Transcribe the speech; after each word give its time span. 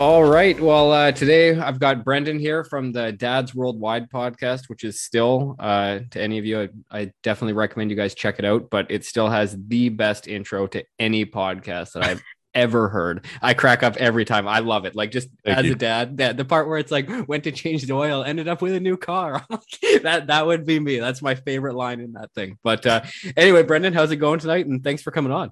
All 0.00 0.24
right. 0.24 0.58
Well, 0.58 0.92
uh, 0.92 1.12
today 1.12 1.54
I've 1.54 1.78
got 1.78 2.06
Brendan 2.06 2.38
here 2.38 2.64
from 2.64 2.90
the 2.90 3.12
Dads 3.12 3.54
Worldwide 3.54 4.08
podcast, 4.08 4.70
which 4.70 4.82
is 4.82 5.02
still, 5.02 5.56
uh, 5.58 5.98
to 6.12 6.22
any 6.22 6.38
of 6.38 6.46
you, 6.46 6.58
I, 6.58 6.68
I, 6.90 7.12
definitely 7.22 7.52
recommend 7.52 7.90
you 7.90 7.98
guys 7.98 8.14
check 8.14 8.38
it 8.38 8.46
out. 8.46 8.70
But 8.70 8.90
it 8.90 9.04
still 9.04 9.28
has 9.28 9.54
the 9.68 9.90
best 9.90 10.26
intro 10.26 10.66
to 10.68 10.84
any 10.98 11.26
podcast 11.26 11.92
that 11.92 12.04
I've 12.04 12.22
ever 12.54 12.88
heard. 12.88 13.26
I 13.42 13.52
crack 13.52 13.82
up 13.82 13.98
every 13.98 14.24
time. 14.24 14.48
I 14.48 14.60
love 14.60 14.86
it. 14.86 14.96
Like 14.96 15.10
just 15.10 15.28
Thank 15.44 15.58
as 15.58 15.66
you. 15.66 15.72
a 15.72 15.74
dad, 15.74 16.16
that 16.16 16.38
the 16.38 16.46
part 16.46 16.66
where 16.66 16.78
it's 16.78 16.90
like 16.90 17.06
went 17.28 17.44
to 17.44 17.52
change 17.52 17.82
the 17.82 17.92
oil, 17.92 18.24
ended 18.24 18.48
up 18.48 18.62
with 18.62 18.72
a 18.72 18.80
new 18.80 18.96
car. 18.96 19.44
that 20.02 20.28
that 20.28 20.46
would 20.46 20.64
be 20.64 20.80
me. 20.80 20.98
That's 20.98 21.20
my 21.20 21.34
favorite 21.34 21.74
line 21.74 22.00
in 22.00 22.14
that 22.14 22.32
thing. 22.32 22.56
But 22.64 22.86
uh, 22.86 23.02
anyway, 23.36 23.64
Brendan, 23.64 23.92
how's 23.92 24.12
it 24.12 24.16
going 24.16 24.38
tonight? 24.38 24.64
And 24.64 24.82
thanks 24.82 25.02
for 25.02 25.10
coming 25.10 25.30
on. 25.30 25.50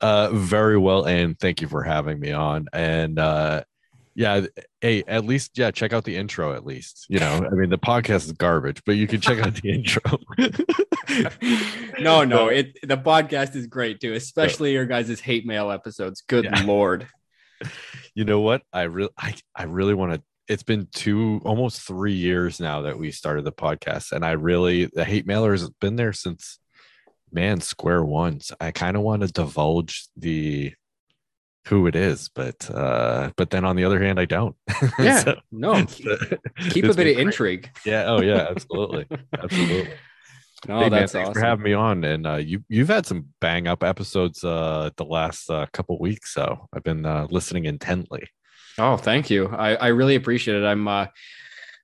Uh, 0.00 0.30
very 0.32 0.78
well, 0.78 1.04
and 1.04 1.38
thank 1.38 1.60
you 1.60 1.68
for 1.68 1.82
having 1.82 2.20
me 2.20 2.30
on. 2.30 2.68
And 2.72 3.18
uh, 3.18 3.64
yeah, 4.18 4.46
hey, 4.80 5.04
at 5.06 5.24
least 5.24 5.56
yeah, 5.56 5.70
check 5.70 5.92
out 5.92 6.02
the 6.02 6.16
intro. 6.16 6.52
At 6.52 6.66
least 6.66 7.06
you 7.08 7.20
know, 7.20 7.46
I 7.50 7.54
mean, 7.54 7.70
the 7.70 7.78
podcast 7.78 8.26
is 8.26 8.32
garbage, 8.32 8.82
but 8.84 8.96
you 8.96 9.06
can 9.06 9.20
check 9.20 9.38
out 9.38 9.54
the 9.54 9.70
intro. 9.74 10.18
no, 12.00 12.24
no, 12.24 12.48
it 12.48 12.76
the 12.82 12.96
podcast 12.96 13.54
is 13.54 13.68
great 13.68 14.00
too, 14.00 14.14
especially 14.14 14.72
your 14.72 14.86
guys' 14.86 15.20
hate 15.20 15.46
mail 15.46 15.70
episodes. 15.70 16.22
Good 16.26 16.46
yeah. 16.46 16.62
lord. 16.64 17.06
You 18.14 18.24
know 18.24 18.40
what? 18.40 18.62
I 18.72 18.82
really, 18.82 19.10
I, 19.16 19.34
I 19.54 19.64
really 19.64 19.94
want 19.94 20.14
to. 20.14 20.22
It's 20.48 20.62
been 20.64 20.88
two, 20.92 21.40
almost 21.44 21.82
three 21.82 22.14
years 22.14 22.58
now 22.58 22.82
that 22.82 22.98
we 22.98 23.12
started 23.12 23.44
the 23.44 23.52
podcast, 23.52 24.10
and 24.10 24.24
I 24.24 24.32
really 24.32 24.86
the 24.86 25.04
hate 25.04 25.26
mailer 25.26 25.52
has 25.52 25.70
been 25.80 25.94
there 25.94 26.12
since 26.12 26.58
man 27.32 27.60
square 27.60 28.04
ones. 28.04 28.52
I 28.60 28.70
kind 28.70 28.96
of 28.96 29.02
want 29.02 29.22
to 29.22 29.28
divulge 29.28 30.08
the 30.16 30.72
who 31.66 31.86
it 31.86 31.94
is 31.94 32.30
but 32.34 32.70
uh 32.70 33.30
but 33.36 33.50
then 33.50 33.62
on 33.62 33.76
the 33.76 33.84
other 33.84 34.02
hand 34.02 34.18
i 34.18 34.24
don't 34.24 34.56
yeah 34.98 35.18
so, 35.18 35.36
no 35.52 35.84
keep 36.70 36.84
a 36.86 36.94
bit 36.94 37.14
of 37.14 37.18
intrigue 37.18 37.68
yeah 37.84 38.04
oh 38.06 38.22
yeah 38.22 38.46
absolutely 38.50 39.06
absolutely 39.38 39.90
Oh, 40.68 40.80
hey, 40.80 40.88
that's 40.88 41.14
man, 41.14 41.22
awesome. 41.22 41.34
for 41.34 41.40
having 41.40 41.64
me 41.64 41.72
on. 41.72 42.02
And 42.02 42.26
uh, 42.26 42.34
you 42.34 42.64
you've 42.68 42.88
had 42.88 43.06
some 43.06 43.26
bang 43.40 43.68
up 43.68 43.84
episodes 43.84 44.42
uh, 44.42 44.90
the 44.96 45.04
last 45.04 45.48
uh, 45.48 45.66
couple 45.72 45.96
weeks, 46.00 46.34
so 46.34 46.68
I've 46.72 46.82
been 46.82 47.06
uh, 47.06 47.28
listening 47.30 47.66
intently. 47.66 48.26
Oh, 48.76 48.96
thank 48.96 49.30
you. 49.30 49.48
I, 49.48 49.74
I 49.74 49.86
really 49.88 50.16
appreciate 50.16 50.60
it. 50.60 50.66
I'm 50.66 50.88
uh, 50.88 51.06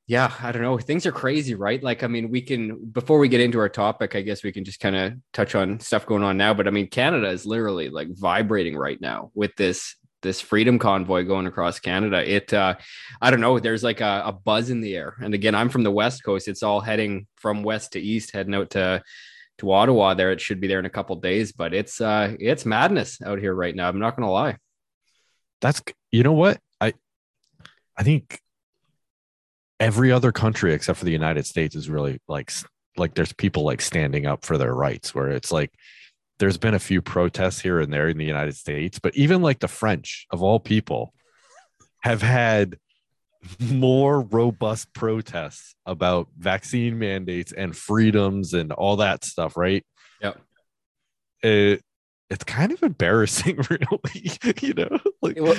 yeah, 0.07 0.33
I 0.43 0.53
don't 0.53 0.61
know. 0.61 0.77
Things 0.77 1.07
are 1.07 1.13
crazy, 1.13 1.55
right? 1.55 1.83
Like, 1.83 2.03
I 2.03 2.09
mean, 2.09 2.31
we 2.31 2.43
can, 2.43 2.85
before 2.85 3.19
we 3.19 3.29
get 3.29 3.41
into 3.41 3.59
our 3.59 3.71
topic, 3.71 4.15
I 4.15 4.21
guess 4.21 4.45
we 4.45 4.53
can 4.53 4.65
just 4.65 4.81
kind 4.81 4.95
of 4.95 5.15
touch 5.33 5.55
on 5.55 5.81
stuff 5.81 6.05
going 6.05 6.23
on 6.23 6.37
now. 6.37 6.53
But 6.53 6.69
I 6.69 6.71
mean, 6.71 6.89
Canada 6.89 7.29
is 7.29 7.47
literally 7.47 7.89
like 7.89 8.09
vibrating 8.11 8.77
right 8.77 9.01
now 9.01 9.31
with 9.35 9.57
this, 9.57 9.97
this 10.21 10.43
freedom 10.43 10.79
convoy 10.79 11.25
going 11.25 11.47
across 11.47 11.81
Canada. 11.81 12.23
It, 12.31 12.53
uh, 12.53 12.75
I 13.23 13.31
don't 13.31 13.41
know, 13.41 13.59
there's 13.59 13.83
like 13.83 14.03
a, 14.03 14.25
a 14.27 14.33
buzz 14.33 14.69
in 14.69 14.83
the 14.83 14.95
air. 14.95 15.17
And 15.23 15.33
again, 15.33 15.55
I'm 15.55 15.71
from 15.71 15.85
the 15.85 15.91
West 15.91 16.23
Coast. 16.23 16.49
It's 16.49 16.63
all 16.63 16.81
heading 16.83 17.27
from 17.37 17.63
west 17.63 17.93
to 17.93 18.01
east, 18.01 18.33
heading 18.33 18.55
out 18.55 18.71
to, 18.71 19.03
to 19.59 19.73
Ottawa 19.73 20.13
there. 20.13 20.33
It 20.33 20.41
should 20.41 20.61
be 20.61 20.67
there 20.67 20.81
in 20.81 20.87
a 20.87 20.91
couple 20.91 21.17
days, 21.17 21.53
but 21.53 21.73
it's, 21.73 22.01
uh, 22.01 22.35
it's 22.39 22.67
madness 22.67 23.23
out 23.23 23.39
here 23.39 23.55
right 23.55 23.75
now. 23.75 23.89
I'm 23.89 23.99
not 23.99 24.19
to 24.19 24.27
lie. 24.27 24.59
That's, 25.63 25.81
you 26.11 26.23
know 26.23 26.33
what? 26.33 26.59
I, 26.79 26.93
I 27.97 28.03
think 28.03 28.39
every 29.81 30.13
other 30.13 30.33
country 30.33 30.73
except 30.73 30.99
for 30.99 31.05
the 31.05 31.11
United 31.11 31.47
States 31.47 31.75
is 31.75 31.91
really 31.91 32.21
like 32.29 32.53
like 32.97 33.15
there's 33.15 33.33
people 33.33 33.65
like 33.65 33.81
standing 33.81 34.27
up 34.27 34.45
for 34.45 34.57
their 34.57 34.75
rights 34.75 35.15
where 35.15 35.31
it's 35.31 35.51
like 35.51 35.73
there's 36.39 36.59
been 36.59 36.75
a 36.75 36.81
few 36.81 37.01
protests 37.01 37.61
here 37.61 37.81
and 37.81 37.93
there 37.93 38.09
in 38.09 38.19
the 38.19 38.25
United 38.25 38.57
States, 38.57 38.99
but 38.99 39.15
even 39.17 39.43
like 39.43 39.61
the 39.61 39.69
French 39.69 40.27
of 40.31 40.43
all 40.43 40.59
people 40.59 41.15
have 42.03 42.23
had 42.23 42.77
more 43.61 44.21
robust 44.23 44.93
protests 44.95 45.75
about 45.87 46.29
vaccine 46.37 46.99
mandates 46.99 47.53
and 47.53 47.77
freedoms 47.77 48.55
and 48.55 48.73
all 48.73 48.97
that 48.97 49.25
stuff, 49.25 49.57
right? 49.57 49.85
Yep. 50.21 50.41
It, 51.43 51.83
it's 52.31 52.45
kind 52.45 52.73
of 52.73 52.83
embarrassing, 52.83 53.57
really. 53.71 54.31
you 54.61 54.75
know, 54.75 54.99
like 55.21 55.39
well, 55.39 55.55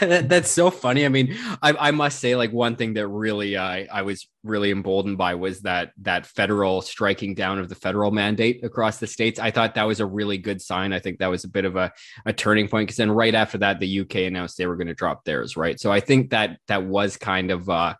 that, 0.00 0.28
that's 0.28 0.50
so 0.50 0.70
funny. 0.70 1.04
I 1.04 1.08
mean, 1.08 1.36
I, 1.62 1.72
I 1.72 1.90
must 1.90 2.20
say, 2.20 2.36
like 2.36 2.52
one 2.52 2.76
thing 2.76 2.94
that 2.94 3.08
really 3.08 3.56
I 3.56 3.86
I 3.92 4.02
was 4.02 4.28
really 4.44 4.70
emboldened 4.70 5.18
by 5.18 5.34
was 5.34 5.62
that 5.62 5.90
that 6.02 6.26
federal 6.26 6.80
striking 6.80 7.34
down 7.34 7.58
of 7.58 7.68
the 7.68 7.74
federal 7.74 8.12
mandate 8.12 8.64
across 8.64 8.98
the 8.98 9.06
states. 9.06 9.40
I 9.40 9.50
thought 9.50 9.74
that 9.74 9.86
was 9.86 10.00
a 10.00 10.06
really 10.06 10.38
good 10.38 10.62
sign. 10.62 10.92
I 10.92 11.00
think 11.00 11.18
that 11.18 11.26
was 11.26 11.44
a 11.44 11.48
bit 11.48 11.64
of 11.64 11.74
a, 11.74 11.92
a 12.24 12.32
turning 12.32 12.68
point 12.68 12.86
because 12.86 12.98
then 12.98 13.10
right 13.10 13.34
after 13.34 13.58
that, 13.58 13.80
the 13.80 14.00
UK 14.00 14.16
announced 14.16 14.58
they 14.58 14.66
were 14.66 14.76
going 14.76 14.86
to 14.86 14.94
drop 14.94 15.24
theirs, 15.24 15.56
right? 15.56 15.78
So 15.80 15.90
I 15.90 16.00
think 16.00 16.30
that 16.30 16.58
that 16.68 16.84
was 16.84 17.16
kind 17.16 17.50
of 17.50 17.68
uh 17.68 17.94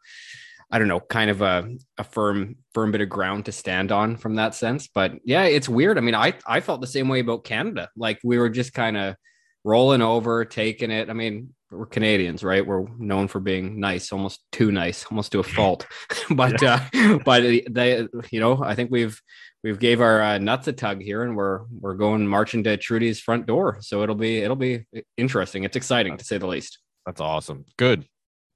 I 0.71 0.79
don't 0.79 0.89
know, 0.89 1.01
kind 1.01 1.31
of 1.31 1.43
a, 1.43 1.69
a 1.97 2.05
firm 2.05 2.57
firm 2.75 2.91
bit 2.91 3.01
of 3.01 3.09
ground 3.09 3.45
to 3.45 3.53
stand 3.53 3.93
on 3.93 4.17
from 4.17 4.35
that 4.35 4.55
sense. 4.55 4.89
But 4.89 5.15
yeah, 5.25 5.45
it's 5.45 5.69
weird. 5.69 5.97
I 5.97 6.01
mean, 6.01 6.15
I 6.15 6.35
I 6.47 6.61
felt 6.61 6.81
the 6.81 6.87
same 6.87 7.09
way 7.09 7.21
about 7.21 7.45
Canada. 7.45 7.89
Like 7.97 8.19
we 8.25 8.39
were 8.39 8.51
just 8.51 8.73
kind 8.73 8.97
of 8.97 9.17
rolling 9.65 10.03
over, 10.03 10.45
taking 10.45 10.91
it. 10.91 11.09
I 11.09 11.13
mean, 11.13 11.55
we're 11.71 11.87
Canadians, 11.87 12.43
right? 12.43 12.67
We're 12.67 12.87
known 12.99 13.29
for 13.29 13.41
being 13.41 13.79
nice, 13.81 14.13
almost 14.13 14.41
too 14.51 14.73
nice, 14.73 15.05
almost 15.11 15.33
to 15.33 15.41
a 15.41 15.45
fault. 15.45 15.87
but 16.31 16.61
uh, 16.63 16.81
but 17.25 17.43
they, 17.71 18.09
you 18.31 18.41
know, 18.41 18.63
I 18.63 18.75
think 18.75 18.91
we've 18.91 19.21
we've 19.63 19.79
gave 19.79 20.01
our 20.01 20.21
uh, 20.21 20.39
nuts 20.39 20.67
a 20.67 20.73
tug 20.73 21.01
here, 21.01 21.23
and 21.23 21.37
we're 21.37 21.61
we're 21.71 21.95
going 21.95 22.27
marching 22.27 22.65
to 22.65 22.77
Trudy's 22.77 23.21
front 23.21 23.47
door. 23.47 23.79
So 23.83 24.03
it'll 24.03 24.17
be 24.17 24.39
it'll 24.39 24.57
be 24.57 24.85
interesting. 25.17 25.63
It's 25.63 25.77
exciting 25.77 26.17
to 26.17 26.25
say 26.25 26.39
the 26.39 26.49
least. 26.49 26.79
That's 27.05 27.21
awesome. 27.21 27.67
Good 27.77 28.07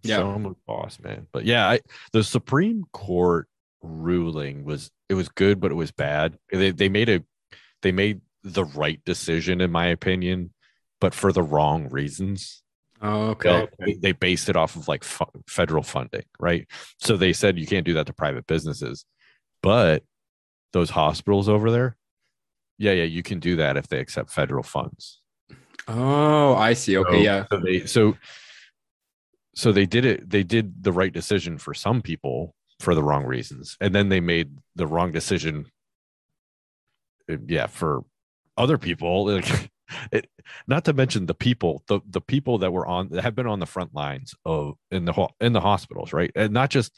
yeah. 0.02 0.16
So 0.16 0.56
boss, 0.66 0.98
man. 1.00 1.26
But 1.32 1.44
yeah, 1.44 1.68
I, 1.68 1.80
the 2.12 2.24
Supreme 2.24 2.84
Court 2.92 3.48
ruling 3.82 4.64
was 4.64 4.90
it 5.08 5.14
was 5.14 5.28
good, 5.28 5.60
but 5.60 5.70
it 5.70 5.76
was 5.76 5.90
bad. 5.90 6.38
They 6.52 6.70
they 6.70 6.88
made 6.88 7.08
a 7.08 7.22
they 7.82 7.92
made 7.92 8.20
the 8.42 8.64
right 8.64 9.02
decision 9.04 9.60
in 9.60 9.70
my 9.70 9.86
opinion, 9.86 10.52
but 11.00 11.14
for 11.14 11.32
the 11.32 11.42
wrong 11.42 11.88
reasons. 11.88 12.62
Oh, 13.02 13.30
okay. 13.30 13.66
They, 13.78 13.94
they 13.94 14.12
based 14.12 14.50
it 14.50 14.56
off 14.56 14.76
of 14.76 14.86
like 14.86 15.04
fu- 15.04 15.24
federal 15.46 15.82
funding, 15.82 16.24
right? 16.38 16.66
So 16.98 17.16
they 17.16 17.32
said 17.32 17.58
you 17.58 17.66
can't 17.66 17.86
do 17.86 17.94
that 17.94 18.06
to 18.06 18.12
private 18.12 18.46
businesses, 18.46 19.06
but 19.62 20.02
those 20.74 20.90
hospitals 20.90 21.48
over 21.48 21.70
there, 21.70 21.96
yeah, 22.76 22.92
yeah, 22.92 23.04
you 23.04 23.22
can 23.22 23.40
do 23.40 23.56
that 23.56 23.78
if 23.78 23.88
they 23.88 24.00
accept 24.00 24.30
federal 24.30 24.62
funds. 24.62 25.20
Oh, 25.88 26.54
I 26.54 26.74
see. 26.74 26.98
Okay, 26.98 27.18
so, 27.18 27.22
yeah. 27.22 27.44
So 27.50 27.60
they 27.60 27.86
so 27.86 28.16
so 29.54 29.72
they 29.72 29.86
did 29.86 30.04
it 30.04 30.30
they 30.30 30.42
did 30.42 30.82
the 30.82 30.92
right 30.92 31.12
decision 31.12 31.58
for 31.58 31.74
some 31.74 32.02
people 32.02 32.54
for 32.78 32.94
the 32.94 33.02
wrong 33.02 33.24
reasons 33.24 33.76
and 33.80 33.94
then 33.94 34.08
they 34.08 34.20
made 34.20 34.56
the 34.76 34.86
wrong 34.86 35.12
decision 35.12 35.66
uh, 37.30 37.36
yeah 37.46 37.66
for 37.66 38.04
other 38.60 38.78
people. 38.78 39.24
Like 39.40 39.70
it, 40.12 40.30
not 40.68 40.84
to 40.84 40.92
mention 40.92 41.26
the 41.26 41.34
people 41.34 41.82
the 41.88 41.98
the 42.08 42.20
people 42.20 42.58
that 42.58 42.72
were 42.72 42.86
on 42.86 43.08
that 43.08 43.22
have 43.22 43.34
been 43.34 43.48
on 43.48 43.58
the 43.58 43.66
front 43.66 43.92
lines 43.92 44.36
of 44.44 44.76
in 44.92 45.04
the 45.04 45.28
in 45.40 45.52
the 45.52 45.60
hospitals 45.60 46.12
right? 46.12 46.30
And 46.36 46.52
not 46.52 46.70
just 46.70 46.96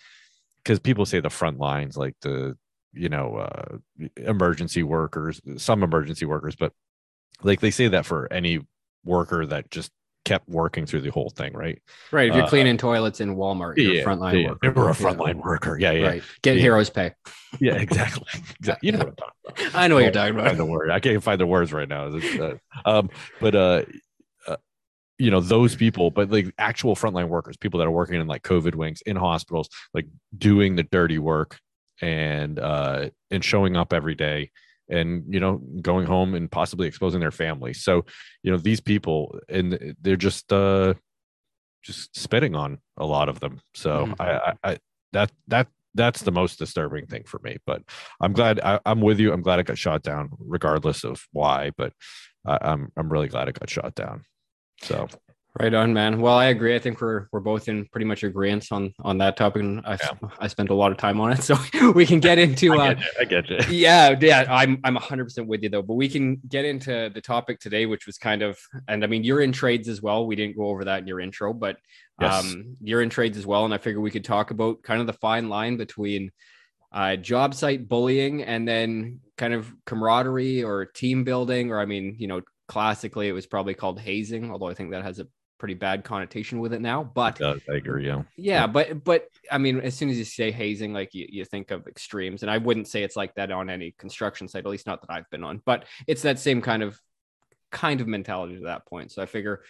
because 0.63 0.79
people 0.79 1.07
say 1.07 1.21
the 1.21 1.31
front 1.31 1.59
lines 1.59 1.97
like 1.97 2.15
the 2.21 2.55
you 2.93 3.09
know 3.09 3.37
uh 3.37 3.79
emergency 4.19 4.83
workers 4.83 5.41
some 5.57 5.83
emergency 5.83 6.27
workers 6.27 6.55
but 6.55 6.75
like 7.43 7.61
they 7.61 7.71
say 7.71 7.89
that 7.89 8.05
for 8.05 8.31
any 8.31 8.61
worker 9.05 9.47
that 9.47 9.71
just 9.71 9.91
kept 10.25 10.49
working 10.49 10.87
through 10.87 11.01
the 11.01 11.11
whole 11.11 11.31
thing, 11.31 11.53
right? 11.53 11.81
Right. 12.11 12.29
If 12.29 12.37
you're 12.37 12.45
uh, 12.45 12.49
cleaning 12.49 12.77
toilets 12.77 13.21
in 13.21 13.37
Walmart, 13.37 13.77
you're 13.77 13.95
yeah, 13.95 14.05
frontline 14.05 14.43
yeah, 14.43 14.49
worker. 14.49 14.73
You're 14.75 14.89
a 14.89 14.93
frontline 14.93 15.35
yeah. 15.35 15.41
worker. 15.41 15.79
Yeah, 15.79 15.91
yeah. 15.93 16.07
Right. 16.07 16.23
Get 16.43 16.57
yeah. 16.57 16.63
heroes 16.63 16.91
pay. 16.91 17.13
Yeah, 17.61 17.75
exactly. 17.75 18.27
exactly. 18.59 18.87
You 18.87 18.93
know 18.93 18.99
what 18.99 19.09
I'm 19.09 19.17
talking 19.17 19.35
about. 19.47 19.75
I 19.75 19.89
know 19.89 19.95
what 19.97 20.05
you're 20.05 20.13
talking 20.13 20.39
about. 20.39 20.57
The 20.57 20.65
word. 20.65 20.91
I 20.91 21.01
can't 21.01 21.23
find 21.23 21.41
the 21.41 21.47
words 21.47 21.73
right 21.73 21.89
now. 21.89 22.07
Uh, 22.07 22.55
um, 22.85 23.11
but 23.41 23.55
uh, 23.55 23.83
uh, 24.47 24.57
you 25.19 25.31
know 25.31 25.41
those 25.41 25.75
people, 25.75 26.11
but 26.11 26.31
like 26.31 26.53
actual 26.59 26.95
frontline 26.95 27.29
workers, 27.29 27.57
people 27.57 27.79
that 27.79 27.87
are 27.87 27.93
working 27.93 28.21
in 28.21 28.27
like 28.27 28.43
COVID 28.43 28.75
wings 28.75 29.03
in 29.03 29.17
hospitals, 29.17 29.69
like 29.93 30.07
doing 30.37 30.77
the 30.77 30.85
dirty 30.85 31.19
work 31.19 31.59
and 32.01 32.59
uh 32.59 33.09
and 33.31 33.45
showing 33.45 33.77
up 33.77 33.93
every 33.93 34.15
day 34.15 34.51
and 34.93 35.25
you 35.33 35.41
know 35.41 35.57
going 35.81 36.07
home 36.07 36.35
and 36.35 36.51
possibly 36.51 36.87
exposing 36.87 37.21
their 37.21 37.31
family 37.31 37.73
so 37.73 38.05
you 38.43 38.51
know 38.53 38.59
these 38.59 38.81
people 38.81 39.37
and 39.49 39.95
they're 40.03 40.17
just 40.17 40.53
uh 40.53 40.95
just 41.83 42.17
spitting 42.17 42.55
on 42.55 42.79
a 42.97 43.05
lot 43.05 43.29
of 43.29 43.41
them. 43.41 43.61
So 43.75 44.07
Mhm. 44.07 44.15
I, 44.21 44.31
I, 44.31 44.71
I 44.73 44.79
that 45.13 45.33
that 45.49 45.69
that's 45.95 46.23
the 46.23 46.33
most 46.33 46.59
disturbing 46.59 47.07
thing 47.07 47.25
for 47.25 47.39
me. 47.43 47.59
But 47.67 47.83
I'm 48.21 48.33
glad 48.33 48.61
I, 48.61 48.81
I'm 48.87 49.01
with 49.01 49.21
you. 49.21 49.33
I'm 49.33 49.43
glad 49.43 49.59
it 49.59 49.67
got 49.67 49.79
shot 49.79 50.03
down, 50.03 50.31
regardless 50.39 51.05
of 51.05 51.27
why. 51.33 51.73
But 51.77 51.93
I, 52.47 52.59
I'm 52.63 52.93
I'm 52.97 53.13
really 53.13 53.29
glad 53.29 53.49
it 53.49 53.59
got 53.59 53.69
shot 53.69 53.95
down. 53.95 54.25
So 54.83 55.09
Right 55.61 55.75
on, 55.75 55.93
man. 55.93 56.19
Well, 56.19 56.33
I 56.35 56.47
agree. 56.47 56.75
I 56.75 56.79
think 56.79 56.99
we're 57.03 57.27
we're 57.31 57.41
both 57.41 57.69
in 57.69 57.85
pretty 57.93 58.07
much 58.07 58.25
agreement 58.25 58.69
on 58.73 58.95
on 59.01 59.19
that 59.19 59.37
topic, 59.37 59.61
and 59.63 59.83
I 59.85 59.99
I 60.41 60.49
spent 60.49 60.71
a 60.71 60.75
lot 60.75 60.93
of 60.93 60.97
time 60.97 61.21
on 61.21 61.31
it, 61.33 61.43
so 61.43 61.57
we 61.95 62.07
can 62.07 62.21
get 62.21 62.39
into. 62.39 62.73
I 62.73 62.93
Uh, 62.93 62.95
get. 62.95 63.05
I 63.21 63.25
get 63.25 63.51
you. 63.51 63.59
yeah, 63.77 64.17
yeah, 64.19 64.47
I'm 64.49 64.81
I'm 64.83 64.95
100 64.95 65.25
percent 65.25 65.49
with 65.49 65.63
you 65.63 65.69
though. 65.69 65.83
But 65.83 65.95
we 65.95 66.09
can 66.09 66.41
get 66.49 66.65
into 66.65 67.11
the 67.13 67.21
topic 67.21 67.61
today, 67.61 67.85
which 67.85 68.07
was 68.07 68.17
kind 68.17 68.41
of, 68.41 68.59
and 68.89 69.05
I 69.05 69.07
mean, 69.09 69.25
you're 69.25 69.43
in 69.43 69.53
trades 69.53 69.89
as 69.91 70.01
well. 70.01 70.27
We 70.27 70.37
didn't 70.37 70.57
go 70.57 70.69
over 70.69 70.85
that 70.87 71.01
in 71.03 71.07
your 71.07 71.21
intro, 71.21 71.53
but 71.53 71.77
Yes. 72.21 72.45
um, 72.45 72.77
you're 72.81 73.03
in 73.03 73.11
trades 73.11 73.37
as 73.37 73.47
well, 73.47 73.65
and 73.67 73.75
I 73.75 73.79
figure 73.79 74.01
we 74.01 74.11
could 74.11 74.25
talk 74.25 74.53
about 74.53 74.83
kind 74.83 75.01
of 75.01 75.07
the 75.07 75.13
fine 75.15 75.49
line 75.51 75.77
between 75.77 76.31
uh, 76.93 77.17
job 77.17 77.53
site 77.55 77.89
bullying 77.89 78.43
and 78.43 78.67
then 78.69 79.21
kind 79.37 79.53
of 79.55 79.71
camaraderie 79.87 80.63
or 80.63 80.87
team 80.87 81.25
building, 81.25 81.71
or 81.73 81.81
I 81.81 81.85
mean, 81.85 82.17
you 82.19 82.27
know, 82.29 82.41
classically 82.69 83.29
it 83.29 83.33
was 83.33 83.47
probably 83.47 83.75
called 83.75 83.99
hazing, 84.01 84.51
although 84.51 84.69
I 84.69 84.75
think 84.75 84.93
that 84.93 85.03
has 85.03 85.19
a 85.19 85.27
pretty 85.63 85.75
bad 85.75 86.03
connotation 86.03 86.59
with 86.59 86.73
it 86.73 86.81
now. 86.81 87.05
But 87.05 87.41
It 87.41 87.45
does. 87.45 87.61
I 87.71 87.75
agree. 87.75 88.05
Yeah. 88.05 88.23
yeah, 88.35 88.67
but 88.67 89.05
but 89.05 89.29
I 89.49 89.59
mean, 89.59 89.79
as 89.79 89.95
soon 89.95 90.11
as 90.11 90.19
you 90.19 90.25
say 90.25 90.51
hazing, 90.51 90.93
like 90.93 91.15
you, 91.15 91.29
you 91.31 91.45
think 91.45 91.71
of 91.71 91.87
extremes, 91.87 92.43
and 92.43 92.51
I 92.51 92.59
wouldn't 92.59 92.89
say 92.89 93.05
it's 93.05 93.15
like 93.15 93.33
that 93.37 93.53
on 93.53 93.71
any 93.71 93.95
construction 93.97 94.49
site, 94.49 94.65
at 94.65 94.71
least 94.73 94.89
not 94.89 95.03
that 95.03 95.13
I've 95.13 95.31
been 95.31 95.45
on. 95.45 95.63
But 95.65 95.85
it's 96.09 96.23
that 96.23 96.41
same 96.41 96.63
kind 96.63 96.83
of 96.83 96.99
kind 97.71 98.01
of 98.01 98.09
mentality 98.09 98.57
to 98.57 98.65
that 98.65 98.87
point. 98.87 99.13
So 99.13 99.23
I 99.23 99.27
figure 99.27 99.63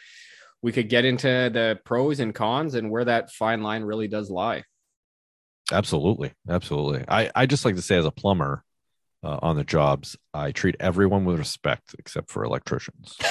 we 0.63 0.73
could 0.73 0.89
get 0.89 1.05
into 1.05 1.27
the 1.29 1.79
pros 1.85 2.21
and 2.21 2.35
cons 2.35 2.75
and 2.75 2.91
where 2.91 3.05
that 3.05 3.31
fine 3.31 3.63
line 3.63 3.83
really 3.83 4.09
does 4.09 4.31
lie. 4.31 4.65
Absolutely. 5.71 6.33
Absolutely. 6.49 7.05
I, 7.07 7.31
I 7.35 7.45
just 7.45 7.67
like 7.67 7.77
to 7.77 7.83
say, 7.83 7.99
as 7.99 8.07
a 8.07 8.11
plumber 8.11 8.65
uh, 9.23 9.41
on 9.43 9.57
the 9.57 9.65
jobs, 9.65 10.17
I 10.33 10.53
treat 10.53 10.77
everyone 10.81 11.27
with 11.27 11.39
respect 11.39 11.95
except 11.99 12.31
for 12.31 12.45
electricians. 12.45 13.19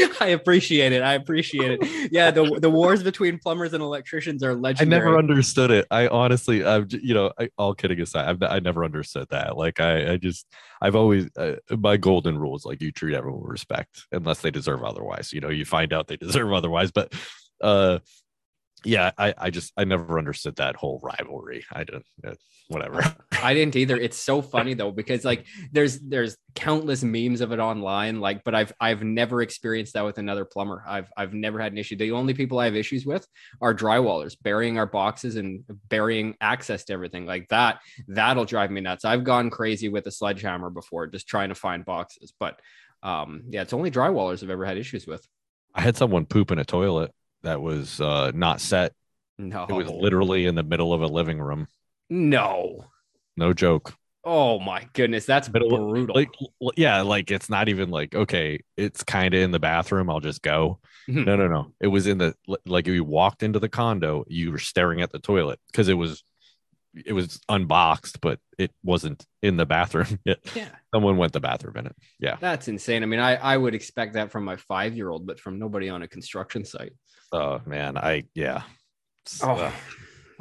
I 0.20 0.28
appreciate 0.28 0.92
it. 0.92 1.02
I 1.02 1.14
appreciate 1.14 1.78
it. 1.80 2.12
Yeah, 2.12 2.30
the 2.30 2.58
the 2.60 2.70
wars 2.70 3.02
between 3.02 3.38
plumbers 3.38 3.72
and 3.72 3.82
electricians 3.82 4.42
are 4.42 4.54
legendary. 4.54 5.02
I 5.02 5.04
never 5.04 5.18
understood 5.18 5.70
it. 5.70 5.86
I 5.90 6.08
honestly, 6.08 6.60
j- 6.60 7.00
you 7.02 7.14
know, 7.14 7.32
I, 7.38 7.50
all 7.58 7.74
kidding 7.74 8.00
aside, 8.00 8.28
I've, 8.28 8.42
I 8.42 8.60
never 8.60 8.84
understood 8.84 9.28
that. 9.30 9.56
Like, 9.56 9.80
I, 9.80 10.12
I 10.12 10.16
just, 10.16 10.46
I've 10.80 10.96
always, 10.96 11.28
uh, 11.36 11.56
my 11.70 11.96
golden 11.96 12.38
rule 12.38 12.56
is 12.56 12.64
like 12.64 12.80
you 12.80 12.92
treat 12.92 13.14
everyone 13.14 13.40
with 13.42 13.50
respect 13.50 14.06
unless 14.12 14.40
they 14.40 14.50
deserve 14.50 14.82
otherwise. 14.84 15.32
You 15.32 15.40
know, 15.40 15.50
you 15.50 15.64
find 15.64 15.92
out 15.92 16.06
they 16.06 16.16
deserve 16.16 16.52
otherwise, 16.52 16.90
but, 16.90 17.12
uh, 17.60 17.98
yeah, 18.84 19.10
I, 19.18 19.34
I 19.36 19.50
just, 19.50 19.72
I 19.76 19.84
never 19.84 20.18
understood 20.18 20.56
that 20.56 20.76
whole 20.76 21.00
rivalry. 21.02 21.64
I 21.72 21.84
don't, 21.84 22.04
uh, 22.26 22.34
whatever. 22.70 23.02
I 23.42 23.52
didn't 23.52 23.76
either. 23.76 23.96
It's 23.96 24.16
so 24.16 24.40
funny 24.40 24.74
though 24.74 24.92
because 24.92 25.24
like 25.24 25.46
there's 25.72 25.98
there's 26.00 26.36
countless 26.54 27.02
memes 27.02 27.40
of 27.40 27.52
it 27.52 27.58
online. 27.58 28.20
Like, 28.20 28.44
but 28.44 28.54
I've 28.54 28.72
I've 28.80 29.02
never 29.02 29.42
experienced 29.42 29.94
that 29.94 30.04
with 30.04 30.18
another 30.18 30.44
plumber. 30.44 30.84
I've 30.86 31.10
I've 31.16 31.34
never 31.34 31.58
had 31.58 31.72
an 31.72 31.78
issue. 31.78 31.96
The 31.96 32.12
only 32.12 32.32
people 32.32 32.58
I 32.58 32.66
have 32.66 32.76
issues 32.76 33.04
with 33.04 33.26
are 33.60 33.74
drywallers 33.74 34.36
burying 34.40 34.78
our 34.78 34.86
boxes 34.86 35.36
and 35.36 35.64
burying 35.88 36.36
access 36.40 36.84
to 36.84 36.92
everything 36.92 37.26
like 37.26 37.48
that. 37.48 37.80
That'll 38.08 38.44
drive 38.44 38.70
me 38.70 38.80
nuts. 38.80 39.04
I've 39.04 39.24
gone 39.24 39.50
crazy 39.50 39.88
with 39.88 40.06
a 40.06 40.12
sledgehammer 40.12 40.70
before, 40.70 41.08
just 41.08 41.26
trying 41.26 41.48
to 41.48 41.54
find 41.54 41.84
boxes. 41.84 42.32
But 42.38 42.60
um, 43.02 43.42
yeah, 43.48 43.62
it's 43.62 43.72
only 43.72 43.90
drywallers 43.90 44.42
I've 44.42 44.50
ever 44.50 44.64
had 44.64 44.78
issues 44.78 45.06
with. 45.06 45.26
I 45.74 45.82
had 45.82 45.96
someone 45.96 46.26
poop 46.26 46.50
in 46.50 46.58
a 46.58 46.64
toilet 46.64 47.12
that 47.42 47.60
was 47.60 48.00
uh, 48.00 48.32
not 48.34 48.60
set. 48.60 48.92
No, 49.38 49.66
It 49.68 49.72
was 49.72 49.88
literally 49.88 50.46
in 50.46 50.54
the 50.54 50.62
middle 50.62 50.92
of 50.92 51.02
a 51.02 51.06
living 51.06 51.38
room. 51.40 51.66
no. 52.08 52.86
No 53.36 53.52
joke. 53.52 53.94
Oh 54.22 54.58
my 54.60 54.86
goodness, 54.92 55.24
that's 55.24 55.50
Middle 55.50 55.70
brutal. 55.70 56.14
Like, 56.14 56.28
yeah, 56.76 57.00
like 57.00 57.30
it's 57.30 57.48
not 57.48 57.70
even 57.70 57.88
like, 57.90 58.14
okay, 58.14 58.60
it's 58.76 59.02
kind 59.02 59.32
of 59.32 59.40
in 59.40 59.50
the 59.50 59.58
bathroom. 59.58 60.10
I'll 60.10 60.20
just 60.20 60.42
go. 60.42 60.78
Mhm. 61.08 61.24
No, 61.24 61.36
no, 61.36 61.48
no. 61.48 61.72
It 61.80 61.86
was 61.86 62.06
in 62.06 62.18
the, 62.18 62.34
like, 62.66 62.86
if 62.86 62.92
you 62.94 63.02
walked 63.04 63.42
into 63.42 63.58
the 63.58 63.68
condo, 63.70 64.24
you 64.28 64.52
were 64.52 64.58
staring 64.58 65.00
at 65.00 65.10
the 65.10 65.18
toilet 65.20 65.58
because 65.72 65.88
it 65.88 65.94
was, 65.94 66.22
it 66.94 67.12
was 67.12 67.40
unboxed, 67.48 68.20
but 68.20 68.38
it 68.58 68.72
wasn't 68.82 69.24
in 69.42 69.56
the 69.56 69.66
bathroom 69.66 70.18
yet. 70.24 70.38
yeah. 70.54 70.68
Someone 70.94 71.16
went 71.16 71.32
the 71.32 71.40
bathroom 71.40 71.76
in 71.76 71.86
it. 71.86 71.96
Yeah. 72.18 72.36
That's 72.40 72.68
insane. 72.68 73.02
I 73.02 73.06
mean, 73.06 73.20
I, 73.20 73.36
I 73.36 73.56
would 73.56 73.74
expect 73.74 74.14
that 74.14 74.30
from 74.30 74.44
my 74.44 74.56
five 74.56 74.96
year 74.96 75.10
old, 75.10 75.26
but 75.26 75.40
from 75.40 75.58
nobody 75.58 75.88
on 75.88 76.02
a 76.02 76.08
construction 76.08 76.64
site. 76.64 76.92
Oh, 77.32 77.60
man. 77.64 77.96
I, 77.96 78.24
yeah. 78.34 78.62
Oh, 79.42 79.54
uh, 79.54 79.72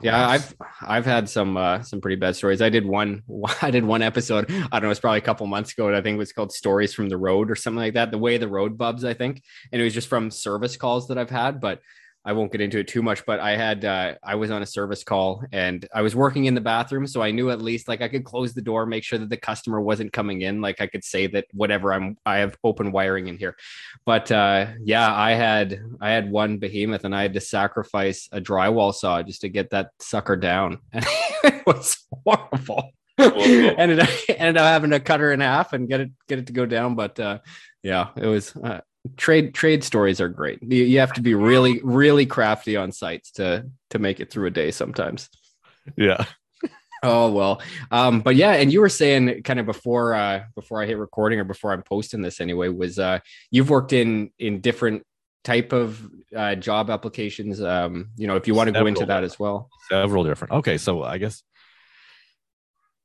yeah, 0.02 0.28
I've 0.28 0.56
I've 0.82 1.06
had 1.06 1.30
some 1.30 1.58
uh, 1.58 1.82
some 1.84 2.02
pretty 2.02 2.16
bad 2.16 2.36
stories. 2.36 2.62
I 2.62 2.70
did 2.70 2.86
one 2.86 3.24
I 3.62 3.72
did 3.72 3.84
one 3.84 4.02
episode. 4.02 4.50
I 4.50 4.80
don't 4.80 4.84
know, 4.84 4.92
it's 4.92 5.00
probably 5.00 5.20
a 5.20 5.22
couple 5.22 5.46
months 5.48 5.74
ago. 5.74 5.88
And 5.88 5.96
I 5.96 6.02
think 6.02 6.16
it 6.16 6.20
was 6.20 6.32
called 6.32 6.52
"Stories 6.52 6.94
from 6.94 7.10
the 7.10 7.18
Road" 7.18 7.52
or 7.52 7.56
something 7.56 7.80
like 7.80 7.94
that. 7.96 8.12
The 8.12 8.18
way 8.18 8.38
the 8.38 8.48
road 8.48 8.78
bubs, 8.78 9.04
I 9.04 9.14
think, 9.14 9.42
and 9.72 9.82
it 9.82 9.84
was 9.84 9.94
just 9.94 10.08
from 10.08 10.32
service 10.32 10.78
calls 10.78 11.08
that 11.08 11.18
I've 11.18 11.30
had. 11.30 11.60
But 11.60 11.82
I 12.30 12.32
won't 12.32 12.52
get 12.52 12.62
into 12.62 12.78
it 12.78 12.88
too 12.88 13.02
much. 13.02 13.26
But 13.26 13.40
I 13.40 13.56
had 13.56 13.84
uh, 13.84 14.14
I 14.22 14.36
was 14.36 14.52
on 14.52 14.62
a 14.62 14.66
service 14.68 15.04
call 15.04 15.44
and 15.52 15.88
I 15.92 16.04
was 16.04 16.16
working 16.16 16.46
in 16.46 16.54
the 16.54 16.62
bathroom, 16.62 17.08
so 17.08 17.24
I 17.24 17.32
knew 17.32 17.50
at 17.50 17.60
least 17.60 17.88
like 17.88 18.04
I 18.04 18.08
could 18.08 18.24
close 18.24 18.54
the 18.54 18.62
door, 18.62 18.86
make 18.86 19.04
sure 19.04 19.18
that 19.18 19.30
the 19.30 19.38
customer 19.38 19.82
wasn't 19.82 20.14
coming 20.14 20.42
in. 20.42 20.62
Like 20.62 20.80
I 20.80 20.86
could 20.86 21.04
say 21.04 21.26
that 21.26 21.46
whatever 21.54 21.92
I'm 21.92 22.18
I 22.28 22.38
have 22.38 22.56
open 22.64 22.92
wiring 22.92 23.30
in 23.30 23.40
here. 23.40 23.58
But 24.06 24.32
uh, 24.32 24.68
yeah, 24.84 25.12
I 25.12 25.32
had 25.32 25.82
I 26.00 26.12
had 26.12 26.30
one 26.30 26.60
behemoth 26.60 27.04
and 27.04 27.16
I 27.16 27.24
had 27.24 27.34
to 27.34 27.42
sacrifice 27.42 28.30
a 28.32 28.40
drywall 28.40 28.94
saw 28.94 29.24
just 29.24 29.42
to 29.42 29.50
get 29.50 29.72
that 29.72 29.90
sucker 29.98 30.36
down, 30.36 30.78
and 30.94 31.06
it 31.44 31.66
was 31.66 32.06
horrible. 32.24 32.92
ended 33.20 34.00
up 34.00 34.10
ended 34.30 34.58
up 34.58 34.66
having 34.66 34.92
to 34.92 35.00
cut 35.00 35.20
her 35.20 35.34
in 35.34 35.40
half 35.40 35.74
and 35.74 35.90
get 35.90 36.00
it 36.00 36.12
get 36.28 36.40
it 36.40 36.48
to 36.48 36.54
go 36.54 36.68
down. 36.68 36.94
But 36.94 37.20
uh, 37.20 37.40
yeah, 37.82 38.10
it 38.16 38.28
was 38.28 38.56
uh, 38.56 38.82
trade 39.18 39.54
trade 39.54 39.84
stories 39.84 40.22
are 40.22 40.30
great. 40.30 40.62
You, 40.62 40.84
you 40.84 41.00
have 41.00 41.14
to 41.14 41.22
be 41.22 41.34
really 41.34 41.82
really 41.84 42.26
crafty 42.26 42.76
on 42.76 42.92
sites 42.92 43.32
to 43.34 43.66
to 43.92 44.00
make 44.00 44.20
it 44.20 44.32
through 44.32 44.48
a 44.48 44.52
day 44.52 44.72
sometimes. 44.72 45.30
yeah. 45.98 46.26
Oh 47.02 47.32
well, 47.32 47.62
um, 47.92 48.20
but 48.20 48.36
yeah, 48.36 48.52
and 48.52 48.74
you 48.74 48.82
were 48.82 48.90
saying 48.90 49.44
kind 49.44 49.60
of 49.60 49.66
before 49.66 50.14
uh, 50.14 50.44
before 50.54 50.84
I 50.84 50.86
hit 50.86 50.98
recording 50.98 51.40
or 51.40 51.46
before 51.46 51.72
I'm 51.72 51.84
posting 51.84 52.22
this 52.22 52.42
anyway 52.42 52.68
was 52.68 53.00
uh, 53.00 53.20
you've 53.52 53.70
worked 53.70 53.94
in 53.94 54.32
in 54.38 54.60
different 54.60 55.04
type 55.46 55.72
of 55.72 56.06
uh, 56.36 56.56
job 56.56 56.90
applications. 56.90 57.62
Um, 57.62 58.10
you 58.18 58.28
know, 58.28 58.36
if 58.36 58.48
you 58.48 58.54
want 58.54 58.68
to 58.68 58.74
go 58.74 58.86
into 58.86 59.06
that 59.06 59.24
as 59.24 59.40
well. 59.40 59.70
several 59.90 60.24
different 60.24 60.54
okay 60.54 60.78
so 60.78 61.04
i 61.04 61.18
guess 61.18 61.44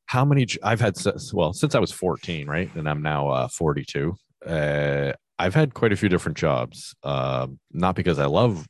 how 0.07 0.25
many 0.25 0.47
I've 0.63 0.81
had 0.81 0.97
well 1.33 1.53
since 1.53 1.75
i 1.75 1.79
was 1.79 1.91
14 1.93 2.47
right 2.47 2.71
and 2.75 2.89
i'm 2.89 3.03
now 3.03 3.29
uh 3.29 3.49
42 3.49 4.15
uh 4.47 5.13
i've 5.45 5.55
had 5.55 5.75
quite 5.75 5.93
a 5.93 5.97
few 5.97 6.09
different 6.09 6.37
jobs 6.37 6.95
um 7.03 7.59
not 7.73 7.95
because 7.95 8.19
i 8.19 8.27
love 8.27 8.67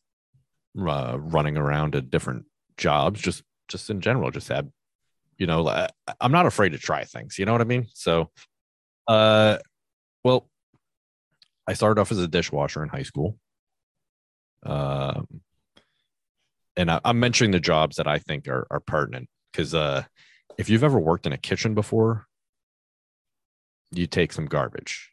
uh, 0.79 1.17
running 1.19 1.57
around 1.57 1.95
at 1.95 2.11
different 2.11 2.45
jobs 2.77 3.21
just 3.21 3.43
just 3.69 3.91
in 3.91 4.01
general 4.01 4.31
just 4.31 4.49
had 4.49 4.71
you 5.39 5.47
know 5.47 5.89
i'm 6.21 6.33
not 6.33 6.47
afraid 6.47 6.71
to 6.71 6.79
try 6.79 7.05
things 7.05 7.39
you 7.39 7.45
know 7.45 7.53
what 7.53 7.61
i 7.61 7.65
mean 7.65 7.87
so 7.95 8.31
uh 9.09 9.57
well 10.25 10.49
i 11.67 11.73
started 11.73 12.01
off 12.01 12.13
as 12.13 12.19
a 12.19 12.29
dishwasher 12.29 12.83
in 12.83 12.89
high 12.89 13.03
school 13.03 13.39
um 14.65 15.27
and 16.77 16.91
I, 16.91 17.01
I'm 17.05 17.21
mentioning 17.21 17.53
the 17.53 17.61
jobs 17.61 17.97
that 17.97 18.07
I 18.07 18.19
think 18.19 18.49
are, 18.49 18.67
are 18.71 18.81
pertinent 18.81 19.29
because 19.53 19.75
uh, 19.75 20.05
if 20.59 20.69
you've 20.69 20.85
ever 20.85 20.99
worked 20.99 21.27
in 21.27 21.33
a 21.33 21.39
kitchen 21.39 21.75
before, 21.75 22.27
you 23.93 24.07
take 24.07 24.33
some 24.33 24.47
garbage. 24.47 25.11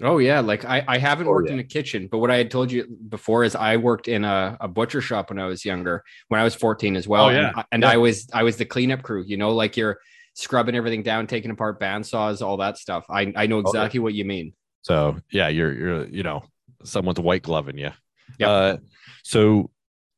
Oh 0.00 0.18
yeah, 0.18 0.40
like 0.40 0.64
I, 0.64 0.84
I 0.86 0.98
haven't 0.98 1.26
Oh, 1.26 1.30
worked 1.30 1.48
yeah. 1.48 1.54
in 1.54 1.58
a 1.60 1.64
kitchen, 1.64 2.06
but 2.10 2.18
what 2.18 2.30
I 2.30 2.36
had 2.36 2.50
told 2.50 2.70
you 2.70 2.86
before 3.08 3.42
is 3.42 3.56
I 3.56 3.76
worked 3.76 4.06
in 4.06 4.24
a, 4.24 4.56
a 4.60 4.68
butcher 4.68 5.00
shop 5.00 5.30
when 5.30 5.38
I 5.40 5.46
was 5.46 5.64
younger, 5.64 6.04
when 6.28 6.40
I 6.40 6.44
was 6.44 6.54
14 6.54 6.94
as 6.96 7.08
well. 7.08 7.26
Oh, 7.26 7.30
yeah. 7.30 7.48
And, 7.48 7.56
I- 7.56 7.64
and 7.72 7.82
Yeah. 7.82 7.90
I 7.90 7.96
was 7.96 8.28
I 8.32 8.42
was 8.44 8.56
the 8.56 8.64
cleanup 8.64 9.02
crew, 9.02 9.24
you 9.26 9.36
know, 9.36 9.50
like 9.50 9.76
you're 9.76 9.98
scrubbing 10.34 10.76
everything 10.76 11.02
down, 11.02 11.26
taking 11.26 11.50
apart 11.50 11.80
bandsaws, 11.80 12.42
all 12.46 12.58
that 12.58 12.78
stuff. 12.78 13.06
I, 13.10 13.32
I 13.34 13.46
know 13.46 13.56
Oh, 13.56 13.62
yeah. 13.64 13.80
exactly 13.80 14.00
what 14.00 14.14
you 14.14 14.24
mean. 14.24 14.52
So 14.82 15.16
yeah, 15.32 15.48
you're 15.48 15.72
you're 15.72 16.04
you 16.06 16.22
know 16.22 16.44
someone's 16.84 17.18
white 17.18 17.42
gloving 17.42 17.76
you. 17.78 17.90
Yep. 18.38 18.48
Uh, 18.48 18.76
so 19.24 19.70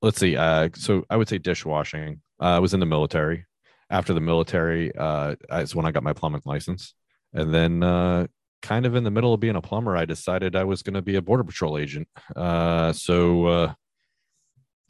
let's 0.02 0.18
see. 0.20 0.36
Uh, 0.36 0.68
so 0.74 1.04
I 1.08 1.16
would 1.16 1.28
say 1.28 1.38
dishwashing. 1.38 2.20
Uh, 2.38 2.56
I 2.56 2.58
was 2.58 2.74
in 2.74 2.80
the 2.80 2.86
military. 2.86 3.46
After 3.88 4.12
the 4.12 4.20
military, 4.20 4.94
uh, 4.94 5.34
is 5.52 5.74
when 5.74 5.84
I 5.86 5.90
got 5.90 6.02
my 6.04 6.12
plumbing 6.12 6.42
license, 6.44 6.94
and 7.32 7.52
then 7.52 7.82
uh, 7.82 8.26
kind 8.62 8.86
of 8.86 8.94
in 8.94 9.04
the 9.04 9.10
middle 9.10 9.32
of 9.32 9.40
being 9.40 9.56
a 9.56 9.62
plumber, 9.62 9.96
I 9.96 10.04
decided 10.04 10.54
I 10.54 10.64
was 10.64 10.82
going 10.82 10.94
to 10.94 11.02
be 11.02 11.16
a 11.16 11.22
border 11.22 11.44
patrol 11.44 11.78
agent. 11.78 12.08
Uh, 12.34 12.92
so 12.92 13.46
uh, 13.46 13.72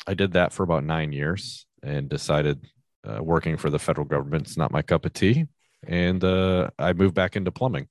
I 0.06 0.14
did 0.14 0.32
that 0.32 0.52
for 0.52 0.62
about 0.62 0.84
nine 0.84 1.12
years, 1.12 1.66
and 1.82 2.08
decided 2.08 2.66
uh, 3.08 3.22
working 3.22 3.56
for 3.56 3.70
the 3.70 3.78
federal 3.78 4.06
government's 4.06 4.56
not 4.56 4.72
my 4.72 4.82
cup 4.82 5.04
of 5.04 5.12
tea, 5.12 5.46
and 5.86 6.22
uh, 6.24 6.70
I 6.78 6.92
moved 6.92 7.14
back 7.14 7.36
into 7.36 7.50
plumbing. 7.50 7.88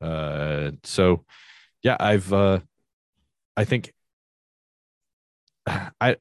Uh, 0.00 0.72
so 0.84 1.24
yeah, 1.82 1.96
I've 1.98 2.32
uh, 2.32 2.60
I 3.56 3.64
think 3.64 3.92
I 5.66 6.16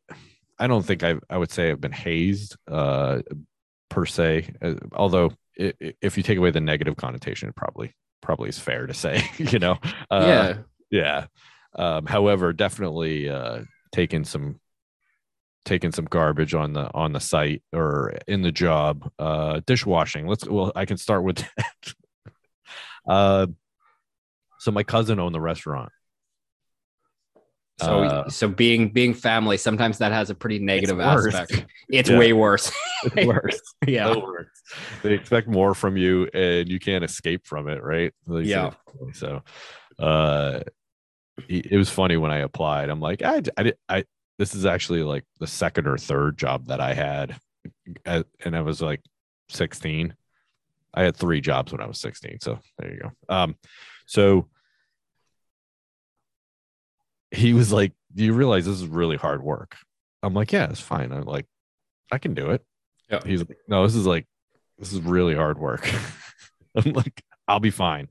I 0.60 0.68
don't 0.68 0.84
think 0.84 1.04
I 1.04 1.16
I 1.30 1.38
would 1.38 1.52
say 1.52 1.72
I've 1.72 1.82
been 1.82 1.92
hazed 1.92 2.58
per 2.68 4.06
se. 4.06 4.54
Although 4.92 5.32
if 5.56 6.18
you 6.18 6.24
take 6.24 6.38
away 6.38 6.52
the 6.52 6.62
negative 6.62 6.98
connotation, 6.98 7.52
probably 7.54 7.94
probably 8.22 8.50
is 8.50 8.60
fair 8.60 8.88
to 8.88 8.94
say. 8.94 9.24
you 9.38 9.60
know. 9.60 9.78
Uh, 10.10 10.26
yeah. 10.26 10.58
Yeah. 10.90 11.26
Um, 11.76 12.06
however, 12.06 12.54
definitely 12.54 13.30
uh, 13.30 13.62
taking 13.92 14.24
some 14.24 14.60
taking 15.66 15.92
some 15.92 16.06
garbage 16.06 16.54
on 16.54 16.74
the 16.74 16.90
on 16.94 17.12
the 17.12 17.20
site 17.20 17.62
or 17.74 18.18
in 18.28 18.42
the 18.42 18.52
job. 18.52 19.10
Uh, 19.20 19.62
dishwashing. 19.66 20.28
Let's. 20.28 20.48
Well, 20.48 20.72
I 20.76 20.86
can 20.86 20.98
start 20.98 21.24
with 21.24 21.38
that. 21.58 21.94
uh, 23.08 23.48
so 24.60 24.72
my 24.72 24.84
cousin 24.84 25.20
owned 25.20 25.36
the 25.36 25.42
restaurant 25.42 25.92
so, 27.80 28.04
uh, 28.04 28.30
so 28.30 28.48
being 28.48 28.90
being 28.90 29.14
family, 29.14 29.58
sometimes 29.58 30.00
that 30.00 30.12
has 30.12 30.32
a 30.32 30.36
pretty 30.36 30.58
negative 30.58 31.00
it's 31.00 31.36
aspect. 31.36 31.66
It's 31.90 32.10
yeah. 32.10 32.18
way 32.18 32.34
worse. 32.34 32.72
it's 33.04 33.16
worse. 33.28 33.62
yeah, 33.86 34.16
worse. 34.16 34.48
they 35.04 35.14
expect 35.14 35.48
more 35.48 35.76
from 35.76 35.96
you, 35.96 36.28
and 36.34 36.68
you 36.68 36.80
can't 36.80 37.04
escape 37.04 37.46
from 37.46 37.70
it, 37.70 37.84
right? 37.84 38.14
Yeah. 38.28 38.72
So, 39.14 39.44
uh, 40.00 40.62
it 41.48 41.78
was 41.78 41.90
funny 41.90 42.18
when 42.18 42.32
I 42.32 42.40
applied. 42.40 42.90
I'm 42.90 43.00
like, 43.00 43.22
I, 43.22 43.44
I, 43.56 43.74
I, 43.88 44.06
this 44.40 44.56
is 44.56 44.66
actually 44.66 45.04
like 45.04 45.26
the 45.40 45.46
second 45.48 45.86
or 45.86 46.00
third 46.00 46.36
job 46.36 46.68
that 46.68 46.82
I 46.82 46.96
had, 46.96 47.36
and 48.06 48.56
I 48.56 48.62
was 48.62 48.82
like 48.82 49.02
16. 49.50 50.16
I 50.96 51.04
had 51.04 51.16
three 51.16 51.42
jobs 51.42 51.72
when 51.72 51.82
I 51.82 51.86
was 51.86 52.00
16. 52.00 52.40
So 52.42 52.58
there 52.80 52.92
you 52.92 53.00
go. 53.02 53.12
Um, 53.30 53.56
so 54.08 54.48
he 57.38 57.54
was 57.54 57.72
like, 57.72 57.94
Do 58.14 58.24
you 58.24 58.34
realize 58.34 58.66
this 58.66 58.82
is 58.82 58.88
really 58.88 59.18
hard 59.18 59.44
work? 59.44 59.76
I'm 60.24 60.34
like, 60.34 60.52
Yeah, 60.52 60.70
it's 60.70 60.80
fine. 60.80 61.12
I'm 61.12 61.24
like, 61.24 61.46
I 62.12 62.18
can 62.18 62.34
do 62.34 62.52
it. 62.52 62.66
Yeah. 63.10 63.20
He's 63.26 63.42
like, 63.42 63.58
No, 63.68 63.84
this 63.84 63.96
is 63.96 64.06
like, 64.06 64.26
this 64.78 64.92
is 64.92 65.00
really 65.02 65.36
hard 65.36 65.60
work. 65.60 65.90
I'm 66.76 66.94
like, 66.94 67.24
I'll 67.48 67.60
be 67.60 67.72
fine. 67.72 68.10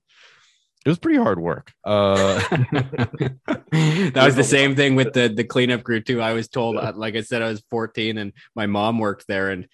It 0.85 0.89
was 0.89 0.99
pretty 1.01 1.19
hard 1.19 1.41
work. 1.41 1.73
Uh, 1.85 2.39
that 2.49 4.13
was 4.15 4.37
the 4.37 4.45
same 4.45 4.77
thing 4.77 4.95
with 4.95 5.15
the 5.15 5.27
the 5.27 5.43
cleanup 5.43 5.83
crew 5.83 6.01
too. 6.01 6.21
I 6.21 6.33
was 6.33 6.47
told, 6.47 6.77
like 6.97 7.17
I 7.17 7.23
said, 7.23 7.43
I 7.43 7.49
was 7.49 7.61
14 7.71 8.19
and 8.19 8.33
my 8.55 8.67
mom 8.67 9.01
worked 9.01 9.27
there, 9.27 9.51
and 9.51 9.67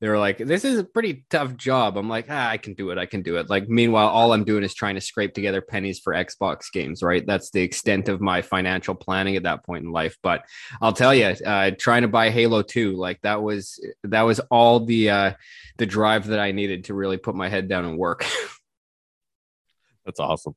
they 0.00 0.08
were 0.08 0.18
like, 0.18 0.38
"This 0.38 0.64
is 0.64 0.78
a 0.78 0.84
pretty 0.84 1.24
tough 1.28 1.56
job." 1.56 1.96
I'm 1.96 2.08
like, 2.08 2.26
ah, 2.30 2.48
"I 2.48 2.56
can 2.56 2.74
do 2.74 2.90
it. 2.90 2.98
I 2.98 3.06
can 3.06 3.22
do 3.22 3.36
it." 3.36 3.50
Like, 3.50 3.68
meanwhile, 3.68 4.08
all 4.08 4.32
I'm 4.32 4.44
doing 4.44 4.62
is 4.62 4.74
trying 4.74 4.94
to 4.94 5.00
scrape 5.00 5.34
together 5.34 5.60
pennies 5.60 5.98
for 5.98 6.12
Xbox 6.12 6.72
games. 6.72 7.02
Right? 7.02 7.26
That's 7.26 7.50
the 7.50 7.62
extent 7.62 8.08
of 8.08 8.20
my 8.20 8.42
financial 8.42 8.94
planning 8.94 9.36
at 9.36 9.42
that 9.42 9.64
point 9.64 9.84
in 9.84 9.90
life. 9.90 10.16
But 10.22 10.44
I'll 10.80 10.92
tell 10.92 11.14
you, 11.14 11.26
uh, 11.26 11.72
trying 11.78 12.02
to 12.02 12.08
buy 12.08 12.30
Halo 12.30 12.62
2, 12.62 12.92
like 12.92 13.20
that 13.22 13.42
was 13.42 13.84
that 14.04 14.22
was 14.22 14.40
all 14.50 14.80
the 14.80 15.10
uh, 15.10 15.32
the 15.78 15.86
drive 15.86 16.28
that 16.28 16.38
I 16.38 16.52
needed 16.52 16.84
to 16.84 16.94
really 16.94 17.16
put 17.16 17.34
my 17.34 17.48
head 17.48 17.68
down 17.68 17.84
and 17.84 17.98
work. 17.98 18.24
That's 20.04 20.20
awesome. 20.20 20.54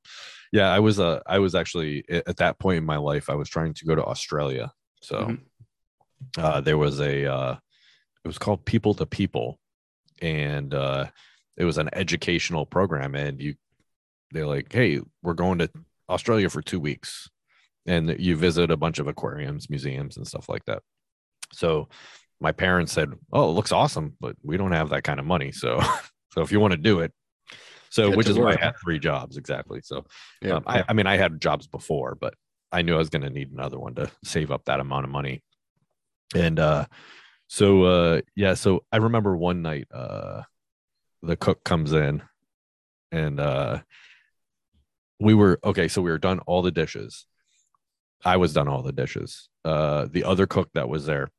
Yeah, 0.52 0.70
I 0.70 0.80
was 0.80 1.00
uh, 1.00 1.22
I 1.26 1.40
was 1.40 1.56
actually 1.56 2.06
at 2.10 2.38
that 2.38 2.60
point 2.60 2.78
in 2.78 2.86
my 2.86 2.98
life, 2.98 3.30
I 3.30 3.36
was 3.36 3.50
trying 3.50 3.74
to 3.76 3.86
go 3.86 3.96
to 3.96 4.04
Australia. 4.04 4.72
So 5.02 5.18
mm-hmm. 5.18 6.42
uh, 6.42 6.62
there 6.62 6.78
was 6.78 7.00
a 7.00 7.26
uh, 7.26 7.56
it 8.24 8.28
was 8.28 8.38
called 8.38 8.66
People 8.66 8.94
to 8.96 9.06
People, 9.06 9.60
and 10.22 10.74
uh, 10.74 11.08
it 11.58 11.66
was 11.66 11.78
an 11.78 11.90
educational 11.94 12.66
program. 12.66 13.16
And 13.16 13.42
you, 13.42 13.56
they're 14.32 14.48
like, 14.48 14.72
hey, 14.72 15.02
we're 15.24 15.34
going 15.34 15.60
to 15.60 15.70
Australia 16.10 16.50
for 16.50 16.62
two 16.62 16.80
weeks, 16.80 17.30
and 17.86 18.16
you 18.20 18.36
visit 18.36 18.72
a 18.72 18.78
bunch 18.78 19.00
of 19.00 19.08
aquariums, 19.08 19.70
museums, 19.70 20.18
and 20.18 20.28
stuff 20.28 20.50
like 20.50 20.66
that. 20.66 20.84
So 21.54 21.90
my 22.40 22.52
parents 22.52 22.92
said, 22.92 23.14
"Oh, 23.32 23.50
it 23.50 23.54
looks 23.54 23.72
awesome, 23.72 24.16
but 24.20 24.36
we 24.44 24.58
don't 24.58 24.72
have 24.72 24.90
that 24.90 25.04
kind 25.04 25.20
of 25.20 25.26
money. 25.26 25.52
So, 25.52 25.80
so 26.34 26.42
if 26.42 26.52
you 26.52 26.60
want 26.60 26.72
to 26.72 26.78
do 26.78 27.00
it." 27.00 27.14
So, 27.90 28.10
Get 28.10 28.18
which 28.18 28.30
is 28.30 28.38
work. 28.40 28.56
why 28.58 28.62
I 28.62 28.66
had 28.66 28.76
three 28.82 29.00
jobs 29.00 29.36
exactly. 29.36 29.82
So, 29.84 30.06
yeah. 30.42 30.54
Um, 30.54 30.64
I, 30.66 30.86
I 30.88 30.94
mean, 30.94 31.08
I 31.08 31.18
had 31.18 31.42
jobs 31.42 31.68
before, 31.68 32.16
but 32.20 32.34
I 32.72 32.84
knew 32.84 32.96
I 32.96 32.98
was 32.98 33.10
going 33.10 33.24
to 33.24 33.30
need 33.30 33.52
another 33.52 33.78
one 33.78 33.96
to 33.96 34.10
save 34.24 34.50
up 34.50 34.64
that 34.66 34.80
amount 34.80 35.04
of 35.04 35.12
money. 35.12 35.44
And 36.34 36.58
uh, 36.58 36.86
so 37.52 37.84
uh 37.84 38.22
yeah, 38.34 38.54
so 38.54 38.86
I 38.94 38.98
remember 38.98 39.36
one 39.36 39.62
night 39.62 39.86
uh 39.94 40.44
the 41.22 41.36
cook 41.36 41.66
comes 41.66 41.92
in 41.92 42.24
and 43.12 43.42
uh 43.42 43.82
we 45.20 45.34
were 45.34 45.60
okay, 45.62 45.90
so 45.90 46.02
we 46.02 46.12
were 46.12 46.18
done 46.18 46.40
all 46.40 46.62
the 46.62 46.72
dishes. 46.72 47.26
I 48.24 48.38
was 48.38 48.54
done 48.54 48.70
all 48.70 48.84
the 48.84 48.94
dishes. 48.94 49.50
Uh 49.66 50.08
the 50.10 50.24
other 50.24 50.48
cook 50.48 50.70
that 50.76 50.88
was 50.88 51.06
there, 51.06 51.30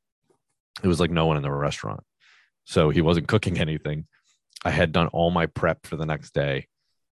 it 0.83 0.87
was 0.87 0.99
like 0.99 1.09
no 1.09 1.25
one 1.25 1.35
in 1.35 1.41
the 1.41 1.51
restaurant. 1.51 2.03
So 2.65 2.91
he 2.91 3.01
wasn't 3.01 3.27
cooking 3.27 3.57
anything. 3.67 4.05
I 4.63 4.69
had 4.69 4.91
done 4.91 5.07
all 5.07 5.31
my 5.31 5.47
prep 5.47 5.87
for 5.87 5.95
the 5.95 6.05
next 6.05 6.35
day. 6.35 6.67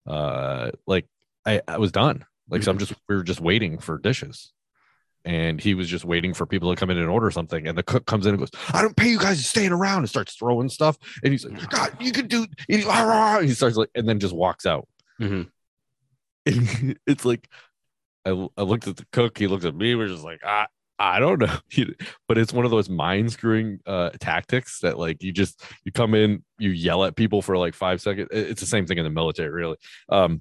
Uh 0.08 0.72
like 0.88 1.06
I, 1.46 1.62
I 1.68 1.78
was 1.78 1.92
done. 1.92 2.24
Like 2.50 2.64
so 2.64 2.72
I'm 2.72 2.78
just 2.78 2.94
we 3.08 3.14
were 3.14 3.22
just 3.22 3.40
waiting 3.40 3.78
for 3.78 3.96
dishes 3.96 4.52
and 5.24 5.60
he 5.60 5.74
was 5.74 5.88
just 5.88 6.04
waiting 6.04 6.34
for 6.34 6.46
people 6.46 6.72
to 6.72 6.78
come 6.78 6.90
in 6.90 6.98
and 6.98 7.08
order 7.08 7.30
something. 7.30 7.66
And 7.66 7.76
the 7.76 7.82
cook 7.82 8.06
comes 8.06 8.26
in 8.26 8.30
and 8.30 8.38
goes, 8.38 8.50
"I 8.72 8.82
don't 8.82 8.96
pay 8.96 9.08
you 9.08 9.18
guys 9.18 9.38
to 9.38 9.44
staying 9.44 9.72
around," 9.72 9.98
and 9.98 10.08
starts 10.08 10.34
throwing 10.34 10.68
stuff. 10.68 10.96
And 11.22 11.32
he's 11.32 11.44
like, 11.44 11.68
"God, 11.70 11.96
you 12.00 12.12
can 12.12 12.26
do." 12.26 12.46
He, 12.68 12.78
he 12.78 13.54
starts 13.54 13.76
like, 13.76 13.90
and 13.94 14.08
then 14.08 14.20
just 14.20 14.34
walks 14.34 14.66
out. 14.66 14.88
Mm-hmm. 15.20 15.42
it's 17.06 17.24
like, 17.24 17.48
I, 18.24 18.48
I 18.56 18.62
looked 18.62 18.86
at 18.86 18.96
the 18.96 19.06
cook. 19.12 19.38
He 19.38 19.46
looked 19.46 19.64
at 19.64 19.74
me. 19.74 19.94
We're 19.94 20.08
just 20.08 20.24
like, 20.24 20.40
ah. 20.44 20.66
I 21.00 21.20
don't 21.20 21.38
know, 21.38 21.56
but 22.26 22.38
it's 22.38 22.52
one 22.52 22.64
of 22.64 22.72
those 22.72 22.88
mind 22.88 23.30
screwing 23.30 23.78
uh, 23.86 24.10
tactics 24.18 24.80
that 24.80 24.98
like 24.98 25.22
you 25.22 25.30
just 25.30 25.62
you 25.84 25.92
come 25.92 26.12
in, 26.12 26.42
you 26.58 26.70
yell 26.70 27.04
at 27.04 27.14
people 27.14 27.40
for 27.40 27.56
like 27.56 27.74
five 27.74 28.00
seconds. 28.00 28.26
It's 28.32 28.60
the 28.60 28.66
same 28.66 28.84
thing 28.84 28.98
in 28.98 29.04
the 29.04 29.10
military, 29.10 29.50
really. 29.50 29.76
Um, 30.08 30.40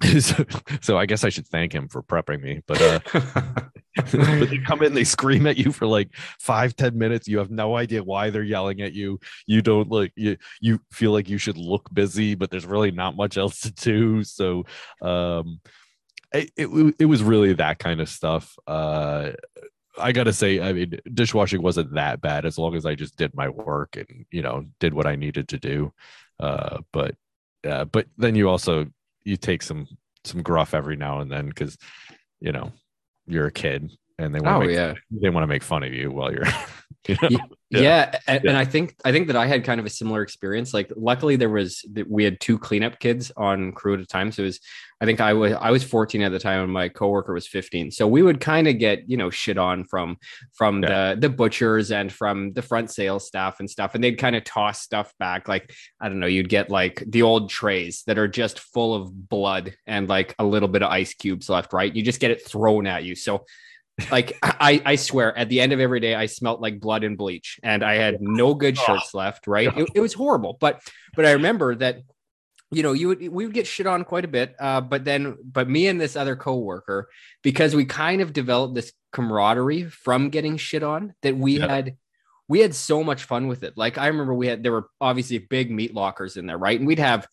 so, 0.20 0.44
so, 0.80 0.98
I 0.98 1.06
guess 1.06 1.24
I 1.24 1.28
should 1.28 1.46
thank 1.46 1.72
him 1.72 1.88
for 1.88 2.02
prepping 2.02 2.40
me. 2.42 2.62
But 2.66 2.82
uh, 2.82 3.00
but 3.96 4.50
they 4.50 4.58
come 4.58 4.82
in, 4.82 4.94
they 4.94 5.04
scream 5.04 5.46
at 5.46 5.56
you 5.56 5.72
for 5.72 5.86
like 5.86 6.14
five, 6.38 6.76
ten 6.76 6.96
minutes. 6.96 7.26
You 7.26 7.38
have 7.38 7.50
no 7.50 7.76
idea 7.76 8.02
why 8.02 8.30
they're 8.30 8.42
yelling 8.42 8.80
at 8.80 8.92
you. 8.92 9.18
You 9.46 9.62
don't 9.62 9.90
like 9.90 10.12
you 10.16 10.36
you 10.60 10.80
feel 10.92 11.12
like 11.12 11.28
you 11.28 11.38
should 11.38 11.58
look 11.58 11.92
busy, 11.92 12.34
but 12.34 12.50
there's 12.50 12.66
really 12.66 12.90
not 12.90 13.16
much 13.16 13.36
else 13.36 13.60
to 13.60 13.72
do. 13.72 14.22
So 14.22 14.64
um 15.02 15.60
it, 16.32 16.50
it, 16.56 16.94
it 16.98 17.06
was 17.06 17.22
really 17.22 17.54
that 17.54 17.78
kind 17.78 18.00
of 18.00 18.08
stuff. 18.08 18.56
Uh 18.66 19.32
I 19.98 20.12
gotta 20.12 20.32
say, 20.32 20.60
I 20.60 20.72
mean, 20.72 21.00
dishwashing 21.12 21.62
wasn't 21.62 21.94
that 21.94 22.20
bad 22.20 22.44
as 22.44 22.56
long 22.56 22.76
as 22.76 22.86
I 22.86 22.94
just 22.94 23.16
did 23.16 23.34
my 23.34 23.48
work 23.48 23.96
and 23.96 24.26
you 24.30 24.42
know 24.42 24.66
did 24.80 24.94
what 24.94 25.06
I 25.06 25.16
needed 25.16 25.48
to 25.48 25.58
do. 25.58 25.92
Uh, 26.40 26.78
but 26.92 27.14
uh, 27.66 27.84
but 27.84 28.06
then 28.16 28.34
you 28.34 28.48
also 28.48 28.86
you 29.24 29.36
take 29.36 29.62
some 29.62 29.86
some 30.24 30.42
gruff 30.42 30.74
every 30.74 30.96
now 30.96 31.20
and 31.20 31.30
then 31.30 31.48
because 31.48 31.76
you 32.40 32.52
know 32.52 32.72
you're 33.26 33.46
a 33.46 33.52
kid 33.52 33.90
and 34.18 34.34
they 34.34 34.40
want 34.40 34.64
oh, 34.64 34.66
to 34.66 34.72
yeah. 34.72 34.94
they 35.10 35.30
want 35.30 35.42
to 35.42 35.48
make 35.48 35.62
fun 35.62 35.82
of 35.82 35.92
you 35.92 36.10
while 36.10 36.32
you're 36.32 36.46
you 37.08 37.16
know? 37.22 37.38
Yeah, 37.70 37.80
yeah. 37.80 38.18
And, 38.26 38.44
yeah. 38.44 38.50
and, 38.50 38.58
i 38.58 38.64
think 38.64 38.94
i 39.04 39.12
think 39.12 39.26
that 39.26 39.36
i 39.36 39.46
had 39.46 39.64
kind 39.64 39.78
of 39.80 39.86
a 39.86 39.90
similar 39.90 40.22
experience. 40.22 40.72
Like 40.72 40.90
luckily 40.96 41.36
there 41.36 41.50
was 41.50 41.84
we 42.06 42.24
had 42.24 42.40
two 42.40 42.58
cleanup 42.58 42.98
kids 42.98 43.30
on 43.36 43.72
crew 43.72 43.94
at 43.94 44.00
a 44.00 44.06
time. 44.06 44.32
So 44.32 44.42
it 44.42 44.46
was 44.46 44.60
i 45.00 45.04
think 45.04 45.20
i 45.20 45.32
was 45.32 45.52
i 45.52 45.70
was 45.70 45.84
14 45.84 46.22
at 46.22 46.32
the 46.32 46.40
time 46.40 46.60
and 46.60 46.72
my 46.72 46.88
coworker 46.88 47.32
was 47.32 47.46
15 47.46 47.92
so 47.92 48.08
we 48.08 48.20
would 48.20 48.40
kind 48.40 48.66
of 48.66 48.78
get 48.78 49.08
you 49.08 49.16
know 49.16 49.30
shit 49.30 49.56
on 49.56 49.84
from 49.84 50.16
from 50.54 50.82
yeah. 50.82 51.14
the 51.14 51.20
the 51.20 51.28
butchers 51.28 51.92
and 51.92 52.12
from 52.12 52.52
the 52.54 52.62
front 52.62 52.90
sales 52.90 53.26
staff 53.26 53.60
and 53.60 53.70
stuff. 53.70 53.94
And 53.94 54.02
they'd 54.02 54.18
kind 54.18 54.34
of 54.34 54.44
toss 54.44 54.80
stuff 54.80 55.12
back. 55.18 55.48
Like 55.48 55.72
i 56.00 56.08
don't 56.08 56.20
know 56.20 56.26
you'd 56.26 56.48
get 56.48 56.70
like 56.70 57.02
the 57.06 57.22
old 57.22 57.50
trays 57.50 58.02
that 58.06 58.18
are 58.18 58.28
just 58.28 58.60
full 58.60 58.94
of 58.94 59.28
blood 59.28 59.74
and 59.86 60.08
like 60.08 60.34
a 60.38 60.44
little 60.44 60.68
bit 60.68 60.82
of 60.82 60.90
ice 60.90 61.14
cubes 61.14 61.48
left 61.48 61.72
right? 61.72 61.94
You 61.94 62.02
just 62.02 62.20
get 62.20 62.30
it 62.30 62.46
thrown 62.46 62.86
at 62.86 63.04
you. 63.04 63.14
So 63.14 63.44
like 64.10 64.38
I, 64.42 64.82
I 64.84 64.96
swear 64.96 65.36
at 65.36 65.48
the 65.48 65.60
end 65.60 65.72
of 65.72 65.80
every 65.80 66.00
day 66.00 66.14
i 66.14 66.26
smelt 66.26 66.60
like 66.60 66.80
blood 66.80 67.04
and 67.04 67.18
bleach 67.18 67.58
and 67.62 67.82
i 67.82 67.94
had 67.94 68.20
no 68.20 68.54
good 68.54 68.78
shirts 68.78 69.14
left 69.14 69.46
right? 69.46 69.76
it, 69.76 69.88
it 69.94 70.00
was 70.00 70.14
horrible 70.14 70.56
but 70.60 70.80
but 71.16 71.26
i 71.26 71.32
remember 71.32 71.74
that 71.74 71.98
you 72.70 72.82
know 72.82 72.92
you 72.92 73.08
would 73.08 73.20
we 73.20 73.46
would 73.46 73.54
get 73.54 73.66
shit 73.66 73.86
on 73.86 74.04
quite 74.04 74.24
a 74.24 74.28
bit 74.28 74.54
uh, 74.60 74.80
but 74.80 75.04
then 75.04 75.36
but 75.42 75.68
me 75.68 75.86
and 75.86 76.00
this 76.00 76.16
other 76.16 76.36
coworker 76.36 77.08
because 77.42 77.74
we 77.74 77.84
kind 77.84 78.20
of 78.20 78.32
developed 78.32 78.74
this 78.74 78.92
camaraderie 79.12 79.84
from 79.84 80.28
getting 80.28 80.56
shit 80.56 80.82
on 80.82 81.14
that 81.22 81.36
we 81.36 81.58
yeah. 81.58 81.66
had 81.66 81.96
we 82.48 82.60
had 82.60 82.74
so 82.74 83.04
much 83.04 83.24
fun 83.24 83.46
with 83.46 83.62
it. 83.62 83.74
Like 83.76 83.98
i 83.98 84.06
remember 84.06 84.34
we 84.34 84.48
had 84.48 84.62
there 84.62 84.72
were 84.72 84.88
obviously 85.00 85.38
big 85.38 85.70
meat 85.70 85.94
lockers 85.94 86.36
in 86.36 86.46
there 86.46 86.58
right? 86.58 86.78
And 86.78 86.86
we'd 86.86 86.98
have 86.98 87.26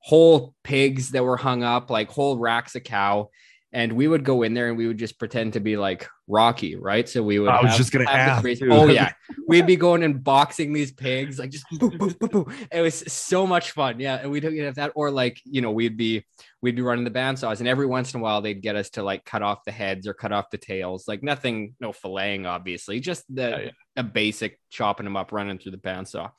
whole 0.00 0.54
pigs 0.62 1.10
that 1.10 1.24
were 1.24 1.36
hung 1.36 1.62
up 1.62 1.90
like 1.90 2.10
whole 2.10 2.38
racks 2.38 2.74
of 2.74 2.84
cow 2.84 3.28
and 3.72 3.92
we 3.92 4.08
would 4.08 4.24
go 4.24 4.42
in 4.42 4.54
there 4.54 4.68
and 4.68 4.78
we 4.78 4.86
would 4.86 4.98
just 4.98 5.18
pretend 5.18 5.52
to 5.52 5.60
be 5.60 5.76
like 5.76 6.08
Rocky, 6.26 6.76
right? 6.76 7.06
So 7.08 7.22
we 7.22 7.38
would. 7.38 7.50
I 7.50 7.60
was 7.60 7.70
have- 7.70 7.78
just 7.78 7.92
gonna 7.92 8.08
have 8.08 8.44
ask, 8.44 8.62
Oh 8.62 8.86
yeah, 8.86 9.12
we'd 9.46 9.66
be 9.66 9.76
going 9.76 10.02
and 10.02 10.22
boxing 10.22 10.72
these 10.72 10.92
pigs, 10.92 11.38
like 11.38 11.50
just 11.50 11.66
boo, 11.70 11.90
boo, 11.90 12.14
boo, 12.14 12.28
boo. 12.28 12.46
It 12.72 12.80
was 12.80 13.04
so 13.12 13.46
much 13.46 13.72
fun, 13.72 14.00
yeah. 14.00 14.16
And 14.16 14.30
we'd 14.30 14.44
have 14.44 14.76
that, 14.76 14.92
or 14.94 15.10
like 15.10 15.40
you 15.44 15.60
know, 15.60 15.70
we'd 15.70 15.96
be 15.96 16.24
we'd 16.62 16.76
be 16.76 16.82
running 16.82 17.04
the 17.04 17.10
bandsaws, 17.10 17.60
and 17.60 17.68
every 17.68 17.86
once 17.86 18.14
in 18.14 18.20
a 18.20 18.22
while 18.22 18.40
they'd 18.40 18.62
get 18.62 18.76
us 18.76 18.90
to 18.90 19.02
like 19.02 19.24
cut 19.24 19.42
off 19.42 19.64
the 19.64 19.72
heads 19.72 20.06
or 20.06 20.14
cut 20.14 20.32
off 20.32 20.50
the 20.50 20.58
tails, 20.58 21.06
like 21.06 21.22
nothing, 21.22 21.74
no 21.78 21.92
filleting, 21.92 22.46
obviously, 22.46 23.00
just 23.00 23.24
the 23.34 23.64
yeah. 23.64 23.70
a 23.96 24.02
basic 24.02 24.58
chopping 24.70 25.04
them 25.04 25.16
up, 25.16 25.30
running 25.32 25.58
through 25.58 25.72
the 25.72 25.78
bandsaw, 25.78 26.30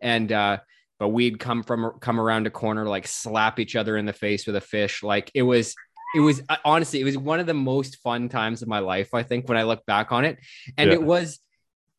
and 0.00 0.32
uh 0.32 0.58
but 0.98 1.08
we'd 1.08 1.38
come 1.38 1.62
from 1.62 1.92
come 2.00 2.20
around 2.20 2.46
a 2.46 2.50
corner 2.50 2.84
like 2.86 3.06
slap 3.06 3.60
each 3.60 3.76
other 3.76 3.96
in 3.96 4.04
the 4.04 4.12
face 4.12 4.46
with 4.46 4.56
a 4.56 4.60
fish 4.60 5.02
like 5.02 5.30
it 5.34 5.42
was 5.42 5.74
it 6.14 6.20
was 6.20 6.42
uh, 6.48 6.56
honestly 6.64 7.00
it 7.00 7.04
was 7.04 7.18
one 7.18 7.40
of 7.40 7.46
the 7.46 7.54
most 7.54 7.96
fun 7.96 8.28
times 8.28 8.62
of 8.62 8.68
my 8.68 8.78
life 8.78 9.12
i 9.14 9.22
think 9.22 9.48
when 9.48 9.58
i 9.58 9.62
look 9.62 9.84
back 9.86 10.12
on 10.12 10.24
it 10.24 10.38
and 10.76 10.88
Yeah. 10.88 10.94
it 10.94 11.02
was 11.02 11.38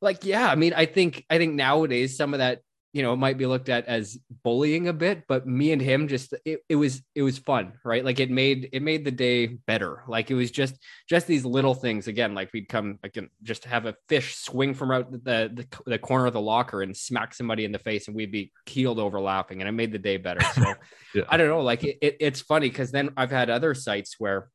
like 0.01 0.23
yeah 0.25 0.49
i 0.49 0.55
mean 0.55 0.73
i 0.75 0.85
think 0.85 1.25
i 1.29 1.37
think 1.37 1.53
nowadays 1.53 2.17
some 2.17 2.33
of 2.33 2.39
that 2.39 2.61
you 2.93 3.03
know 3.03 3.13
it 3.13 3.17
might 3.17 3.37
be 3.37 3.45
looked 3.45 3.69
at 3.69 3.85
as 3.85 4.17
bullying 4.43 4.87
a 4.87 4.93
bit 4.93 5.23
but 5.27 5.45
me 5.45 5.71
and 5.71 5.81
him 5.81 6.07
just 6.07 6.33
it, 6.45 6.61
it 6.67 6.75
was 6.75 7.01
it 7.13 7.21
was 7.21 7.37
fun 7.37 7.73
right? 7.83 8.03
Like 8.03 8.19
it 8.19 8.29
made 8.31 8.69
it 8.71 8.81
made 8.81 9.05
the 9.05 9.11
day 9.11 9.47
better. 9.47 10.03
Like 10.07 10.31
it 10.31 10.35
was 10.35 10.51
just 10.51 10.75
just 11.07 11.27
these 11.27 11.45
little 11.45 11.73
things. 11.73 12.07
Again 12.07 12.33
like 12.33 12.51
we'd 12.53 12.69
come 12.69 12.99
again 13.03 13.29
just 13.43 13.65
have 13.65 13.85
a 13.85 13.95
fish 14.07 14.35
swing 14.35 14.73
from 14.73 14.91
out 14.91 15.11
the, 15.11 15.17
the 15.53 15.65
the 15.85 15.99
corner 15.99 16.25
of 16.25 16.33
the 16.33 16.41
locker 16.41 16.81
and 16.81 16.95
smack 16.95 17.33
somebody 17.33 17.65
in 17.65 17.71
the 17.71 17.79
face 17.79 18.07
and 18.07 18.15
we'd 18.15 18.31
be 18.31 18.51
keeled 18.65 18.99
over 18.99 19.19
laughing 19.19 19.61
and 19.61 19.69
it 19.69 19.73
made 19.73 19.91
the 19.91 19.99
day 19.99 20.17
better. 20.17 20.41
So 20.55 20.73
Yeah. 21.15 21.23
i 21.27 21.37
don't 21.37 21.49
know 21.49 21.61
like 21.61 21.83
it, 21.83 21.97
it, 22.03 22.17
it's 22.19 22.39
funny 22.39 22.69
because 22.69 22.91
then 22.91 23.09
i've 23.17 23.31
had 23.31 23.49
other 23.49 23.73
sites 23.73 24.17
where 24.19 24.49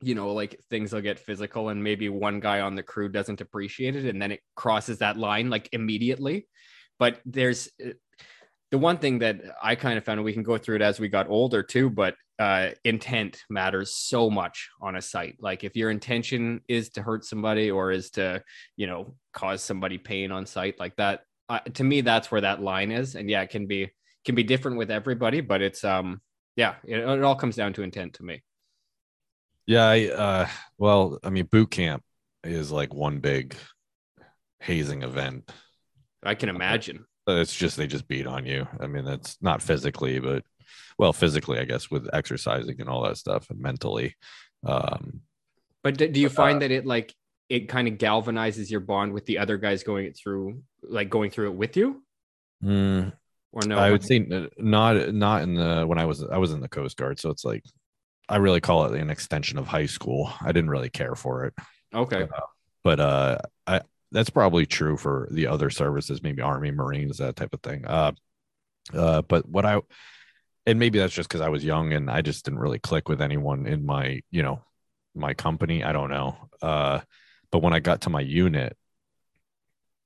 you 0.00 0.14
know 0.14 0.32
like 0.32 0.58
things 0.70 0.90
will 0.90 1.02
get 1.02 1.18
physical 1.18 1.68
and 1.68 1.84
maybe 1.84 2.08
one 2.08 2.40
guy 2.40 2.60
on 2.60 2.76
the 2.76 2.82
crew 2.82 3.10
doesn't 3.10 3.42
appreciate 3.42 3.94
it 3.94 4.06
and 4.06 4.20
then 4.20 4.32
it 4.32 4.40
crosses 4.56 4.98
that 4.98 5.18
line 5.18 5.50
like 5.50 5.68
immediately 5.72 6.46
but 7.02 7.20
there's 7.26 7.68
uh, 7.84 7.88
the 8.70 8.78
one 8.78 8.96
thing 8.96 9.18
that 9.18 9.40
I 9.60 9.74
kind 9.74 9.98
of 9.98 10.04
found, 10.04 10.20
and 10.20 10.24
we 10.24 10.32
can 10.32 10.44
go 10.44 10.56
through 10.56 10.76
it 10.76 10.82
as 10.82 11.00
we 11.00 11.08
got 11.08 11.28
older 11.28 11.60
too, 11.60 11.90
but 11.90 12.14
uh, 12.38 12.68
intent 12.84 13.42
matters 13.50 13.90
so 13.90 14.30
much 14.30 14.70
on 14.80 14.94
a 14.94 15.02
site. 15.02 15.34
Like 15.40 15.64
if 15.64 15.74
your 15.74 15.90
intention 15.90 16.60
is 16.68 16.90
to 16.90 17.02
hurt 17.02 17.24
somebody 17.24 17.72
or 17.72 17.90
is 17.90 18.10
to, 18.10 18.44
you 18.76 18.86
know, 18.86 19.16
cause 19.32 19.64
somebody 19.64 19.98
pain 19.98 20.30
on 20.30 20.46
site 20.46 20.78
like 20.78 20.94
that, 20.94 21.24
uh, 21.48 21.58
to 21.74 21.82
me, 21.82 22.02
that's 22.02 22.30
where 22.30 22.42
that 22.42 22.62
line 22.62 22.92
is. 22.92 23.16
And 23.16 23.28
yeah, 23.28 23.42
it 23.42 23.50
can 23.50 23.66
be, 23.66 23.90
can 24.24 24.36
be 24.36 24.44
different 24.44 24.78
with 24.78 24.92
everybody, 24.92 25.40
but 25.40 25.60
it's, 25.60 25.82
um, 25.82 26.20
yeah, 26.54 26.76
it, 26.84 26.98
it 26.98 27.24
all 27.24 27.34
comes 27.34 27.56
down 27.56 27.72
to 27.72 27.82
intent 27.82 28.14
to 28.14 28.22
me. 28.22 28.44
Yeah, 29.66 29.88
I, 29.88 30.06
uh, 30.06 30.48
well, 30.78 31.18
I 31.24 31.30
mean, 31.30 31.46
boot 31.46 31.72
camp 31.72 32.04
is 32.44 32.70
like 32.70 32.94
one 32.94 33.18
big 33.18 33.56
hazing 34.60 35.02
event. 35.02 35.50
I 36.24 36.34
can 36.34 36.48
imagine. 36.48 37.06
Uh, 37.28 37.34
It's 37.40 37.54
just 37.54 37.76
they 37.76 37.86
just 37.86 38.08
beat 38.08 38.26
on 38.26 38.46
you. 38.46 38.66
I 38.80 38.86
mean, 38.86 39.04
that's 39.04 39.38
not 39.40 39.62
physically, 39.62 40.18
but 40.18 40.44
well, 40.98 41.12
physically, 41.12 41.58
I 41.58 41.64
guess, 41.64 41.90
with 41.90 42.08
exercising 42.12 42.80
and 42.80 42.88
all 42.88 43.02
that 43.04 43.16
stuff, 43.18 43.50
and 43.50 43.60
mentally. 43.60 44.14
Um, 44.66 45.22
But 45.82 45.96
do, 45.98 46.08
do 46.08 46.20
you 46.20 46.28
Uh, 46.28 46.30
find 46.30 46.62
that 46.62 46.70
it 46.70 46.86
like, 46.86 47.14
it 47.48 47.68
kind 47.68 47.88
of 47.88 47.94
galvanizes 47.94 48.70
your 48.70 48.80
bond 48.80 49.12
with 49.12 49.26
the 49.26 49.38
other 49.38 49.58
guys 49.58 49.82
going 49.82 50.06
it 50.06 50.16
through, 50.16 50.62
like 50.82 51.10
going 51.10 51.30
through 51.30 51.50
it 51.50 51.56
with 51.56 51.76
you 51.76 52.02
mm, 52.62 53.12
or 53.52 53.64
no? 53.64 53.78
I 53.78 53.90
would 53.90 54.04
say 54.04 54.18
not 54.58 55.12
not 55.14 55.42
in 55.42 55.54
the 55.54 55.84
when 55.86 55.98
I 55.98 56.04
was 56.06 56.22
I 56.22 56.38
was 56.38 56.52
in 56.52 56.60
the 56.60 56.68
Coast 56.68 56.96
Guard, 56.96 57.18
so 57.18 57.30
it's 57.30 57.44
like 57.44 57.64
I 58.28 58.36
really 58.36 58.60
call 58.60 58.86
it 58.86 59.00
an 59.00 59.10
extension 59.10 59.58
of 59.58 59.66
high 59.68 59.86
school. 59.86 60.32
I 60.40 60.52
didn't 60.52 60.70
really 60.70 60.90
care 60.90 61.14
for 61.14 61.46
it. 61.46 61.54
Okay. 61.94 62.26
but 62.84 63.00
uh 63.00 63.38
i 63.66 63.80
that's 64.12 64.30
probably 64.30 64.66
true 64.66 64.96
for 64.96 65.26
the 65.30 65.46
other 65.46 65.70
services 65.70 66.22
maybe 66.22 66.42
army 66.42 66.70
marines 66.70 67.18
that 67.18 67.34
type 67.34 67.52
of 67.52 67.60
thing. 67.62 67.84
Uh 67.84 68.12
uh 68.94 69.22
but 69.22 69.48
what 69.48 69.64
i 69.64 69.80
and 70.66 70.78
maybe 70.78 70.98
that's 70.98 71.14
just 71.14 71.28
because 71.28 71.40
i 71.40 71.48
was 71.48 71.64
young 71.64 71.92
and 71.92 72.10
i 72.10 72.20
just 72.20 72.44
didn't 72.44 72.58
really 72.58 72.78
click 72.80 73.08
with 73.08 73.22
anyone 73.22 73.66
in 73.66 73.86
my 73.86 74.20
you 74.30 74.42
know 74.42 74.60
my 75.14 75.34
company 75.34 75.82
i 75.82 75.92
don't 75.92 76.10
know. 76.10 76.36
Uh 76.60 77.00
but 77.50 77.62
when 77.62 77.72
i 77.72 77.80
got 77.80 78.02
to 78.02 78.10
my 78.10 78.20
unit 78.20 78.76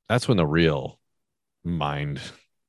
that's 0.09 0.29
when 0.29 0.37
the 0.37 0.47
real 0.47 1.01
mind 1.65 2.21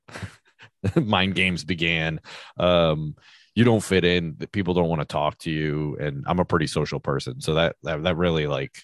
mind 0.96 1.36
games 1.36 1.64
began. 1.64 2.20
Um 2.58 3.16
you 3.54 3.64
don't 3.64 3.84
fit 3.84 4.06
in 4.06 4.36
people 4.52 4.76
don't 4.76 4.90
want 4.90 5.02
to 5.02 5.06
talk 5.06 5.36
to 5.40 5.50
you 5.50 5.98
and 6.00 6.26
i'm 6.28 6.40
a 6.40 6.46
pretty 6.46 6.68
social 6.68 7.00
person. 7.00 7.42
So 7.42 7.56
that 7.56 7.76
that, 7.84 8.04
that 8.04 8.18
really 8.18 8.48
like 8.48 8.76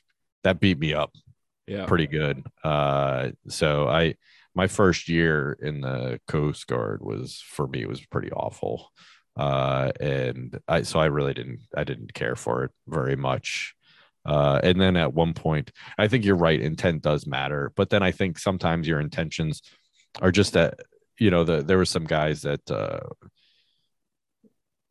that 0.44 0.60
beat 0.60 0.78
me 0.78 0.94
up 0.94 1.12
Yeah. 1.67 1.86
pretty 1.86 2.08
good. 2.08 2.45
Uh, 2.63 3.30
so 3.47 3.88
I, 3.88 4.15
my 4.54 4.67
first 4.67 5.08
year 5.10 5.58
in 5.62 5.82
the 5.82 6.19
Coast 6.28 6.67
Guard 6.67 7.02
was 7.02 7.41
for 7.45 7.67
me 7.67 7.86
was 7.86 8.06
pretty 8.06 8.32
awful. 8.32 8.91
Uh, 9.36 9.91
and 9.99 10.60
I, 10.67 10.84
so 10.84 10.99
I 10.99 11.06
really 11.06 11.34
didn't, 11.34 11.62
I 11.76 11.84
didn't 11.84 12.13
care 12.13 12.36
for 12.36 12.65
it 12.65 12.71
very 12.88 13.15
much. 13.15 13.73
Uh, 14.26 14.60
and 14.63 14.80
then 14.80 14.95
at 14.95 15.13
one 15.13 15.34
point, 15.34 15.71
I 15.97 16.08
think 16.08 16.23
you're 16.23 16.36
right. 16.36 16.60
Intent 16.60 17.02
does 17.02 17.26
matter, 17.26 17.71
but 17.76 17.89
then 17.89 18.04
I 18.04 18.12
think 18.12 18.38
sometimes 18.38 18.88
your 18.88 18.99
intentions 18.99 19.62
are 20.21 20.32
just 20.32 20.54
that, 20.54 20.80
you 21.19 21.32
know, 21.32 21.43
the, 21.43 21.62
there 21.62 21.78
were 21.78 21.86
some 21.86 22.06
guys 22.06 22.43
that, 22.43 22.69
uh, 22.69 22.99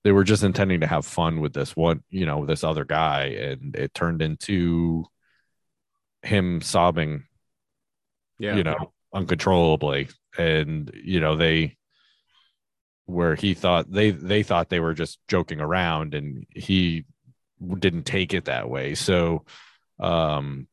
they 0.04 0.10
were 0.10 0.24
just 0.24 0.42
intending 0.42 0.80
to 0.80 0.86
have 0.86 1.06
fun 1.06 1.40
with 1.40 1.52
this 1.52 1.76
one, 1.76 2.02
you 2.10 2.26
know, 2.26 2.44
this 2.44 2.64
other 2.64 2.84
guy, 2.84 3.26
and 3.26 3.76
it 3.76 3.94
turned 3.94 4.20
into 4.20 5.04
him 6.22 6.60
sobbing 6.60 7.24
Yeah. 8.38 8.56
you 8.56 8.62
know 8.64 8.92
uncontrollably. 9.14 10.08
And 10.38 10.90
you 10.94 11.20
know 11.20 11.36
they 11.36 11.76
where 13.06 13.34
he 13.34 13.52
thought 13.54 13.90
they 13.90 14.10
they 14.10 14.42
thought 14.42 14.68
they 14.70 14.80
were 14.80 14.94
just 14.94 15.18
joking 15.28 15.60
around 15.60 16.14
and 16.14 16.46
he 16.54 17.04
didn't 17.78 18.04
take 18.04 18.32
it 18.32 18.46
that 18.46 18.70
way. 18.70 18.94
So 18.94 19.44
um 20.00 20.66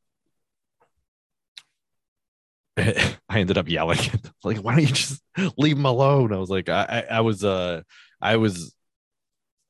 I 2.77 3.15
ended 3.31 3.57
up 3.57 3.67
yelling 3.67 3.99
like 4.43 4.57
why 4.59 4.75
don't 4.75 4.81
you 4.87 4.87
just 4.93 5.21
leave 5.57 5.77
him 5.77 5.85
alone? 5.85 6.31
I 6.33 6.37
was 6.37 6.49
like 6.49 6.69
I 6.69 7.05
I, 7.09 7.17
I 7.17 7.21
was 7.21 7.43
uh 7.43 7.81
I 8.21 8.37
was 8.37 8.73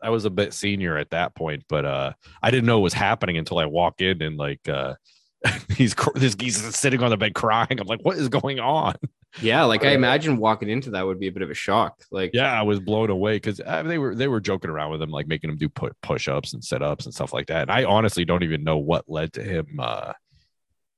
I 0.02 0.12
was 0.12 0.26
a 0.26 0.30
bit 0.30 0.54
senior 0.54 0.98
at 0.98 1.10
that 1.10 1.36
point 1.36 1.64
but 1.68 1.86
uh 1.86 2.14
I 2.42 2.52
didn't 2.52 2.68
know 2.68 2.78
what 2.80 2.84
was 2.84 2.94
happening 2.94 3.38
until 3.38 3.58
I 3.58 3.66
walk 3.66 4.02
in 4.02 4.22
and 4.22 4.38
like 4.38 4.68
uh 4.70 4.96
he's 5.76 5.96
this 6.16 6.36
he's 6.40 6.58
sitting 6.76 7.02
on 7.02 7.10
the 7.12 7.18
bed 7.18 7.34
crying. 7.34 7.80
I'm 7.80 7.88
like, 7.88 8.02
what 8.02 8.18
is 8.18 8.30
going 8.30 8.60
on? 8.60 8.96
Yeah, 9.42 9.64
like 9.64 9.86
I 9.86 9.90
Uh, 9.90 9.96
imagine 9.96 10.38
walking 10.38 10.70
into 10.70 10.92
that 10.92 11.06
would 11.06 11.20
be 11.20 11.28
a 11.28 11.32
bit 11.32 11.44
of 11.44 11.50
a 11.50 11.54
shock. 11.54 12.02
Like, 12.12 12.32
Yeah, 12.34 12.52
I 12.52 12.64
was 12.64 12.80
blown 12.80 13.10
away 13.10 13.36
because 13.38 13.62
uh, 13.66 13.84
they 13.84 13.98
were 13.98 14.16
they 14.16 14.28
were 14.28 14.42
joking 14.42 14.70
around 14.70 14.92
with 14.92 15.02
him, 15.02 15.12
like 15.12 15.28
making 15.28 15.50
him 15.50 15.58
do 15.58 15.70
pu- 15.70 15.92
push 16.02 16.28
ups 16.28 16.54
and 16.54 16.64
sit 16.64 16.82
ups 16.82 17.06
and 17.06 17.14
stuff 17.14 17.32
like 17.34 17.48
that. 17.48 17.64
And 17.64 17.72
I 17.72 17.84
honestly 17.86 18.26
don't 18.26 18.44
even 18.44 18.64
know 18.64 18.78
what 18.78 19.06
led 19.08 19.34
to 19.34 19.44
him 19.44 19.80
uh, 19.80 20.14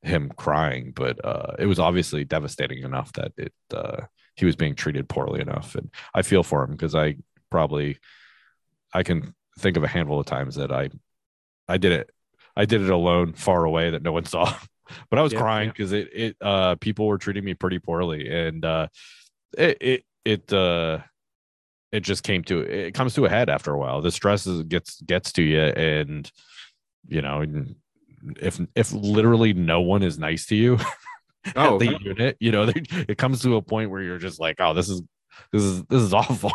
him 0.02 0.32
crying, 0.36 0.94
but 0.96 1.24
uh, 1.24 1.54
it 1.60 1.66
was 1.68 1.80
obviously 1.80 2.24
devastating 2.24 2.84
enough 2.84 3.14
that 3.14 3.34
it 3.38 3.54
uh, 3.74 4.02
he 4.36 4.46
was 4.46 4.56
being 4.56 4.76
treated 4.76 5.08
poorly 5.10 5.42
enough. 5.42 5.76
And 5.76 5.92
I 6.16 6.22
feel 6.24 6.42
for 6.44 6.64
him 6.64 6.72
because 6.72 6.96
I 6.96 7.18
probably 7.52 8.00
I 8.94 9.04
can 9.04 9.36
think 9.60 9.78
of 9.78 9.84
a 9.84 9.88
handful 9.88 10.20
of 10.20 10.26
times 10.26 10.56
that 10.56 10.72
I 10.72 10.90
I 11.68 11.78
did 11.78 11.92
it 11.92 12.10
I 12.56 12.66
did 12.66 12.82
it 12.82 12.90
alone, 12.90 13.34
far 13.34 13.66
away 13.66 13.92
that 13.92 14.04
no 14.04 14.12
one 14.12 14.26
saw. 14.26 14.54
but 15.10 15.20
I 15.20 15.22
was 15.22 15.32
Yeah, 15.32 15.40
crying 15.40 15.68
yeah. 15.68 15.72
because 15.72 15.92
it 15.94 16.10
it 16.14 16.38
uh 16.42 16.76
people 16.76 17.08
were 17.08 17.18
treating 17.18 17.44
me 17.46 17.54
pretty 17.54 17.80
poorly 17.80 18.30
and 18.30 18.66
uh 18.66 18.88
it 19.58 19.78
it 19.82 20.06
it 20.26 20.54
uh 20.54 21.00
it 21.92 22.02
just 22.02 22.24
came 22.24 22.44
to 22.46 22.62
it 22.62 22.94
comes 22.94 23.14
to 23.16 23.26
a 23.26 23.30
head 23.30 23.50
after 23.50 23.74
a 23.74 23.78
while. 23.78 24.02
The 24.02 24.12
stress 24.12 24.48
is, 24.48 24.64
gets 24.64 25.02
gets 25.02 25.34
to 25.34 25.44
you 25.44 25.62
and 25.62 26.32
you 27.08 27.22
know 27.22 27.44
if 28.42 28.60
if 28.76 28.92
literally 28.94 29.54
no 29.54 29.82
one 29.82 30.04
is 30.04 30.20
nice 30.20 30.46
to 30.48 30.56
you 30.56 30.78
Oh, 31.56 31.80
the 31.80 31.88
unit, 31.88 32.38
you 32.40 32.52
know, 32.52 32.72
it 32.76 33.18
comes 33.18 33.42
to 33.44 33.56
a 33.56 33.62
point 33.62 33.90
where 33.92 34.02
you're 34.02 34.20
just 34.20 34.40
like, 34.40 34.58
oh, 34.60 34.74
this 34.74 34.90
is 34.90 35.02
this 35.52 35.64
is 35.64 35.84
this 35.86 36.02
is 36.02 36.14
awful. 36.16 36.54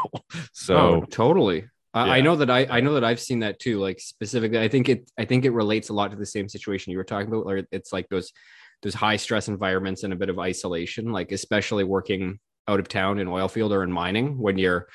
So 0.52 0.96
oh, 0.96 1.04
totally. 1.06 1.68
I, 1.96 2.18
I 2.18 2.20
know 2.20 2.36
that 2.36 2.50
I, 2.50 2.66
I 2.66 2.80
know 2.80 2.94
that 2.94 3.04
I've 3.04 3.20
seen 3.20 3.40
that 3.40 3.58
too. 3.58 3.80
Like 3.80 4.00
specifically, 4.00 4.58
I 4.58 4.68
think 4.68 4.88
it 4.88 5.10
I 5.18 5.24
think 5.24 5.44
it 5.44 5.50
relates 5.50 5.88
a 5.88 5.94
lot 5.94 6.10
to 6.10 6.16
the 6.16 6.26
same 6.26 6.48
situation 6.48 6.92
you 6.92 6.98
were 6.98 7.04
talking 7.04 7.28
about, 7.28 7.46
where 7.46 7.66
it's 7.72 7.92
like 7.92 8.08
those 8.08 8.32
those 8.82 8.94
high 8.94 9.16
stress 9.16 9.48
environments 9.48 10.02
and 10.04 10.12
a 10.12 10.16
bit 10.16 10.28
of 10.28 10.38
isolation, 10.38 11.10
like 11.10 11.32
especially 11.32 11.84
working 11.84 12.38
out 12.68 12.80
of 12.80 12.88
town 12.88 13.18
in 13.18 13.28
oil 13.28 13.48
field 13.48 13.72
or 13.72 13.82
in 13.82 13.90
mining 13.90 14.38
when 14.38 14.58
you're 14.58 14.88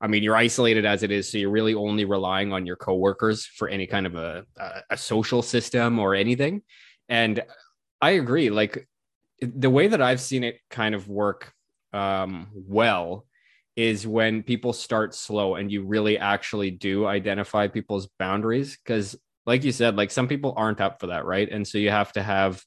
I 0.00 0.06
mean, 0.06 0.22
you're 0.22 0.36
isolated 0.36 0.86
as 0.86 1.02
it 1.02 1.10
is, 1.10 1.30
so 1.30 1.36
you're 1.36 1.50
really 1.50 1.74
only 1.74 2.06
relying 2.06 2.54
on 2.54 2.64
your 2.64 2.76
coworkers 2.76 3.44
for 3.44 3.68
any 3.68 3.86
kind 3.86 4.06
of 4.06 4.14
a, 4.14 4.46
a, 4.56 4.82
a 4.90 4.96
social 4.96 5.42
system 5.42 5.98
or 5.98 6.14
anything. 6.14 6.62
And 7.10 7.42
I 8.00 8.12
agree. 8.12 8.48
Like 8.48 8.88
the 9.42 9.68
way 9.68 9.88
that 9.88 10.00
I've 10.00 10.20
seen 10.20 10.42
it 10.42 10.58
kind 10.70 10.94
of 10.94 11.06
work 11.06 11.52
um, 11.92 12.48
well 12.54 13.26
is 13.80 14.06
when 14.06 14.42
people 14.42 14.74
start 14.74 15.14
slow 15.14 15.54
and 15.54 15.72
you 15.72 15.82
really 15.82 16.18
actually 16.18 16.70
do 16.70 17.06
identify 17.06 17.66
people's 17.66 18.08
boundaries. 18.18 18.76
Because 18.76 19.16
like 19.46 19.64
you 19.64 19.72
said, 19.72 19.96
like 19.96 20.10
some 20.10 20.28
people 20.28 20.52
aren't 20.54 20.82
up 20.82 21.00
for 21.00 21.06
that, 21.06 21.24
right? 21.24 21.50
And 21.50 21.66
so 21.66 21.78
you 21.78 21.88
have 21.88 22.12
to 22.12 22.22
have 22.22 22.62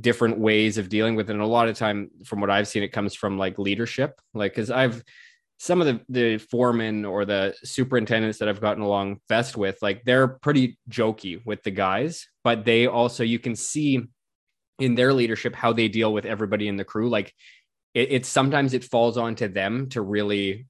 different 0.00 0.38
ways 0.38 0.78
of 0.78 0.88
dealing 0.88 1.16
with 1.16 1.28
it. 1.28 1.34
And 1.34 1.42
a 1.42 1.46
lot 1.46 1.68
of 1.68 1.76
time, 1.76 2.10
from 2.24 2.40
what 2.40 2.48
I've 2.48 2.66
seen, 2.66 2.82
it 2.82 2.92
comes 2.92 3.14
from 3.14 3.36
like 3.36 3.58
leadership. 3.58 4.18
Like, 4.32 4.52
because 4.52 4.70
I've 4.70 5.04
some 5.58 5.82
of 5.82 5.86
the 5.86 6.00
the 6.08 6.38
foremen 6.38 7.04
or 7.04 7.26
the 7.26 7.54
superintendents 7.62 8.38
that 8.38 8.48
I've 8.48 8.60
gotten 8.62 8.82
along 8.82 9.20
best 9.28 9.54
with, 9.54 9.76
like 9.82 10.02
they're 10.04 10.28
pretty 10.28 10.78
jokey 10.88 11.44
with 11.44 11.62
the 11.62 11.70
guys, 11.72 12.26
but 12.42 12.64
they 12.64 12.86
also 12.86 13.22
you 13.22 13.38
can 13.38 13.54
see 13.54 14.02
in 14.78 14.94
their 14.94 15.12
leadership 15.12 15.54
how 15.54 15.74
they 15.74 15.88
deal 15.88 16.10
with 16.10 16.24
everybody 16.24 16.68
in 16.68 16.76
the 16.76 16.84
crew. 16.84 17.10
Like 17.10 17.34
it, 17.96 18.12
it's 18.12 18.28
sometimes 18.28 18.74
it 18.74 18.84
falls 18.84 19.16
onto 19.16 19.48
them 19.48 19.88
to 19.88 20.02
really 20.02 20.66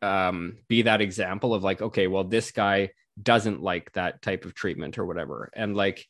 um, 0.00 0.58
be 0.68 0.82
that 0.82 1.00
example 1.00 1.52
of 1.52 1.64
like, 1.64 1.82
okay, 1.82 2.06
well, 2.06 2.24
this 2.24 2.52
guy 2.52 2.90
doesn't 3.20 3.60
like 3.60 3.92
that 3.92 4.22
type 4.22 4.44
of 4.44 4.54
treatment 4.54 4.96
or 4.96 5.04
whatever, 5.04 5.50
and 5.52 5.76
like 5.76 6.06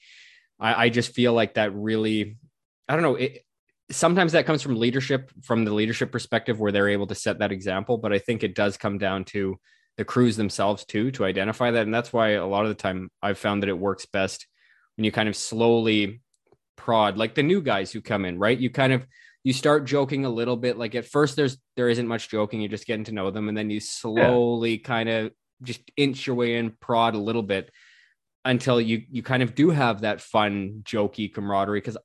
I, 0.61 0.85
I 0.85 0.89
just 0.91 1.15
feel 1.15 1.33
like 1.33 1.55
that 1.55 1.75
really, 1.75 2.37
I 2.89 2.93
don't 2.93 3.03
know. 3.03 3.17
It, 3.17 3.45
sometimes 3.91 4.33
that 4.33 4.47
comes 4.47 4.63
from 4.63 4.77
leadership, 4.77 5.33
from 5.43 5.65
the 5.65 5.73
leadership 5.73 6.13
perspective, 6.13 6.61
where 6.61 6.71
they're 6.71 6.91
able 6.91 7.09
to 7.09 7.15
set 7.15 7.39
that 7.39 7.51
example. 7.51 7.99
But 7.99 8.13
I 8.13 8.19
think 8.19 8.45
it 8.45 8.55
does 8.55 8.77
come 8.77 8.99
down 8.99 9.25
to 9.27 9.59
the 9.97 10.05
crews 10.05 10.37
themselves 10.37 10.85
too 10.85 11.11
to 11.13 11.25
identify 11.25 11.71
that, 11.71 11.83
and 11.83 11.95
that's 11.95 12.13
why 12.13 12.33
a 12.33 12.47
lot 12.47 12.65
of 12.65 12.69
the 12.69 12.75
time 12.75 13.11
I've 13.23 13.39
found 13.39 13.63
that 13.63 13.71
it 13.71 13.79
works 13.79 14.05
best 14.05 14.47
when 14.97 15.07
you 15.07 15.11
kind 15.11 15.29
of 15.29 15.37
slowly 15.37 16.21
prod, 16.77 17.17
like 17.17 17.35
the 17.35 17.43
new 17.43 17.63
guys 17.63 17.91
who 17.91 18.03
come 18.03 18.27
in, 18.27 18.39
right? 18.39 18.59
You 18.59 18.69
kind 18.69 18.93
of 18.93 19.07
you 19.43 19.53
start 19.53 19.87
joking 19.87 20.25
a 20.25 20.31
little 20.31 20.57
bit. 20.57 20.77
Like 20.77 20.95
at 20.95 21.07
first, 21.07 21.37
there's 21.37 21.57
there 21.77 21.89
isn't 21.89 22.07
much 22.07 22.29
joking. 22.29 22.61
You're 22.61 22.71
just 22.71 22.87
getting 22.87 23.05
to 23.05 23.13
know 23.13 23.31
them, 23.31 23.49
and 23.49 23.57
then 23.57 23.71
you 23.71 23.81
slowly 23.81 24.73
yeah. 24.73 24.85
kind 24.85 25.09
of 25.09 25.33
just 25.63 25.81
inch 25.97 26.27
your 26.27 26.37
way 26.37 26.57
in, 26.57 26.71
prod 26.81 27.15
a 27.15 27.19
little 27.19 27.43
bit 27.43 27.71
until 28.45 28.81
you 28.81 29.03
you 29.11 29.23
kind 29.23 29.43
of 29.43 29.55
do 29.55 29.71
have 29.71 30.01
that 30.01 30.21
fun 30.21 30.83
jokey 30.83 31.33
camaraderie 31.33 31.81
because 31.81 31.99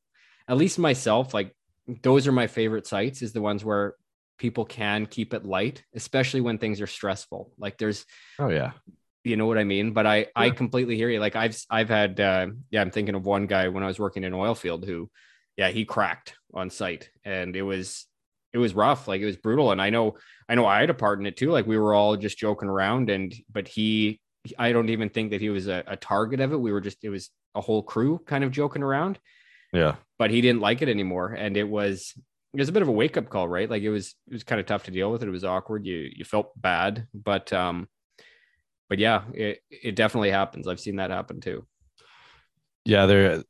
at 0.47 0.57
least 0.57 0.77
myself 0.77 1.33
like 1.33 1.55
those 2.03 2.27
are 2.27 2.31
my 2.31 2.47
favorite 2.47 2.85
sites 2.85 3.21
is 3.21 3.31
the 3.31 3.41
ones 3.41 3.63
where 3.63 3.95
people 4.37 4.65
can 4.65 5.05
keep 5.05 5.33
it 5.33 5.45
light 5.45 5.83
especially 5.93 6.41
when 6.41 6.57
things 6.57 6.81
are 6.81 6.87
stressful 6.87 7.51
like 7.57 7.77
there's 7.77 8.05
oh 8.39 8.49
yeah 8.49 8.71
you 9.23 9.37
know 9.37 9.45
what 9.45 9.57
i 9.57 9.63
mean 9.63 9.93
but 9.93 10.05
i 10.05 10.17
yeah. 10.17 10.25
i 10.35 10.49
completely 10.49 10.97
hear 10.97 11.09
you 11.09 11.19
like 11.19 11.37
i've 11.37 11.57
i've 11.69 11.89
had 11.89 12.19
uh 12.19 12.47
yeah 12.69 12.81
i'm 12.81 12.91
thinking 12.91 13.15
of 13.15 13.25
one 13.25 13.45
guy 13.47 13.69
when 13.69 13.83
i 13.83 13.87
was 13.87 13.99
working 13.99 14.25
in 14.25 14.33
oil 14.33 14.55
field 14.55 14.85
who 14.85 15.09
yeah 15.57 15.69
he 15.69 15.85
cracked 15.85 16.35
on 16.53 16.69
site 16.69 17.09
and 17.23 17.55
it 17.55 17.63
was 17.63 18.05
it 18.53 18.57
was 18.57 18.73
rough 18.73 19.07
like 19.07 19.21
it 19.21 19.25
was 19.25 19.37
brutal 19.37 19.71
and 19.71 19.81
i 19.81 19.89
know 19.89 20.15
i 20.47 20.55
know 20.55 20.65
i 20.65 20.79
had 20.79 20.89
a 20.89 20.93
part 20.93 21.19
in 21.19 21.25
it 21.25 21.37
too 21.37 21.51
like 21.51 21.67
we 21.67 21.77
were 21.77 21.93
all 21.93 22.15
just 22.15 22.37
joking 22.37 22.69
around 22.69 23.09
and 23.09 23.33
but 23.51 23.67
he 23.67 24.19
I 24.57 24.71
don't 24.71 24.89
even 24.89 25.09
think 25.09 25.31
that 25.31 25.41
he 25.41 25.49
was 25.49 25.67
a, 25.67 25.83
a, 25.87 25.95
target 25.95 26.39
of 26.39 26.51
it. 26.51 26.59
We 26.59 26.71
were 26.71 26.81
just, 26.81 27.03
it 27.03 27.09
was 27.09 27.29
a 27.53 27.61
whole 27.61 27.81
crew 27.81 28.19
kind 28.25 28.43
of 28.43 28.51
joking 28.51 28.83
around. 28.83 29.19
Yeah. 29.73 29.95
But 30.17 30.31
he 30.31 30.41
didn't 30.41 30.61
like 30.61 30.81
it 30.81 30.89
anymore. 30.89 31.33
And 31.33 31.57
it 31.57 31.67
was, 31.67 32.13
it 32.53 32.59
was 32.59 32.69
a 32.69 32.71
bit 32.71 32.81
of 32.81 32.87
a 32.87 32.93
wake 32.93 33.17
up 33.17 33.29
call, 33.29 33.47
right? 33.47 33.69
Like 33.69 33.83
it 33.83 33.89
was, 33.89 34.15
it 34.27 34.33
was 34.33 34.43
kind 34.43 34.59
of 34.59 34.65
tough 34.65 34.83
to 34.83 34.91
deal 34.91 35.11
with 35.11 35.23
it. 35.23 35.27
It 35.27 35.31
was 35.31 35.43
awkward. 35.43 35.85
You, 35.85 36.09
you 36.13 36.25
felt 36.25 36.51
bad, 36.59 37.07
but, 37.13 37.51
um, 37.53 37.87
but 38.89 38.99
yeah, 38.99 39.23
it, 39.33 39.59
it 39.69 39.95
definitely 39.95 40.31
happens. 40.31 40.67
I've 40.67 40.79
seen 40.79 40.97
that 40.97 41.11
happen 41.11 41.41
too. 41.41 41.65
Yeah. 42.85 43.07
There, 43.07 43.43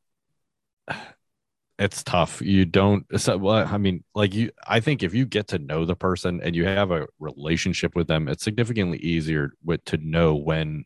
it's 1.78 2.02
tough. 2.02 2.40
You 2.40 2.64
don't. 2.64 3.04
So, 3.20 3.36
well, 3.36 3.66
I 3.66 3.78
mean, 3.78 4.02
like 4.14 4.34
you. 4.34 4.50
I 4.66 4.80
think 4.80 5.02
if 5.02 5.14
you 5.14 5.26
get 5.26 5.48
to 5.48 5.58
know 5.58 5.84
the 5.84 5.96
person 5.96 6.40
and 6.42 6.56
you 6.56 6.64
have 6.64 6.90
a 6.90 7.06
relationship 7.18 7.94
with 7.94 8.06
them, 8.06 8.28
it's 8.28 8.44
significantly 8.44 8.98
easier 8.98 9.52
with 9.64 9.84
to 9.86 9.98
know 9.98 10.34
when 10.34 10.84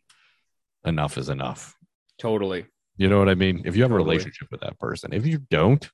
enough 0.85 1.17
is 1.17 1.29
enough. 1.29 1.75
Totally. 2.19 2.65
You 2.97 3.09
know 3.09 3.19
what 3.19 3.29
I 3.29 3.35
mean? 3.35 3.61
If 3.65 3.75
you 3.75 3.83
have 3.83 3.91
totally. 3.91 4.09
a 4.09 4.11
relationship 4.11 4.49
with 4.51 4.61
that 4.61 4.77
person, 4.79 5.13
if 5.13 5.25
you 5.25 5.39
don't, 5.49 5.89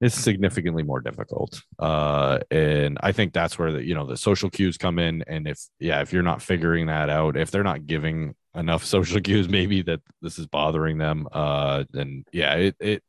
it's 0.00 0.14
significantly 0.14 0.82
more 0.82 1.00
difficult. 1.00 1.62
Uh, 1.78 2.38
and 2.50 2.98
I 3.02 3.12
think 3.12 3.32
that's 3.32 3.58
where 3.58 3.72
the 3.72 3.84
you 3.84 3.94
know 3.94 4.06
the 4.06 4.16
social 4.16 4.50
cues 4.50 4.78
come 4.78 4.98
in. 4.98 5.22
And 5.26 5.46
if 5.46 5.60
yeah, 5.78 6.00
if 6.02 6.12
you're 6.12 6.22
not 6.22 6.42
figuring 6.42 6.86
that 6.86 7.08
out, 7.08 7.36
if 7.36 7.50
they're 7.50 7.62
not 7.62 7.86
giving 7.86 8.34
enough 8.54 8.84
social 8.84 9.20
cues 9.22 9.48
maybe 9.48 9.82
that 9.82 10.00
this 10.22 10.38
is 10.38 10.46
bothering 10.46 10.98
them 10.98 11.28
uh 11.32 11.84
then 11.90 12.24
yeah 12.32 12.54
it 12.54 12.76
it 12.80 13.02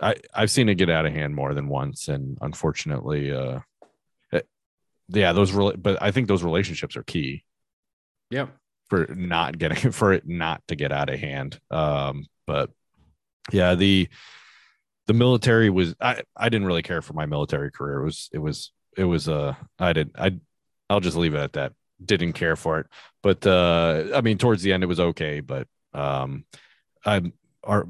i 0.00 0.14
i've 0.34 0.50
seen 0.50 0.68
it 0.68 0.76
get 0.76 0.90
out 0.90 1.06
of 1.06 1.12
hand 1.12 1.34
more 1.34 1.54
than 1.54 1.68
once 1.68 2.08
and 2.08 2.38
unfortunately 2.40 3.32
uh 3.32 3.60
it, 4.32 4.46
yeah 5.08 5.32
those 5.32 5.52
really 5.52 5.76
but 5.76 6.00
i 6.02 6.10
think 6.10 6.28
those 6.28 6.42
relationships 6.42 6.96
are 6.96 7.02
key. 7.02 7.44
Yeah 8.30 8.46
for 8.88 9.06
not 9.14 9.58
getting 9.58 9.90
for 9.92 10.12
it 10.12 10.26
not 10.26 10.62
to 10.68 10.76
get 10.76 10.92
out 10.92 11.10
of 11.10 11.18
hand 11.18 11.58
um 11.70 12.26
but 12.46 12.70
yeah 13.52 13.74
the 13.74 14.08
the 15.06 15.12
military 15.12 15.70
was 15.70 15.94
i 16.00 16.22
i 16.36 16.48
didn't 16.48 16.66
really 16.66 16.82
care 16.82 17.02
for 17.02 17.12
my 17.12 17.26
military 17.26 17.70
career. 17.70 18.00
It 18.00 18.04
was 18.04 18.30
it 18.32 18.38
was 18.38 18.72
it 18.96 19.04
was 19.04 19.28
uh 19.28 19.54
i 19.78 19.92
did 19.92 20.10
i 20.16 20.38
i'll 20.88 21.00
just 21.00 21.16
leave 21.16 21.34
it 21.34 21.38
at 21.40 21.52
that 21.54 21.72
didn't 22.04 22.34
care 22.34 22.56
for 22.56 22.80
it. 22.80 22.86
But 23.22 23.46
uh, 23.46 24.04
I 24.14 24.20
mean, 24.20 24.38
towards 24.38 24.62
the 24.62 24.72
end, 24.72 24.82
it 24.82 24.86
was 24.86 25.00
okay. 25.00 25.40
But 25.40 25.66
um, 25.92 26.44
I 27.04 27.32
our 27.64 27.88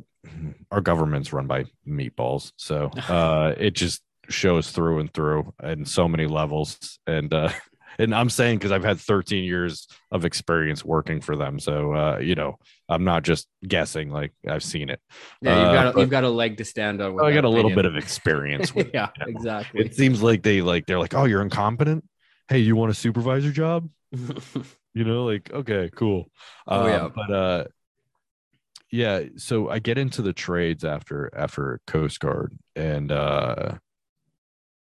our 0.70 0.80
government's 0.80 1.32
run 1.32 1.46
by 1.46 1.64
meatballs, 1.86 2.52
so 2.56 2.90
uh, 3.08 3.54
it 3.56 3.74
just 3.74 4.02
shows 4.28 4.70
through 4.70 5.00
and 5.00 5.12
through 5.12 5.52
in 5.62 5.84
so 5.84 6.08
many 6.08 6.26
levels. 6.26 6.98
And 7.06 7.32
uh, 7.32 7.50
and 7.98 8.14
I'm 8.14 8.30
saying 8.30 8.58
because 8.58 8.72
I've 8.72 8.84
had 8.84 9.00
13 9.00 9.44
years 9.44 9.88
of 10.10 10.24
experience 10.24 10.84
working 10.84 11.20
for 11.20 11.36
them, 11.36 11.58
so 11.58 11.92
uh, 11.92 12.18
you 12.18 12.34
know 12.34 12.58
I'm 12.88 13.04
not 13.04 13.22
just 13.22 13.48
guessing. 13.66 14.10
Like 14.10 14.32
I've 14.48 14.64
seen 14.64 14.90
it. 14.90 15.00
Yeah, 15.42 15.56
you've 15.56 15.74
got 15.74 15.86
a, 15.86 15.96
uh, 15.96 16.00
you've 16.00 16.10
got 16.10 16.24
a 16.24 16.30
leg 16.30 16.56
to 16.58 16.64
stand 16.64 17.02
on. 17.02 17.20
I 17.20 17.32
got 17.32 17.44
a 17.44 17.48
little 17.48 17.74
bit 17.74 17.84
of 17.84 17.96
experience. 17.96 18.74
With, 18.74 18.90
yeah, 18.94 19.08
you 19.18 19.24
know? 19.32 19.38
exactly. 19.38 19.84
It 19.84 19.94
seems 19.94 20.22
like 20.22 20.42
they 20.42 20.62
like 20.62 20.86
they're 20.86 20.98
like, 20.98 21.14
oh, 21.14 21.24
you're 21.24 21.42
incompetent. 21.42 22.04
Hey, 22.48 22.58
you 22.58 22.76
want 22.76 22.92
a 22.92 22.94
supervisor 22.94 23.50
job? 23.50 23.88
You 24.94 25.04
know, 25.04 25.24
like 25.24 25.50
okay, 25.52 25.90
cool. 25.94 26.30
Oh 26.66 26.86
yeah, 26.86 27.02
um, 27.02 27.12
but 27.14 27.30
uh, 27.30 27.64
yeah. 28.90 29.22
So 29.36 29.68
I 29.68 29.78
get 29.78 29.98
into 29.98 30.22
the 30.22 30.32
trades 30.32 30.84
after 30.84 31.30
after 31.36 31.80
Coast 31.86 32.20
Guard, 32.20 32.56
and 32.74 33.12
uh, 33.12 33.74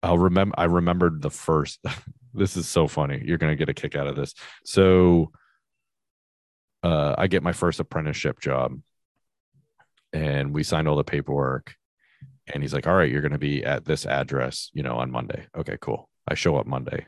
I'll 0.01 0.17
remember. 0.17 0.55
I 0.58 0.65
remembered 0.65 1.21
the 1.21 1.29
first. 1.29 1.79
this 2.34 2.58
is 2.58 2.67
so 2.67 2.88
funny. 2.88 3.21
You're 3.25 3.38
gonna 3.38 3.55
get 3.55 3.69
a 3.69 3.73
kick 3.73 3.95
out 3.95 4.08
of 4.08 4.15
this. 4.15 4.34
So, 4.63 5.32
uh, 6.84 7.15
I 7.17 7.27
get 7.27 7.43
my 7.43 7.53
first 7.53 7.79
apprenticeship 7.79 8.39
job, 8.39 8.79
and 10.13 10.53
we 10.53 10.63
signed 10.63 10.88
all 10.88 10.95
the 10.95 11.03
paperwork. 11.03 11.75
And 12.51 12.63
he's 12.63 12.73
like, 12.73 12.88
"All 12.88 12.95
right, 12.95 13.12
you're 13.12 13.21
gonna 13.21 13.38
be 13.38 13.63
at 13.63 13.86
this 13.86 14.05
address, 14.05 14.71
you 14.73 14.82
know, 14.82 14.95
on 14.97 15.12
Monday." 15.12 15.47
Okay, 15.55 15.77
cool. 15.82 16.10
I 16.27 16.36
show 16.36 16.55
up 16.55 16.65
Monday 16.65 17.05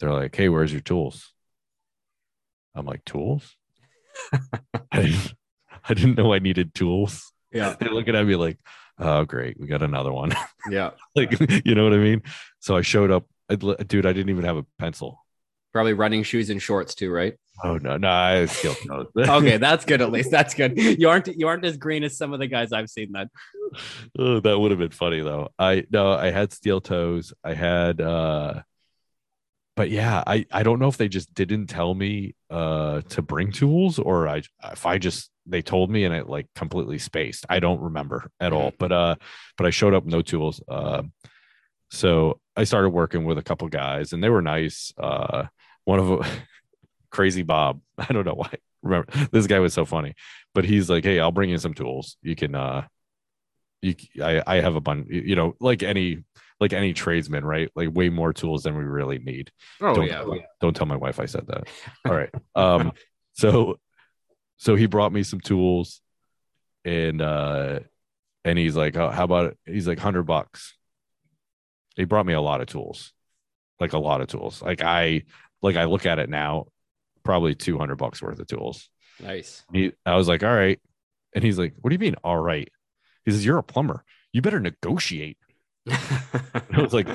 they're 0.00 0.12
like, 0.12 0.34
"Hey, 0.34 0.48
where's 0.48 0.72
your 0.72 0.80
tools?" 0.80 1.32
I'm 2.74 2.86
like, 2.86 3.04
"Tools?" 3.04 3.56
I, 4.92 5.02
didn't, 5.02 5.34
I 5.88 5.94
didn't 5.94 6.18
know 6.18 6.32
I 6.32 6.38
needed 6.38 6.74
tools. 6.74 7.32
Yeah, 7.52 7.74
they're 7.78 7.92
looking 7.92 8.16
at 8.16 8.26
me 8.26 8.36
like, 8.36 8.58
"Oh, 8.98 9.24
great, 9.24 9.58
we 9.58 9.66
got 9.66 9.82
another 9.82 10.12
one." 10.12 10.34
Yeah, 10.70 10.90
like 11.14 11.30
you 11.64 11.74
know 11.74 11.84
what 11.84 11.94
I 11.94 11.98
mean. 11.98 12.22
So 12.58 12.76
I 12.76 12.82
showed 12.82 13.10
up, 13.10 13.24
I, 13.48 13.54
dude. 13.54 14.04
I 14.04 14.12
didn't 14.12 14.28
even 14.28 14.44
have 14.44 14.58
a 14.58 14.66
pencil. 14.78 15.24
Probably 15.72 15.94
running 15.94 16.24
shoes 16.24 16.50
and 16.50 16.60
shorts 16.60 16.94
too, 16.94 17.10
right? 17.10 17.36
Oh 17.64 17.76
no, 17.78 17.96
no, 17.96 18.08
I 18.08 18.46
still 18.46 18.76
okay, 19.16 19.56
that's 19.56 19.84
good. 19.84 20.00
At 20.00 20.12
least 20.12 20.30
that's 20.30 20.54
good. 20.54 20.76
You 20.76 21.08
aren't 21.08 21.26
you 21.26 21.48
aren't 21.48 21.64
as 21.64 21.76
green 21.76 22.04
as 22.04 22.16
some 22.16 22.32
of 22.32 22.38
the 22.38 22.46
guys 22.46 22.72
I've 22.72 22.88
seen. 22.90 23.12
Then 23.12 23.28
oh, 24.18 24.40
that 24.40 24.58
would 24.58 24.70
have 24.70 24.78
been 24.78 24.90
funny 24.90 25.20
though. 25.20 25.48
I 25.58 25.84
no, 25.90 26.12
I 26.12 26.30
had 26.30 26.52
steel 26.52 26.80
toes. 26.80 27.32
I 27.42 27.54
had 27.54 28.00
uh 28.00 28.62
but 29.78 29.90
yeah, 29.90 30.24
I 30.26 30.44
I 30.50 30.64
don't 30.64 30.80
know 30.80 30.88
if 30.88 30.96
they 30.96 31.06
just 31.06 31.32
didn't 31.34 31.68
tell 31.68 31.94
me 31.94 32.34
uh 32.50 33.02
to 33.10 33.22
bring 33.22 33.52
tools 33.52 34.00
or 34.00 34.26
I 34.26 34.42
if 34.72 34.86
I 34.86 34.98
just 34.98 35.30
they 35.46 35.62
told 35.62 35.88
me 35.88 36.02
and 36.02 36.12
it 36.12 36.28
like 36.28 36.48
completely 36.56 36.98
spaced. 36.98 37.46
I 37.48 37.60
don't 37.60 37.80
remember 37.80 38.28
at 38.40 38.52
all. 38.52 38.72
But 38.76 38.90
uh 38.90 39.14
but 39.56 39.68
I 39.68 39.70
showed 39.70 39.94
up 39.94 40.04
no 40.04 40.20
tools. 40.20 40.60
Uh 40.66 41.04
so 41.92 42.40
I 42.56 42.64
started 42.64 42.88
working 42.88 43.24
with 43.24 43.38
a 43.38 43.42
couple 43.42 43.68
guys 43.68 44.12
and 44.12 44.22
they 44.22 44.30
were 44.30 44.42
nice. 44.42 44.92
Uh 44.98 45.44
one 45.84 46.00
of 46.00 46.08
them 46.08 46.24
crazy 47.12 47.44
Bob. 47.44 47.80
I 47.98 48.12
don't 48.12 48.26
know 48.26 48.34
why. 48.34 48.52
Remember 48.82 49.06
this 49.30 49.46
guy 49.46 49.60
was 49.60 49.74
so 49.74 49.84
funny. 49.84 50.14
But 50.54 50.64
he's 50.64 50.90
like, 50.90 51.04
"Hey, 51.04 51.20
I'll 51.20 51.30
bring 51.30 51.50
you 51.50 51.58
some 51.58 51.74
tools. 51.74 52.16
You 52.20 52.34
can 52.34 52.56
uh 52.56 52.88
you 53.80 53.94
I 54.20 54.42
I 54.44 54.56
have 54.56 54.74
a 54.74 54.80
bunch, 54.80 55.06
you 55.08 55.36
know, 55.36 55.54
like 55.60 55.84
any 55.84 56.24
like 56.60 56.72
any 56.72 56.92
tradesman, 56.92 57.44
right? 57.44 57.70
Like 57.74 57.88
way 57.92 58.08
more 58.08 58.32
tools 58.32 58.62
than 58.62 58.76
we 58.76 58.84
really 58.84 59.18
need. 59.18 59.50
Oh 59.80 59.94
don't, 59.94 60.06
yeah, 60.06 60.24
yeah. 60.26 60.42
Don't 60.60 60.74
tell 60.74 60.86
my 60.86 60.96
wife 60.96 61.20
I 61.20 61.26
said 61.26 61.46
that. 61.48 61.68
All 62.06 62.14
right. 62.14 62.30
Um, 62.54 62.92
so 63.34 63.78
so 64.56 64.74
he 64.74 64.86
brought 64.86 65.12
me 65.12 65.22
some 65.22 65.40
tools 65.40 66.00
and 66.84 67.22
uh 67.22 67.80
and 68.44 68.58
he's 68.58 68.76
like, 68.76 68.96
oh, 68.96 69.10
how 69.10 69.24
about 69.24 69.46
it? 69.46 69.58
He's 69.66 69.86
like 69.86 69.98
hundred 69.98 70.24
bucks. 70.24 70.74
He 71.96 72.04
brought 72.04 72.26
me 72.26 72.34
a 72.34 72.40
lot 72.40 72.60
of 72.60 72.66
tools. 72.68 73.12
Like 73.80 73.92
a 73.92 73.98
lot 73.98 74.20
of 74.20 74.28
tools. 74.28 74.62
Like 74.62 74.82
I 74.82 75.22
like 75.62 75.76
I 75.76 75.84
look 75.84 76.06
at 76.06 76.18
it 76.18 76.28
now, 76.28 76.66
probably 77.24 77.54
200 77.54 77.96
bucks 77.96 78.22
worth 78.22 78.38
of 78.38 78.46
tools. 78.46 78.88
Nice. 79.20 79.64
He, 79.72 79.92
I 80.06 80.16
was 80.16 80.28
like, 80.28 80.42
all 80.42 80.54
right. 80.54 80.80
And 81.34 81.44
he's 81.44 81.58
like, 81.58 81.74
what 81.80 81.90
do 81.90 81.94
you 81.94 81.98
mean? 81.98 82.14
All 82.24 82.38
right. 82.38 82.70
He 83.24 83.30
says, 83.30 83.44
you're 83.44 83.58
a 83.58 83.62
plumber. 83.62 84.04
You 84.32 84.42
better 84.42 84.60
negotiate. 84.60 85.38
I 86.72 86.80
was 86.82 86.92
like, 86.92 87.08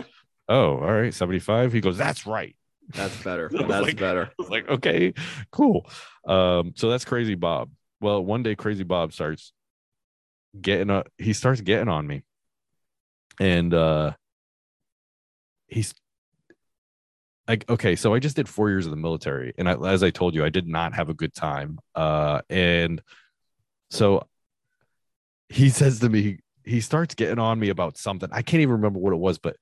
oh, 0.50 0.78
all 0.78 0.92
right, 0.92 1.14
75. 1.14 1.74
He 1.74 1.82
goes, 1.82 1.98
that's 1.98 2.26
right. 2.26 2.56
That's 2.90 3.16
better. 3.24 3.50
That's 3.52 3.70
like- 3.70 3.98
better. 3.98 4.26
I 4.26 4.34
was 4.38 4.50
like, 4.50 4.68
okay, 4.70 5.14
cool. 5.52 5.90
Um, 6.28 6.74
so 6.76 6.90
that's 6.90 7.06
crazy 7.06 7.36
Bob. 7.36 7.70
Well, 8.02 8.24
one 8.24 8.44
day 8.44 8.56
crazy 8.56 8.84
Bob 8.84 9.14
starts 9.14 9.54
getting 10.60 10.90
a 10.90 11.04
he 11.18 11.34
starts 11.34 11.62
getting 11.62 11.88
on 11.88 12.06
me. 12.06 12.24
And 13.40 13.74
uh 13.74 14.12
he's 15.68 15.94
like 17.48 17.68
okay, 17.70 17.96
so 17.96 18.14
I 18.14 18.20
just 18.20 18.36
did 18.36 18.48
4 18.48 18.70
years 18.70 18.86
of 18.86 18.92
the 18.92 18.98
military 18.98 19.54
and 19.58 19.68
I, 19.68 19.76
as 19.88 20.04
I 20.04 20.10
told 20.12 20.36
you 20.36 20.46
I 20.46 20.50
did 20.50 20.68
not 20.68 20.94
have 20.94 21.10
a 21.10 21.14
good 21.14 21.34
time. 21.34 21.80
Uh 21.96 22.42
and 22.50 23.02
so 23.90 24.28
he 25.50 25.70
says 25.70 26.00
to 26.00 26.10
me 26.10 26.40
he 26.66 26.82
starts 26.82 27.16
getting 27.16 27.40
on 27.40 27.60
me 27.60 27.70
about 27.70 27.98
something. 27.98 28.30
I 28.32 28.42
can't 28.42 28.62
even 28.62 28.74
remember 28.74 29.00
what 29.00 29.14
it 29.14 29.20
was, 29.20 29.38
but 29.38 29.58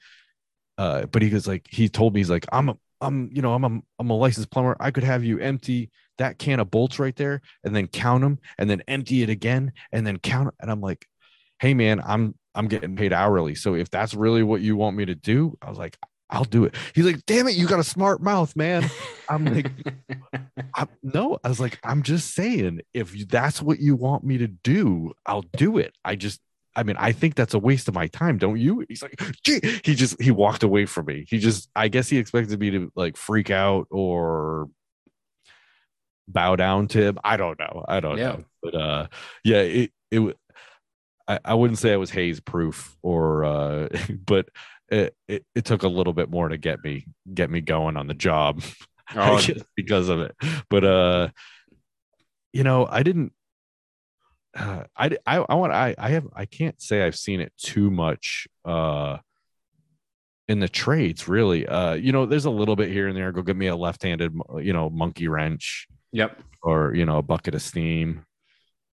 uh 0.77 1.05
but 1.05 1.21
he 1.21 1.29
goes 1.29 1.47
like 1.47 1.67
he 1.69 1.89
told 1.89 2.13
me 2.13 2.21
he's 2.21 2.29
like 2.29 2.45
I'm 2.51 2.69
a 2.69 2.77
I'm 3.01 3.29
you 3.33 3.41
know 3.41 3.53
I'm 3.53 3.63
a 3.63 3.81
I'm 3.99 4.09
a 4.09 4.15
licensed 4.15 4.51
plumber. 4.51 4.77
I 4.79 4.91
could 4.91 5.03
have 5.03 5.23
you 5.23 5.39
empty 5.39 5.91
that 6.17 6.37
can 6.37 6.59
of 6.59 6.69
bolts 6.69 6.99
right 6.99 7.15
there 7.15 7.41
and 7.63 7.75
then 7.75 7.87
count 7.87 8.21
them 8.21 8.39
and 8.57 8.69
then 8.69 8.81
empty 8.87 9.23
it 9.23 9.29
again 9.29 9.73
and 9.91 10.05
then 10.05 10.17
count 10.17 10.53
and 10.59 10.71
I'm 10.71 10.81
like, 10.81 11.07
"Hey 11.59 11.73
man, 11.73 12.01
I'm 12.05 12.35
I'm 12.53 12.67
getting 12.67 12.95
paid 12.95 13.11
hourly. 13.11 13.55
So 13.55 13.75
if 13.75 13.89
that's 13.89 14.13
really 14.13 14.43
what 14.43 14.61
you 14.61 14.75
want 14.75 14.95
me 14.95 15.05
to 15.05 15.15
do, 15.15 15.57
I 15.61 15.69
was 15.69 15.79
like, 15.79 15.97
I'll 16.29 16.43
do 16.43 16.65
it." 16.65 16.75
He's 16.93 17.05
like, 17.05 17.25
"Damn 17.25 17.47
it, 17.47 17.55
you 17.55 17.67
got 17.67 17.79
a 17.79 17.83
smart 17.83 18.21
mouth, 18.21 18.55
man." 18.55 18.89
I'm 19.27 19.45
like, 19.45 19.71
I, 20.75 20.87
"No." 21.01 21.39
I 21.43 21.49
was 21.49 21.59
like, 21.59 21.79
"I'm 21.83 22.03
just 22.03 22.35
saying 22.35 22.81
if 22.93 23.11
that's 23.27 23.61
what 23.61 23.79
you 23.79 23.95
want 23.95 24.23
me 24.23 24.37
to 24.39 24.47
do, 24.47 25.13
I'll 25.25 25.45
do 25.57 25.79
it." 25.79 25.95
I 26.05 26.15
just 26.15 26.39
I 26.75 26.83
mean, 26.83 26.95
I 26.97 27.11
think 27.11 27.35
that's 27.35 27.53
a 27.53 27.59
waste 27.59 27.87
of 27.87 27.93
my 27.93 28.07
time, 28.07 28.37
don't 28.37 28.59
you? 28.59 28.85
He's 28.87 29.01
like, 29.01 29.19
Gee. 29.43 29.59
he 29.83 29.93
just 29.95 30.21
he 30.21 30.31
walked 30.31 30.63
away 30.63 30.85
from 30.85 31.05
me. 31.07 31.25
He 31.29 31.37
just, 31.39 31.69
I 31.75 31.87
guess 31.89 32.07
he 32.09 32.17
expected 32.17 32.59
me 32.59 32.71
to 32.71 32.91
like 32.95 33.17
freak 33.17 33.49
out 33.51 33.87
or 33.91 34.69
bow 36.27 36.55
down 36.55 36.87
to 36.89 37.01
him. 37.01 37.19
I 37.23 37.37
don't 37.37 37.59
know. 37.59 37.83
I 37.87 37.99
don't 37.99 38.17
Yeah. 38.17 38.23
know. 38.31 38.43
But 38.63 38.75
uh, 38.75 39.07
yeah, 39.43 39.61
it 39.61 39.91
it. 40.11 40.37
I 41.27 41.53
wouldn't 41.53 41.79
say 41.79 41.93
I 41.93 41.97
was 41.97 42.09
haze 42.09 42.41
proof 42.41 42.97
or, 43.01 43.45
uh, 43.45 43.87
but 44.25 44.49
it, 44.89 45.15
it 45.29 45.45
it 45.55 45.63
took 45.65 45.83
a 45.83 45.87
little 45.87 46.11
bit 46.13 46.29
more 46.29 46.49
to 46.49 46.57
get 46.57 46.83
me 46.83 47.05
get 47.33 47.49
me 47.49 47.61
going 47.61 47.97
on 47.97 48.07
the 48.07 48.13
job. 48.13 48.61
Oh, 49.13 49.41
because 49.75 50.07
of 50.07 50.21
it. 50.21 50.33
But 50.69 50.85
uh, 50.85 51.27
you 52.53 52.63
know, 52.63 52.87
I 52.89 53.03
didn't. 53.03 53.33
Uh, 54.55 54.83
I 54.97 55.17
I 55.25 55.37
I 55.37 55.55
want 55.55 55.73
I 55.73 55.95
I 55.97 56.09
have 56.09 56.27
I 56.33 56.45
can't 56.45 56.81
say 56.81 57.03
I've 57.03 57.15
seen 57.15 57.39
it 57.39 57.53
too 57.57 57.89
much 57.89 58.47
uh 58.65 59.17
in 60.47 60.59
the 60.59 60.67
trades 60.67 61.27
really. 61.27 61.65
Uh, 61.65 61.93
you 61.93 62.11
know, 62.11 62.25
there's 62.25 62.45
a 62.45 62.51
little 62.51 62.75
bit 62.75 62.89
here 62.89 63.07
and 63.07 63.15
there. 63.15 63.31
Go 63.31 63.41
get 63.41 63.55
me 63.55 63.67
a 63.67 63.75
left-handed, 63.75 64.33
you 64.59 64.73
know, 64.73 64.89
monkey 64.89 65.29
wrench 65.29 65.87
yep. 66.11 66.41
or 66.61 66.93
you 66.93 67.05
know 67.05 67.17
a 67.17 67.21
bucket 67.21 67.55
of 67.55 67.61
steam. 67.61 68.25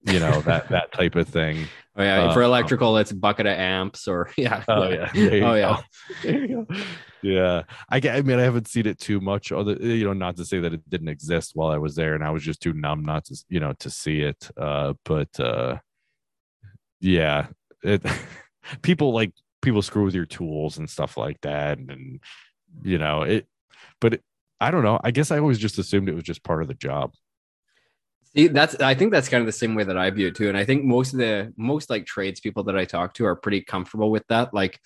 You 0.02 0.20
know 0.20 0.40
that 0.42 0.68
that 0.68 0.92
type 0.92 1.16
of 1.16 1.28
thing. 1.28 1.66
Oh 1.96 2.02
yeah. 2.02 2.24
Uh, 2.24 2.34
For 2.34 2.42
electrical, 2.42 2.96
it's 2.98 3.10
a 3.10 3.16
bucket 3.16 3.46
of 3.46 3.58
amps 3.58 4.06
or 4.06 4.30
yeah. 4.36 4.62
Oh 4.68 4.88
yeah. 4.88 5.10
Oh 5.14 5.54
yeah. 5.54 5.80
There 6.22 6.44
you 6.44 6.66
go. 6.66 6.76
Yeah. 7.22 7.62
I 7.90 8.00
I 8.08 8.22
mean 8.22 8.38
I 8.38 8.42
haven't 8.42 8.68
seen 8.68 8.86
it 8.86 8.98
too 8.98 9.20
much 9.20 9.50
other 9.50 9.74
you 9.74 10.04
know 10.04 10.12
not 10.12 10.36
to 10.36 10.44
say 10.44 10.60
that 10.60 10.74
it 10.74 10.88
didn't 10.88 11.08
exist 11.08 11.52
while 11.54 11.70
I 11.70 11.78
was 11.78 11.96
there 11.96 12.14
and 12.14 12.22
I 12.22 12.30
was 12.30 12.42
just 12.42 12.60
too 12.60 12.72
numb 12.72 13.04
not 13.04 13.24
to 13.26 13.44
you 13.48 13.58
know 13.60 13.72
to 13.80 13.90
see 13.90 14.20
it 14.20 14.48
uh 14.56 14.94
but 15.04 15.40
uh 15.40 15.78
yeah 17.00 17.48
it 17.82 18.04
people 18.82 19.12
like 19.12 19.32
people 19.62 19.82
screw 19.82 20.04
with 20.04 20.14
your 20.14 20.26
tools 20.26 20.78
and 20.78 20.88
stuff 20.88 21.16
like 21.16 21.40
that 21.40 21.78
and 21.78 22.20
you 22.82 22.98
know 22.98 23.22
it 23.22 23.46
but 24.00 24.14
it, 24.14 24.22
I 24.60 24.70
don't 24.70 24.84
know 24.84 25.00
I 25.02 25.10
guess 25.10 25.30
I 25.30 25.38
always 25.38 25.58
just 25.58 25.78
assumed 25.78 26.08
it 26.08 26.14
was 26.14 26.24
just 26.24 26.44
part 26.44 26.62
of 26.62 26.68
the 26.68 26.74
job 26.74 27.12
See, 28.36 28.48
that's 28.48 28.74
I 28.80 28.94
think 28.94 29.12
that's 29.12 29.28
kind 29.28 29.40
of 29.40 29.46
the 29.46 29.52
same 29.52 29.74
way 29.74 29.84
that 29.84 29.96
I 29.96 30.10
view 30.10 30.28
it 30.28 30.36
too. 30.36 30.48
And 30.48 30.58
I 30.58 30.64
think 30.64 30.84
most 30.84 31.12
of 31.12 31.18
the 31.18 31.52
most 31.56 31.88
like 31.88 32.04
tradespeople 32.04 32.64
that 32.64 32.76
I 32.76 32.84
talk 32.84 33.14
to 33.14 33.24
are 33.24 33.34
pretty 33.34 33.62
comfortable 33.62 34.10
with 34.10 34.26
that. 34.28 34.52
Like 34.52 34.80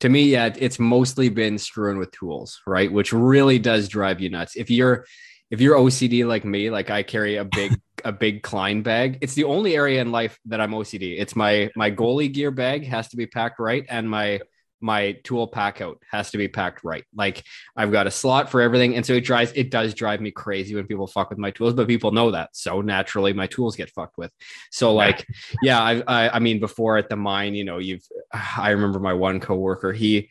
to 0.00 0.08
me, 0.08 0.24
yeah, 0.24 0.52
it's 0.56 0.78
mostly 0.78 1.28
been 1.28 1.58
screwing 1.58 1.98
with 1.98 2.10
tools, 2.12 2.60
right? 2.66 2.92
Which 2.92 3.12
really 3.12 3.58
does 3.58 3.88
drive 3.88 4.20
you 4.20 4.28
nuts. 4.28 4.54
If 4.54 4.70
you're 4.70 5.06
if 5.50 5.62
you're 5.62 5.76
OCD 5.76 6.26
like 6.26 6.44
me, 6.44 6.68
like 6.68 6.90
I 6.90 7.02
carry 7.02 7.36
a 7.36 7.44
big 7.44 7.80
a 8.04 8.12
big 8.12 8.42
Klein 8.42 8.82
bag. 8.82 9.18
It's 9.22 9.34
the 9.34 9.44
only 9.44 9.74
area 9.74 10.00
in 10.00 10.12
life 10.12 10.38
that 10.44 10.60
I'm 10.60 10.72
OCD. 10.72 11.18
It's 11.18 11.34
my 11.34 11.70
my 11.74 11.90
goalie 11.90 12.32
gear 12.32 12.50
bag 12.50 12.86
has 12.86 13.08
to 13.08 13.16
be 13.16 13.26
packed 13.26 13.58
right, 13.58 13.86
and 13.88 14.08
my 14.08 14.40
my 14.80 15.12
tool 15.24 15.46
pack 15.46 15.80
out 15.80 16.02
has 16.10 16.30
to 16.30 16.38
be 16.38 16.48
packed 16.48 16.84
right. 16.84 17.04
Like 17.14 17.44
I've 17.76 17.92
got 17.92 18.06
a 18.06 18.10
slot 18.10 18.50
for 18.50 18.60
everything, 18.60 18.96
and 18.96 19.04
so 19.04 19.14
it 19.14 19.24
drives 19.24 19.52
it 19.54 19.70
does 19.70 19.94
drive 19.94 20.20
me 20.20 20.30
crazy 20.30 20.74
when 20.74 20.86
people 20.86 21.06
fuck 21.06 21.30
with 21.30 21.38
my 21.38 21.50
tools, 21.50 21.74
but 21.74 21.88
people 21.88 22.12
know 22.12 22.30
that, 22.30 22.50
so 22.52 22.80
naturally 22.80 23.32
my 23.32 23.46
tools 23.46 23.76
get 23.76 23.90
fucked 23.90 24.18
with. 24.18 24.32
So 24.70 24.94
like, 24.94 25.26
yeah, 25.62 25.80
I 25.80 26.02
I, 26.06 26.36
I 26.36 26.38
mean 26.38 26.60
before 26.60 26.96
at 26.98 27.08
the 27.08 27.16
mine, 27.16 27.54
you 27.54 27.64
know, 27.64 27.78
you've 27.78 28.06
I 28.32 28.70
remember 28.70 29.00
my 29.00 29.14
one 29.14 29.40
coworker, 29.40 29.92
he 29.92 30.30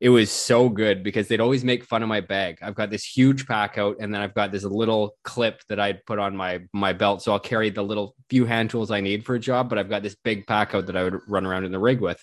it 0.00 0.10
was 0.10 0.30
so 0.30 0.68
good 0.68 1.02
because 1.02 1.26
they'd 1.26 1.40
always 1.40 1.64
make 1.64 1.82
fun 1.84 2.02
of 2.02 2.08
my 2.08 2.20
bag. 2.20 2.58
I've 2.62 2.76
got 2.76 2.90
this 2.90 3.04
huge 3.04 3.46
pack 3.46 3.78
out, 3.78 3.96
and 3.98 4.14
then 4.14 4.20
I've 4.20 4.34
got 4.34 4.52
this 4.52 4.62
little 4.62 5.16
clip 5.24 5.60
that 5.68 5.80
I'd 5.80 6.04
put 6.06 6.20
on 6.20 6.36
my 6.36 6.60
my 6.72 6.92
belt, 6.92 7.22
so 7.22 7.32
I'll 7.32 7.40
carry 7.40 7.70
the 7.70 7.82
little 7.82 8.14
few 8.30 8.44
hand 8.46 8.70
tools 8.70 8.90
I 8.90 9.00
need 9.00 9.24
for 9.24 9.34
a 9.34 9.40
job. 9.40 9.68
But 9.68 9.78
I've 9.78 9.90
got 9.90 10.02
this 10.02 10.14
big 10.14 10.46
pack 10.46 10.74
out 10.74 10.86
that 10.86 10.96
I 10.96 11.02
would 11.02 11.20
run 11.26 11.46
around 11.46 11.64
in 11.64 11.72
the 11.72 11.80
rig 11.80 12.00
with, 12.00 12.22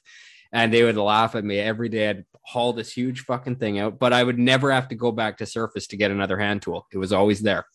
and 0.52 0.74
they 0.74 0.84
would 0.84 0.98
laugh 0.98 1.36
at 1.36 1.44
me 1.44 1.60
every 1.60 1.90
day. 1.90 2.10
I'd 2.10 2.26
haul 2.44 2.74
this 2.74 2.92
huge 2.92 3.22
fucking 3.22 3.56
thing 3.58 3.80
out, 3.80 4.00
but 4.00 4.14
I 4.14 4.24
would 4.24 4.38
never 4.40 4.72
have 4.72 4.88
to 4.90 4.96
go 4.96 5.12
back 5.12 5.38
to 5.38 5.46
surface 5.46 5.88
to 5.88 5.98
get 5.98 6.12
another 6.12 6.38
hand 6.38 6.62
tool. 6.62 6.88
It 6.92 6.98
was 6.98 7.12
always 7.12 7.42
there, 7.42 7.66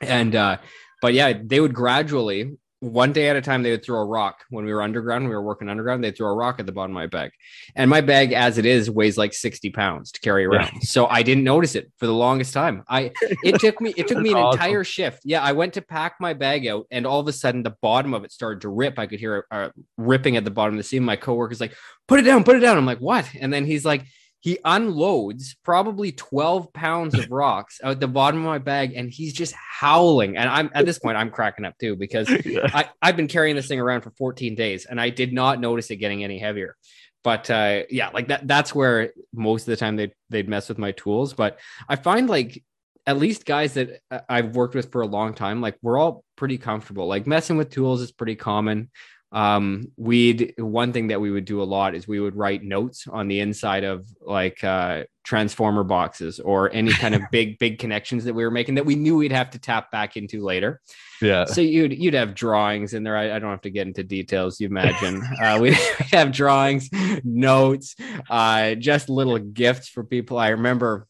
and 0.00 0.34
uh, 0.34 0.58
but 1.02 1.14
yeah, 1.14 1.32
they 1.42 1.60
would 1.60 1.74
gradually. 1.74 2.56
One 2.80 3.12
day 3.12 3.28
at 3.28 3.36
a 3.36 3.42
time, 3.42 3.62
they 3.62 3.72
would 3.72 3.84
throw 3.84 4.00
a 4.00 4.04
rock 4.04 4.44
when 4.50 4.64
we 4.64 4.72
were 4.72 4.82
underground. 4.82 5.28
We 5.28 5.34
were 5.34 5.42
working 5.42 5.68
underground. 5.68 6.04
They'd 6.04 6.16
throw 6.16 6.28
a 6.28 6.34
rock 6.34 6.60
at 6.60 6.66
the 6.66 6.72
bottom 6.72 6.92
of 6.92 6.94
my 6.94 7.06
bag. 7.06 7.32
And 7.74 7.90
my 7.90 8.00
bag, 8.00 8.32
as 8.32 8.56
it 8.56 8.64
is, 8.64 8.88
weighs 8.88 9.18
like 9.18 9.34
60 9.34 9.70
pounds 9.70 10.12
to 10.12 10.20
carry 10.20 10.44
around. 10.44 10.82
So 10.82 11.06
I 11.06 11.22
didn't 11.22 11.44
notice 11.44 11.74
it 11.74 11.90
for 11.96 12.06
the 12.06 12.14
longest 12.14 12.54
time. 12.54 12.84
I 12.88 13.10
it 13.42 13.58
took 13.60 13.80
me 13.80 13.92
it 13.96 14.06
took 14.08 14.18
me 14.18 14.30
an 14.30 14.36
awesome. 14.36 14.60
entire 14.60 14.84
shift. 14.84 15.22
Yeah, 15.24 15.42
I 15.42 15.52
went 15.52 15.74
to 15.74 15.82
pack 15.82 16.16
my 16.20 16.34
bag 16.34 16.66
out, 16.66 16.86
and 16.90 17.06
all 17.06 17.20
of 17.20 17.26
a 17.26 17.32
sudden 17.32 17.62
the 17.62 17.74
bottom 17.82 18.14
of 18.14 18.24
it 18.24 18.32
started 18.32 18.60
to 18.60 18.68
rip. 18.68 18.98
I 18.98 19.06
could 19.06 19.18
hear 19.18 19.38
it 19.38 19.44
uh, 19.50 19.70
ripping 19.96 20.36
at 20.36 20.44
the 20.44 20.50
bottom 20.50 20.74
of 20.74 20.78
the 20.78 20.84
seam. 20.84 21.04
My 21.04 21.16
coworker's 21.16 21.60
like, 21.60 21.74
"Put 22.06 22.20
it 22.20 22.22
down, 22.22 22.44
put 22.44 22.56
it 22.56 22.60
down." 22.60 22.76
I'm 22.76 22.86
like, 22.86 23.00
"What?" 23.00 23.28
And 23.40 23.52
then 23.52 23.64
he's 23.64 23.84
like, 23.84 24.04
he 24.40 24.58
unloads 24.64 25.56
probably 25.64 26.12
12 26.12 26.72
pounds 26.72 27.14
of 27.18 27.28
rocks 27.30 27.80
out 27.82 28.00
the 28.00 28.08
bottom 28.08 28.40
of 28.40 28.46
my 28.46 28.58
bag, 28.58 28.94
and 28.94 29.10
he's 29.10 29.32
just 29.32 29.54
howling. 29.54 30.36
And 30.36 30.48
I'm 30.48 30.70
at 30.74 30.86
this 30.86 30.98
point, 30.98 31.16
I'm 31.16 31.30
cracking 31.30 31.64
up 31.64 31.76
too 31.78 31.96
because 31.96 32.28
yeah. 32.44 32.68
I, 32.72 32.88
I've 33.02 33.16
been 33.16 33.28
carrying 33.28 33.56
this 33.56 33.68
thing 33.68 33.80
around 33.80 34.02
for 34.02 34.10
14 34.12 34.54
days 34.54 34.86
and 34.86 35.00
I 35.00 35.10
did 35.10 35.32
not 35.32 35.60
notice 35.60 35.90
it 35.90 35.96
getting 35.96 36.24
any 36.24 36.38
heavier. 36.38 36.76
But 37.24 37.50
uh, 37.50 37.82
yeah, 37.90 38.08
like 38.10 38.28
that 38.28 38.46
that's 38.46 38.74
where 38.74 39.12
most 39.32 39.62
of 39.62 39.66
the 39.66 39.76
time 39.76 39.96
they'd 39.96 40.12
they'd 40.30 40.48
mess 40.48 40.68
with 40.68 40.78
my 40.78 40.92
tools. 40.92 41.34
But 41.34 41.58
I 41.88 41.96
find 41.96 42.28
like 42.28 42.62
at 43.06 43.18
least 43.18 43.44
guys 43.44 43.74
that 43.74 44.00
uh, 44.10 44.20
I've 44.28 44.54
worked 44.54 44.74
with 44.74 44.92
for 44.92 45.02
a 45.02 45.06
long 45.06 45.34
time, 45.34 45.60
like 45.60 45.76
we're 45.82 45.98
all 45.98 46.24
pretty 46.36 46.58
comfortable. 46.58 47.06
Like 47.06 47.26
messing 47.26 47.56
with 47.56 47.70
tools 47.70 48.00
is 48.00 48.12
pretty 48.12 48.36
common. 48.36 48.90
Um, 49.30 49.92
we'd 49.96 50.54
one 50.56 50.92
thing 50.92 51.08
that 51.08 51.20
we 51.20 51.30
would 51.30 51.44
do 51.44 51.62
a 51.62 51.64
lot 51.64 51.94
is 51.94 52.08
we 52.08 52.20
would 52.20 52.34
write 52.34 52.62
notes 52.62 53.06
on 53.06 53.28
the 53.28 53.40
inside 53.40 53.84
of 53.84 54.06
like 54.22 54.64
uh 54.64 55.04
transformer 55.22 55.84
boxes 55.84 56.40
or 56.40 56.72
any 56.72 56.92
kind 56.92 57.14
of 57.14 57.20
big, 57.30 57.58
big 57.58 57.78
connections 57.78 58.24
that 58.24 58.34
we 58.34 58.42
were 58.42 58.50
making 58.50 58.76
that 58.76 58.86
we 58.86 58.94
knew 58.94 59.16
we'd 59.16 59.30
have 59.30 59.50
to 59.50 59.58
tap 59.58 59.90
back 59.90 60.16
into 60.16 60.42
later 60.42 60.80
yeah 61.20 61.44
so 61.44 61.60
you'd 61.60 61.92
you'd 61.92 62.14
have 62.14 62.34
drawings 62.34 62.94
in 62.94 63.02
there. 63.02 63.16
I, 63.16 63.36
I 63.36 63.38
don't 63.38 63.50
have 63.50 63.62
to 63.62 63.70
get 63.70 63.86
into 63.86 64.02
details. 64.02 64.60
You 64.60 64.68
imagine 64.68 65.22
uh, 65.42 65.58
we 65.62 65.72
have 66.12 66.32
drawings, 66.32 66.88
notes, 67.24 67.96
uh, 68.30 68.74
just 68.74 69.08
little 69.08 69.38
gifts 69.38 69.88
for 69.88 70.04
people. 70.04 70.38
I 70.38 70.48
remember, 70.48 71.06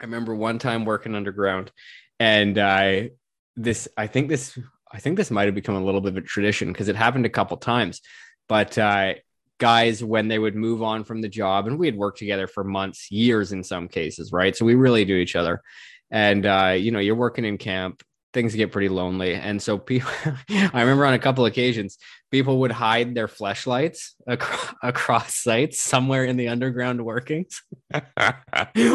I 0.00 0.04
remember 0.04 0.34
one 0.34 0.58
time 0.58 0.84
working 0.84 1.14
underground, 1.14 1.70
and 2.18 2.58
I 2.58 3.10
this 3.56 3.88
I 3.96 4.06
think 4.06 4.28
this 4.28 4.58
I 4.92 4.98
think 4.98 5.16
this 5.16 5.30
might 5.30 5.46
have 5.46 5.54
become 5.54 5.74
a 5.74 5.84
little 5.84 6.00
bit 6.00 6.12
of 6.12 6.16
a 6.18 6.26
tradition 6.26 6.72
because 6.72 6.88
it 6.88 6.96
happened 6.96 7.26
a 7.26 7.30
couple 7.30 7.56
times, 7.56 8.00
but. 8.48 8.76
Uh, 8.76 9.14
guys 9.58 10.04
when 10.04 10.28
they 10.28 10.38
would 10.38 10.54
move 10.54 10.82
on 10.82 11.02
from 11.02 11.22
the 11.22 11.28
job 11.28 11.66
and 11.66 11.78
we 11.78 11.86
had 11.86 11.96
worked 11.96 12.18
together 12.18 12.46
for 12.46 12.62
months 12.62 13.10
years 13.10 13.52
in 13.52 13.62
some 13.62 13.88
cases 13.88 14.30
right 14.30 14.54
so 14.54 14.66
we 14.66 14.74
really 14.74 15.06
do 15.06 15.16
each 15.16 15.34
other 15.34 15.62
and 16.10 16.44
uh, 16.44 16.74
you 16.76 16.90
know 16.90 16.98
you're 16.98 17.14
working 17.14 17.44
in 17.44 17.56
camp 17.56 18.02
things 18.36 18.54
get 18.54 18.70
pretty 18.70 18.90
lonely. 18.90 19.32
And 19.32 19.62
so 19.62 19.78
people, 19.78 20.10
I 20.50 20.80
remember 20.82 21.06
on 21.06 21.14
a 21.14 21.18
couple 21.18 21.46
occasions, 21.46 21.96
people 22.30 22.60
would 22.60 22.70
hide 22.70 23.14
their 23.14 23.28
flashlights 23.28 24.14
across, 24.26 24.74
across 24.82 25.34
sites 25.34 25.80
somewhere 25.80 26.26
in 26.26 26.36
the 26.36 26.48
underground 26.48 27.02
workings 27.02 27.62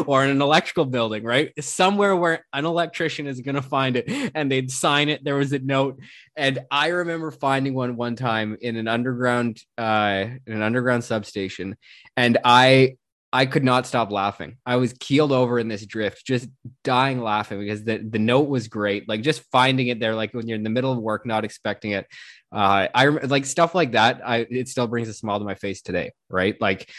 or 0.05 0.23
in 0.23 0.29
an 0.29 0.43
electrical 0.43 0.85
building, 0.85 1.23
right? 1.23 1.51
Somewhere 1.59 2.15
where 2.15 2.45
an 2.53 2.65
electrician 2.65 3.25
is 3.25 3.41
going 3.41 3.55
to 3.55 3.63
find 3.63 3.95
it 3.95 4.31
and 4.35 4.51
they'd 4.51 4.69
sign 4.69 5.09
it. 5.09 5.23
There 5.23 5.37
was 5.37 5.53
a 5.53 5.59
note. 5.59 5.99
And 6.35 6.59
I 6.69 6.89
remember 6.89 7.31
finding 7.31 7.73
one 7.73 7.95
one 7.95 8.15
time 8.15 8.57
in 8.61 8.75
an 8.75 8.87
underground, 8.87 9.59
uh, 9.75 10.25
in 10.45 10.53
an 10.53 10.61
underground 10.61 11.03
substation. 11.03 11.77
And 12.15 12.37
I, 12.43 12.97
I 13.33 13.45
could 13.45 13.63
not 13.63 13.87
stop 13.87 14.11
laughing. 14.11 14.57
I 14.65 14.75
was 14.75 14.93
keeled 14.93 15.31
over 15.31 15.57
in 15.57 15.69
this 15.69 15.85
drift, 15.85 16.25
just 16.25 16.49
dying 16.83 17.21
laughing 17.21 17.59
because 17.59 17.83
the, 17.83 17.97
the 17.97 18.19
note 18.19 18.49
was 18.49 18.67
great. 18.67 19.07
Like 19.07 19.21
just 19.21 19.43
finding 19.51 19.87
it 19.87 20.01
there, 20.01 20.15
like 20.15 20.33
when 20.33 20.47
you're 20.47 20.57
in 20.57 20.63
the 20.63 20.69
middle 20.69 20.91
of 20.91 20.99
work, 20.99 21.25
not 21.25 21.45
expecting 21.45 21.91
it. 21.91 22.07
Uh, 22.51 22.87
I 22.93 23.05
like 23.07 23.45
stuff 23.45 23.73
like 23.73 23.93
that. 23.93 24.21
I 24.25 24.45
it 24.49 24.67
still 24.67 24.87
brings 24.87 25.07
a 25.07 25.13
smile 25.13 25.39
to 25.39 25.45
my 25.45 25.55
face 25.55 25.81
today, 25.81 26.11
right? 26.29 26.59
Like, 26.59 26.89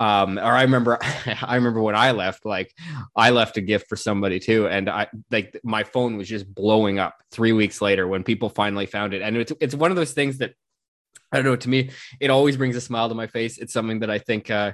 um, 0.00 0.38
or 0.38 0.42
I 0.42 0.62
remember, 0.62 0.98
I 1.42 1.56
remember 1.56 1.82
when 1.82 1.94
I 1.94 2.12
left, 2.12 2.46
like 2.46 2.72
I 3.14 3.28
left 3.28 3.58
a 3.58 3.60
gift 3.60 3.90
for 3.90 3.96
somebody 3.96 4.40
too, 4.40 4.68
and 4.68 4.88
I 4.88 5.08
like 5.30 5.60
my 5.62 5.84
phone 5.84 6.16
was 6.16 6.26
just 6.26 6.52
blowing 6.52 6.98
up 6.98 7.16
three 7.30 7.52
weeks 7.52 7.82
later 7.82 8.08
when 8.08 8.24
people 8.24 8.48
finally 8.48 8.86
found 8.86 9.12
it, 9.12 9.20
and 9.20 9.36
it's 9.36 9.52
it's 9.60 9.74
one 9.74 9.90
of 9.90 9.98
those 9.98 10.12
things 10.12 10.38
that 10.38 10.54
I 11.30 11.36
don't 11.36 11.44
know. 11.44 11.56
To 11.56 11.68
me, 11.68 11.90
it 12.18 12.30
always 12.30 12.56
brings 12.56 12.76
a 12.76 12.80
smile 12.80 13.10
to 13.10 13.14
my 13.14 13.26
face. 13.26 13.58
It's 13.58 13.74
something 13.74 14.00
that 14.00 14.10
I 14.10 14.18
think. 14.18 14.50
Uh, 14.50 14.72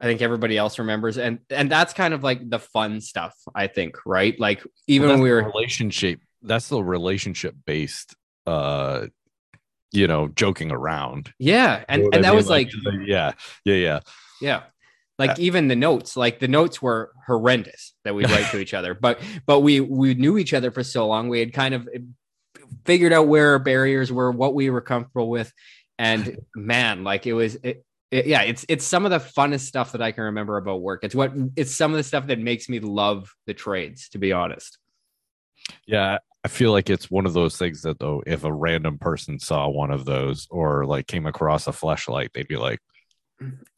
I 0.00 0.06
think 0.06 0.22
everybody 0.22 0.56
else 0.56 0.78
remembers, 0.78 1.18
and 1.18 1.40
and 1.50 1.70
that's 1.70 1.92
kind 1.92 2.14
of 2.14 2.22
like 2.22 2.48
the 2.48 2.58
fun 2.58 3.00
stuff. 3.00 3.34
I 3.54 3.66
think, 3.66 3.96
right? 4.06 4.38
Like 4.40 4.64
even 4.86 5.08
well, 5.08 5.16
when 5.16 5.22
we 5.22 5.30
were 5.30 5.44
relationship, 5.44 6.20
that's 6.42 6.68
the 6.68 6.82
relationship 6.82 7.54
based, 7.66 8.16
uh, 8.46 9.06
you 9.92 10.06
know, 10.06 10.28
joking 10.28 10.72
around. 10.72 11.32
Yeah, 11.38 11.84
and 11.88 12.02
and 12.14 12.24
that 12.24 12.30
mean? 12.30 12.36
was 12.36 12.48
like, 12.48 12.70
like, 12.84 12.94
yeah, 13.06 13.32
yeah, 13.64 13.74
yeah, 13.74 14.00
yeah. 14.40 14.62
Like 15.18 15.32
uh, 15.32 15.34
even 15.38 15.68
the 15.68 15.76
notes, 15.76 16.16
like 16.16 16.40
the 16.40 16.48
notes 16.48 16.80
were 16.80 17.12
horrendous 17.26 17.92
that 18.04 18.14
we 18.14 18.24
write 18.24 18.50
to 18.52 18.58
each 18.58 18.72
other, 18.72 18.94
but 18.94 19.20
but 19.44 19.60
we 19.60 19.80
we 19.80 20.14
knew 20.14 20.38
each 20.38 20.54
other 20.54 20.70
for 20.70 20.82
so 20.82 21.06
long, 21.08 21.28
we 21.28 21.40
had 21.40 21.52
kind 21.52 21.74
of 21.74 21.86
figured 22.86 23.12
out 23.12 23.28
where 23.28 23.50
our 23.50 23.58
barriers 23.58 24.10
were, 24.10 24.30
what 24.30 24.54
we 24.54 24.70
were 24.70 24.80
comfortable 24.80 25.28
with, 25.28 25.52
and 25.98 26.38
man, 26.56 27.04
like 27.04 27.26
it 27.26 27.34
was 27.34 27.56
it, 27.56 27.84
it, 28.10 28.26
yeah, 28.26 28.42
it's 28.42 28.64
it's 28.68 28.84
some 28.84 29.04
of 29.04 29.10
the 29.10 29.18
funnest 29.18 29.60
stuff 29.60 29.92
that 29.92 30.02
I 30.02 30.12
can 30.12 30.24
remember 30.24 30.56
about 30.56 30.80
work. 30.80 31.04
It's 31.04 31.14
what 31.14 31.32
it's 31.56 31.74
some 31.74 31.92
of 31.92 31.96
the 31.96 32.02
stuff 32.02 32.26
that 32.26 32.38
makes 32.38 32.68
me 32.68 32.80
love 32.80 33.32
the 33.46 33.54
trades, 33.54 34.08
to 34.10 34.18
be 34.18 34.32
honest. 34.32 34.78
Yeah, 35.86 36.18
I 36.44 36.48
feel 36.48 36.72
like 36.72 36.90
it's 36.90 37.10
one 37.10 37.26
of 37.26 37.34
those 37.34 37.56
things 37.56 37.82
that 37.82 37.98
though, 38.00 38.22
if 38.26 38.44
a 38.44 38.52
random 38.52 38.98
person 38.98 39.38
saw 39.38 39.68
one 39.68 39.90
of 39.90 40.04
those 40.04 40.48
or 40.50 40.86
like 40.86 41.06
came 41.06 41.26
across 41.26 41.66
a 41.66 41.72
flashlight, 41.72 42.32
they'd 42.34 42.48
be 42.48 42.56
like, 42.56 42.80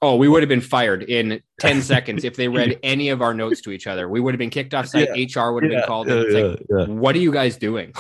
"Oh, 0.01 0.17
we 0.17 0.29
would 0.29 0.43
have 0.43 0.49
been 0.49 0.63
fired 0.63 1.03
in 1.03 1.43
ten 1.61 1.83
seconds 1.83 2.25
if 2.25 2.37
they 2.37 2.49
read 2.49 2.79
any 2.83 3.11
of 3.11 3.21
our 3.21 3.35
notes 3.35 3.61
to 3.63 3.71
each 3.71 3.87
other. 3.87 4.09
We 4.09 4.21
would 4.21 4.33
have 4.33 4.39
been 4.39 4.51
kicked 4.51 4.73
off 4.73 4.87
site. 4.87 5.11
Yeah, 5.15 5.43
HR 5.43 5.53
would 5.53 5.65
have 5.65 5.73
yeah, 5.73 5.79
been 5.81 5.87
called. 5.87 6.09
Yeah, 6.09 6.15
like, 6.15 6.63
yeah, 6.71 6.87
what 6.87 7.15
are 7.15 7.21
you 7.21 7.33
guys 7.33 7.59
doing?" 7.59 7.93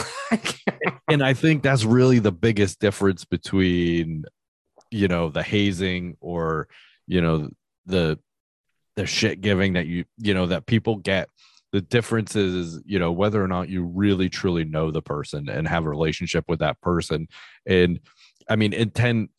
and 1.10 1.22
I 1.22 1.34
think 1.34 1.62
that's 1.62 1.84
really 1.84 2.20
the 2.20 2.32
biggest 2.32 2.80
difference 2.80 3.26
between 3.26 4.24
you 4.92 5.08
know 5.08 5.28
the 5.28 5.42
hazing 5.42 6.16
or 6.20 6.68
you 7.06 7.20
know 7.20 7.48
the 7.86 8.18
the 8.96 9.06
shit 9.06 9.40
giving 9.40 9.72
that 9.72 9.86
you 9.86 10.04
you 10.18 10.34
know 10.34 10.46
that 10.46 10.66
people 10.66 10.96
get. 10.96 11.28
The 11.72 11.80
difference 11.80 12.36
is 12.36 12.80
you 12.84 12.98
know 12.98 13.12
whether 13.12 13.42
or 13.42 13.48
not 13.48 13.70
you 13.70 13.84
really 13.84 14.28
truly 14.28 14.64
know 14.64 14.90
the 14.90 15.02
person 15.02 15.48
and 15.48 15.66
have 15.66 15.86
a 15.86 15.90
relationship 15.90 16.44
with 16.48 16.60
that 16.60 16.80
person. 16.80 17.28
And 17.66 18.00
i 18.48 18.56
mean 18.56 18.72
intent 18.72 19.30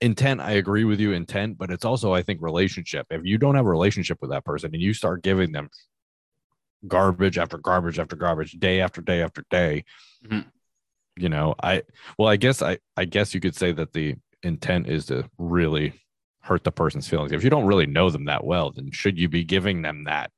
intent 0.00 0.40
i 0.40 0.52
agree 0.52 0.84
with 0.84 1.00
you 1.00 1.12
intent 1.12 1.56
but 1.56 1.70
it's 1.70 1.84
also 1.84 2.12
i 2.12 2.22
think 2.22 2.42
relationship. 2.42 3.06
If 3.10 3.22
you 3.24 3.38
don't 3.38 3.54
have 3.54 3.66
a 3.66 3.70
relationship 3.70 4.18
with 4.20 4.30
that 4.30 4.44
person 4.44 4.70
and 4.74 4.82
you 4.82 4.92
start 4.92 5.22
giving 5.22 5.52
them 5.52 5.70
garbage 6.86 7.38
after 7.38 7.58
garbage 7.58 7.98
after 7.98 8.16
garbage 8.16 8.52
day 8.52 8.80
after 8.80 9.00
day 9.00 9.22
after 9.22 9.44
day 9.50 9.84
mm-hmm. 10.24 10.46
you 11.16 11.28
know 11.28 11.54
i 11.62 11.82
well 12.18 12.28
i 12.28 12.36
guess 12.36 12.62
i 12.62 12.78
i 12.96 13.04
guess 13.04 13.34
you 13.34 13.40
could 13.40 13.56
say 13.56 13.72
that 13.72 13.92
the 13.92 14.14
intent 14.42 14.88
is 14.88 15.06
to 15.06 15.28
really 15.38 15.94
hurt 16.40 16.64
the 16.64 16.72
person's 16.72 17.08
feelings. 17.08 17.32
If 17.32 17.44
you 17.44 17.50
don't 17.50 17.66
really 17.66 17.86
know 17.86 18.10
them 18.10 18.26
that 18.26 18.44
well, 18.44 18.70
then 18.70 18.90
should 18.92 19.18
you 19.18 19.28
be 19.28 19.44
giving 19.44 19.82
them 19.82 20.04
that 20.04 20.30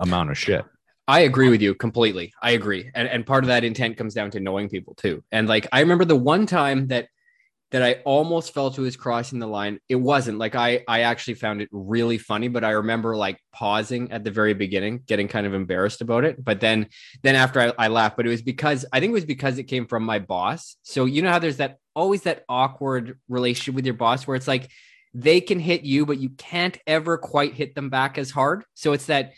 amount 0.00 0.30
of 0.30 0.38
shit? 0.38 0.64
I 1.06 1.20
agree 1.20 1.50
with 1.50 1.60
you 1.60 1.74
completely. 1.74 2.32
I 2.40 2.52
agree. 2.52 2.90
And 2.94 3.08
and 3.08 3.26
part 3.26 3.44
of 3.44 3.48
that 3.48 3.64
intent 3.64 3.96
comes 3.96 4.14
down 4.14 4.30
to 4.32 4.40
knowing 4.40 4.68
people 4.68 4.94
too. 4.94 5.22
And 5.30 5.48
like 5.48 5.66
I 5.70 5.80
remember 5.80 6.04
the 6.04 6.16
one 6.16 6.46
time 6.46 6.88
that 6.88 7.08
that 7.70 7.82
I 7.82 7.94
almost 8.04 8.54
felt 8.54 8.78
it 8.78 8.82
was 8.82 8.96
crossing 8.96 9.38
the 9.38 9.46
line. 9.46 9.80
It 9.88 9.96
wasn't 9.96 10.38
like 10.38 10.54
I 10.54 10.82
I 10.88 11.00
actually 11.00 11.34
found 11.34 11.60
it 11.60 11.68
really 11.72 12.18
funny, 12.18 12.48
but 12.48 12.64
I 12.64 12.70
remember 12.70 13.16
like 13.16 13.38
pausing 13.52 14.12
at 14.12 14.24
the 14.24 14.30
very 14.30 14.54
beginning, 14.54 15.02
getting 15.06 15.28
kind 15.28 15.46
of 15.46 15.52
embarrassed 15.54 16.00
about 16.00 16.24
it. 16.24 16.42
But 16.42 16.60
then 16.60 16.88
then 17.22 17.34
after 17.34 17.60
I, 17.60 17.72
I 17.78 17.88
laughed, 17.88 18.16
but 18.16 18.26
it 18.26 18.30
was 18.30 18.42
because 18.42 18.86
I 18.92 19.00
think 19.00 19.10
it 19.10 19.14
was 19.14 19.26
because 19.26 19.58
it 19.58 19.64
came 19.64 19.86
from 19.86 20.04
my 20.04 20.20
boss. 20.20 20.76
So 20.84 21.04
you 21.04 21.20
know 21.20 21.30
how 21.30 21.38
there's 21.38 21.58
that 21.58 21.78
always 21.94 22.22
that 22.22 22.44
awkward 22.48 23.18
relationship 23.28 23.74
with 23.74 23.84
your 23.84 23.94
boss 23.94 24.26
where 24.26 24.36
it's 24.36 24.48
like 24.48 24.70
they 25.14 25.40
can 25.40 25.60
hit 25.60 25.82
you, 25.82 26.06
but 26.06 26.18
you 26.18 26.30
can't 26.30 26.76
ever 26.86 27.16
quite 27.16 27.54
hit 27.54 27.74
them 27.74 27.88
back 27.88 28.18
as 28.18 28.30
hard. 28.30 28.64
So 28.74 28.92
it's 28.92 29.06
that 29.06 29.32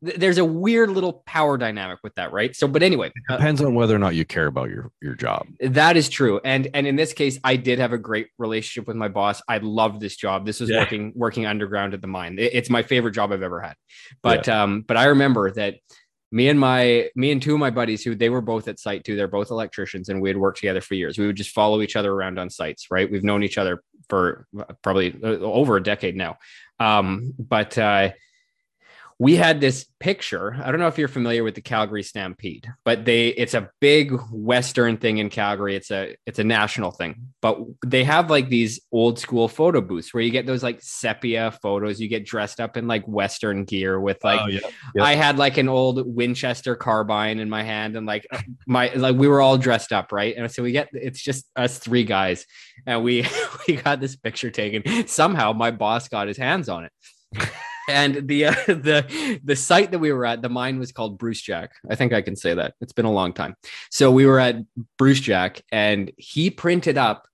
there's 0.00 0.38
a 0.38 0.44
weird 0.44 0.90
little 0.90 1.24
power 1.26 1.58
dynamic 1.58 1.98
with 2.04 2.14
that, 2.14 2.32
right? 2.32 2.54
So, 2.54 2.68
but 2.68 2.82
anyway, 2.82 3.08
it 3.08 3.32
depends 3.32 3.60
uh, 3.60 3.66
on 3.66 3.74
whether 3.74 3.94
or 3.94 3.98
not 3.98 4.14
you 4.14 4.24
care 4.24 4.46
about 4.46 4.70
your 4.70 4.92
your 5.02 5.14
job. 5.14 5.46
That 5.60 5.96
is 5.96 6.08
true, 6.08 6.40
and 6.44 6.68
and 6.72 6.86
in 6.86 6.94
this 6.94 7.12
case, 7.12 7.38
I 7.42 7.56
did 7.56 7.80
have 7.80 7.92
a 7.92 7.98
great 7.98 8.28
relationship 8.38 8.86
with 8.86 8.96
my 8.96 9.08
boss. 9.08 9.42
I 9.48 9.58
loved 9.58 10.00
this 10.00 10.16
job. 10.16 10.46
This 10.46 10.60
was 10.60 10.70
yeah. 10.70 10.78
working 10.78 11.12
working 11.16 11.46
underground 11.46 11.94
at 11.94 12.00
the 12.00 12.06
mine. 12.06 12.38
It, 12.38 12.54
it's 12.54 12.70
my 12.70 12.82
favorite 12.82 13.12
job 13.12 13.32
I've 13.32 13.42
ever 13.42 13.60
had. 13.60 13.74
But 14.22 14.46
yeah. 14.46 14.62
um, 14.62 14.82
but 14.82 14.96
I 14.96 15.06
remember 15.06 15.50
that 15.52 15.76
me 16.30 16.48
and 16.48 16.60
my 16.60 17.08
me 17.14 17.30
and 17.30 17.40
two 17.40 17.54
of 17.54 17.60
my 17.60 17.70
buddies 17.70 18.04
who 18.04 18.14
they 18.14 18.28
were 18.28 18.40
both 18.40 18.68
at 18.68 18.78
site 18.78 19.04
too. 19.04 19.16
They're 19.16 19.28
both 19.28 19.50
electricians, 19.50 20.08
and 20.08 20.20
we 20.20 20.28
had 20.28 20.36
worked 20.36 20.58
together 20.58 20.80
for 20.80 20.94
years. 20.94 21.18
We 21.18 21.26
would 21.26 21.36
just 21.36 21.50
follow 21.50 21.80
each 21.80 21.96
other 21.96 22.12
around 22.12 22.38
on 22.38 22.50
sites, 22.50 22.90
right? 22.90 23.10
We've 23.10 23.24
known 23.24 23.42
each 23.42 23.58
other 23.58 23.82
for 24.08 24.46
probably 24.82 25.16
uh, 25.22 25.38
over 25.38 25.76
a 25.76 25.82
decade 25.82 26.16
now. 26.16 26.38
Um, 26.80 27.34
but 27.38 27.76
uh, 27.78 28.10
we 29.20 29.34
had 29.34 29.60
this 29.60 29.84
picture. 29.98 30.54
I 30.62 30.70
don't 30.70 30.78
know 30.78 30.86
if 30.86 30.96
you're 30.96 31.08
familiar 31.08 31.42
with 31.42 31.56
the 31.56 31.60
Calgary 31.60 32.04
Stampede, 32.04 32.68
but 32.84 33.04
they 33.04 33.28
it's 33.28 33.54
a 33.54 33.68
big 33.80 34.12
western 34.30 34.96
thing 34.96 35.18
in 35.18 35.28
Calgary. 35.28 35.74
It's 35.74 35.90
a 35.90 36.14
it's 36.24 36.38
a 36.38 36.44
national 36.44 36.92
thing. 36.92 37.16
But 37.42 37.58
they 37.84 38.04
have 38.04 38.30
like 38.30 38.48
these 38.48 38.80
old 38.92 39.18
school 39.18 39.48
photo 39.48 39.80
booths 39.80 40.14
where 40.14 40.22
you 40.22 40.30
get 40.30 40.46
those 40.46 40.62
like 40.62 40.80
sepia 40.82 41.50
photos. 41.50 42.00
You 42.00 42.08
get 42.08 42.26
dressed 42.26 42.60
up 42.60 42.76
in 42.76 42.86
like 42.86 43.04
western 43.08 43.64
gear 43.64 43.98
with 43.98 44.22
like 44.22 44.40
oh, 44.40 44.46
yeah. 44.46 44.60
Yeah. 44.94 45.02
I 45.02 45.16
had 45.16 45.36
like 45.36 45.56
an 45.56 45.68
old 45.68 46.14
Winchester 46.14 46.76
carbine 46.76 47.40
in 47.40 47.50
my 47.50 47.64
hand 47.64 47.96
and 47.96 48.06
like 48.06 48.24
my 48.68 48.92
like 48.94 49.16
we 49.16 49.26
were 49.26 49.40
all 49.40 49.58
dressed 49.58 49.92
up, 49.92 50.12
right? 50.12 50.36
And 50.36 50.48
so 50.48 50.62
we 50.62 50.70
get 50.70 50.90
it's 50.92 51.20
just 51.20 51.44
us 51.56 51.78
three 51.78 52.04
guys 52.04 52.46
and 52.86 53.02
we 53.02 53.26
we 53.66 53.76
got 53.76 54.00
this 54.00 54.14
picture 54.14 54.52
taken. 54.52 55.08
Somehow 55.08 55.52
my 55.52 55.72
boss 55.72 56.06
got 56.08 56.28
his 56.28 56.36
hands 56.36 56.68
on 56.68 56.84
it 56.84 56.92
and 57.88 58.28
the 58.28 58.46
uh, 58.46 58.54
the 58.66 59.40
the 59.42 59.56
site 59.56 59.90
that 59.90 59.98
we 59.98 60.12
were 60.12 60.26
at 60.26 60.42
the 60.42 60.48
mine 60.48 60.78
was 60.78 60.92
called 60.92 61.18
Brucejack. 61.18 61.68
i 61.90 61.94
think 61.94 62.12
i 62.12 62.22
can 62.22 62.36
say 62.36 62.54
that. 62.54 62.74
It's 62.80 62.92
been 62.92 63.06
a 63.06 63.12
long 63.12 63.32
time. 63.32 63.54
So 63.90 64.10
we 64.10 64.26
were 64.26 64.38
at 64.38 64.56
Brucejack, 65.00 65.62
and 65.72 66.12
he 66.16 66.50
printed 66.50 66.98
up 66.98 67.26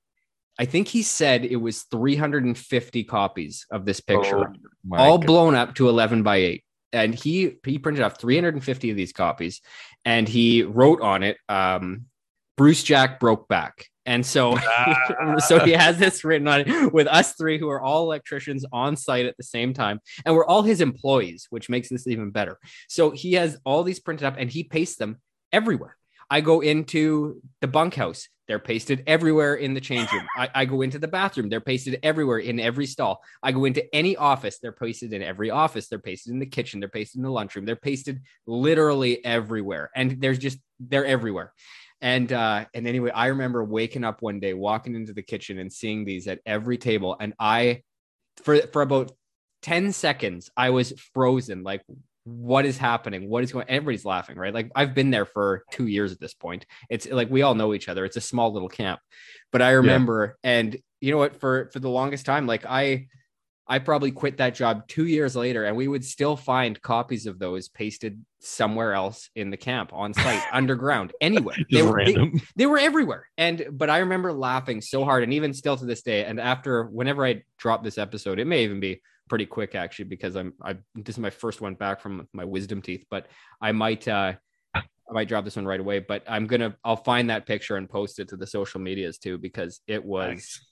i 0.59 0.65
think 0.65 0.89
he 0.89 1.03
said 1.03 1.45
it 1.45 1.57
was 1.57 1.83
350 1.91 3.05
copies 3.05 3.67
of 3.71 3.85
this 3.85 4.01
picture 4.01 4.47
oh, 4.93 4.97
all 4.97 5.19
blown 5.19 5.55
up 5.55 5.75
to 5.75 5.89
11 5.89 6.23
by 6.23 6.37
8 6.37 6.65
and 6.93 7.15
he 7.15 7.57
he 7.65 7.79
printed 7.79 8.05
off 8.05 8.21
350 8.21 8.91
of 8.91 8.97
these 8.97 9.13
copies 9.13 9.61
and 10.05 10.29
he 10.29 10.63
wrote 10.63 11.01
on 11.01 11.23
it 11.23 11.39
um 11.49 12.07
Brucejack 12.57 13.19
broke 13.19 13.49
back 13.49 13.87
and 14.07 14.25
so, 14.25 14.57
ah. 14.57 15.39
so 15.47 15.61
he 15.61 15.73
has 15.73 15.99
this 15.99 16.25
written 16.25 16.47
on 16.49 16.61
it 16.61 16.93
with 16.93 17.07
us 17.07 17.35
three 17.35 17.59
who 17.59 17.69
are 17.71 17.81
all 17.81 18.03
electricians 18.03 18.65
on 18.73 18.97
site 18.97 19.27
at 19.27 19.37
the 19.37 19.43
same 19.43 19.73
time. 19.73 20.01
And 20.25 20.35
we're 20.35 20.47
all 20.47 20.63
his 20.63 20.81
employees, 20.81 21.47
which 21.51 21.71
makes 21.71 21.89
this 21.89 22.07
even 22.07 22.31
better. 22.31 22.59
So 22.89 23.11
he 23.11 23.35
has 23.35 23.59
all 23.65 23.83
these 23.83 24.01
printed 24.01 24.27
up 24.27 24.37
and 24.39 24.51
he 24.51 24.65
pastes 24.65 24.97
them 24.97 25.21
everywhere. 25.53 25.97
I 26.31 26.41
go 26.41 26.61
into 26.61 27.41
the 27.61 27.69
bunkhouse. 27.69 28.29
They're 28.47 28.59
pasted 28.59 29.05
everywhere 29.07 29.55
in 29.55 29.73
the 29.73 29.81
change 29.81 30.13
room. 30.13 30.27
I, 30.37 30.51
I, 30.55 30.65
go 30.67 30.83
into 30.83 30.99
the 30.99 31.09
bathroom. 31.09 31.49
They're 31.49 31.63
pasted 31.63 31.99
everywhere 32.03 32.39
in 32.39 32.61
every 32.61 32.85
stall. 32.85 33.23
I 33.43 33.53
go 33.53 33.65
into 33.65 33.83
any 33.95 34.17
office. 34.17 34.59
They're 34.59 34.73
pasted 34.73 35.15
in 35.15 35.23
every 35.23 35.51
office. 35.51 35.89
They're 35.89 35.99
pasted 35.99 36.35
in 36.35 36.41
the 36.41 36.47
kitchen. 36.47 36.79
They're 36.79 36.91
pasted 36.91 37.21
in 37.21 37.23
the 37.23 37.31
lunchroom. 37.31 37.65
They're 37.65 37.75
pasted 37.75 38.21
literally 38.47 39.25
everywhere. 39.25 39.91
And 39.97 40.21
there's 40.21 40.39
just, 40.39 40.59
they're 40.79 41.07
everywhere. 41.07 41.55
And 42.05 42.31
uh, 42.35 42.67
and 42.75 42.87
anyway, 42.87 43.11
I 43.13 43.29
remember 43.29 43.65
waking 43.65 44.05
up 44.05 44.21
one 44.21 44.39
day, 44.39 44.53
walking 44.53 44.95
into 44.95 45.15
the 45.15 45.23
kitchen 45.23 45.59
and 45.59 45.73
seeing 45.73 46.05
these 46.05 46.29
at 46.29 46.41
every 46.45 46.77
table. 46.77 47.17
And 47.19 47.33
I, 47.41 47.83
for 48.43 48.59
for 48.75 48.83
about 48.83 49.13
10 49.63 49.91
seconds, 49.93 50.51
I 50.55 50.69
was 50.69 50.93
frozen. 51.15 51.63
Like, 51.63 51.81
what 52.25 52.67
is 52.67 52.77
happening? 52.77 53.31
What 53.31 53.43
is 53.43 53.53
going? 53.53 53.65
Everybody's 53.71 54.05
laughing, 54.05 54.37
right? 54.37 54.53
Like 54.53 54.71
I've 54.77 54.95
been 54.95 55.11
there 55.11 55.25
for 55.25 55.65
two 55.71 55.87
years 55.87 56.13
at 56.13 56.21
this 56.21 56.35
point. 56.35 56.67
It's 56.91 57.09
like 57.11 57.31
we 57.31 57.41
all 57.41 57.55
know 57.55 57.73
each 57.73 57.89
other. 57.89 58.05
It's 58.05 58.19
a 58.19 58.21
small 58.21 58.53
little 58.53 58.69
camp, 58.69 59.01
but 59.51 59.63
I 59.63 59.71
remember, 59.71 60.37
yeah. 60.45 60.51
and 60.51 60.77
you 61.01 61.11
know 61.11 61.19
what? 61.19 61.41
For 61.41 61.71
for 61.73 61.79
the 61.79 61.89
longest 61.89 62.27
time, 62.27 62.47
like 62.47 62.67
I, 62.67 63.07
I 63.67 63.79
probably 63.79 64.11
quit 64.11 64.37
that 64.39 64.55
job 64.55 64.87
two 64.89 65.07
years 65.07 65.35
later, 65.35 65.65
and 65.65 65.77
we 65.77 65.89
would 65.89 66.05
still 66.05 66.37
find 66.37 66.81
copies 66.83 67.27
of 67.27 67.39
those 67.39 67.69
pasted 67.69 68.23
somewhere 68.41 68.93
else 68.93 69.31
in 69.35 69.51
the 69.51 69.57
camp, 69.57 69.91
on 69.95 70.13
site, 70.13 70.43
underground, 70.53 71.13
anywhere. 71.21 71.57
They 71.71 71.83
were, 71.83 72.05
they, 72.05 72.33
they 72.57 72.67
were 72.67 72.79
everywhere. 72.79 73.27
And 73.39 73.67
but 73.73 73.89
I 73.89 73.99
remember 73.99 74.33
laughing 74.33 74.81
so 74.83 75.05
hard, 75.05 75.23
and 75.23 75.33
even 75.33 75.55
still 75.55 75.77
to 75.77 75.87
this 75.87 76.03
day. 76.03 76.25
And 76.25 76.39
after 76.39 76.85
whenever 76.85 77.25
I 77.25 77.43
drop 77.59 77.83
this 77.83 77.97
episode, 77.97 78.39
it 78.39 78.47
may 78.47 78.65
even 78.65 78.81
be 78.81 79.01
pretty 79.29 79.47
quick 79.47 79.75
actually 79.75 80.05
because 80.07 80.37
I'm 80.37 80.53
I 80.63 80.75
this 80.95 81.15
is 81.15 81.19
my 81.19 81.31
first 81.31 81.61
one 81.61 81.75
back 81.75 82.01
from 82.01 82.29
my 82.33 82.45
wisdom 82.45 82.83
teeth, 82.83 83.07
but 83.11 83.27
I 83.61 83.73
might 83.73 84.07
uh 84.07 84.35
I 84.75 85.13
might 85.13 85.29
drop 85.29 85.45
this 85.45 85.57
one 85.57 85.67
right 85.67 85.81
away, 85.81 86.01
but 86.01 86.23
I'm 86.29 86.47
gonna 86.47 86.77
I'll 86.85 86.97
find 86.97 87.31
that 87.31 87.47
picture 87.47 87.77
and 87.77 87.89
post 87.89 88.19
it 88.19 88.29
to 88.29 88.37
the 88.37 88.47
social 88.47 88.81
medias 88.81 89.19
too 89.19 89.39
because 89.39 89.81
it 89.87 90.05
was 90.05 90.29
nice. 90.29 90.67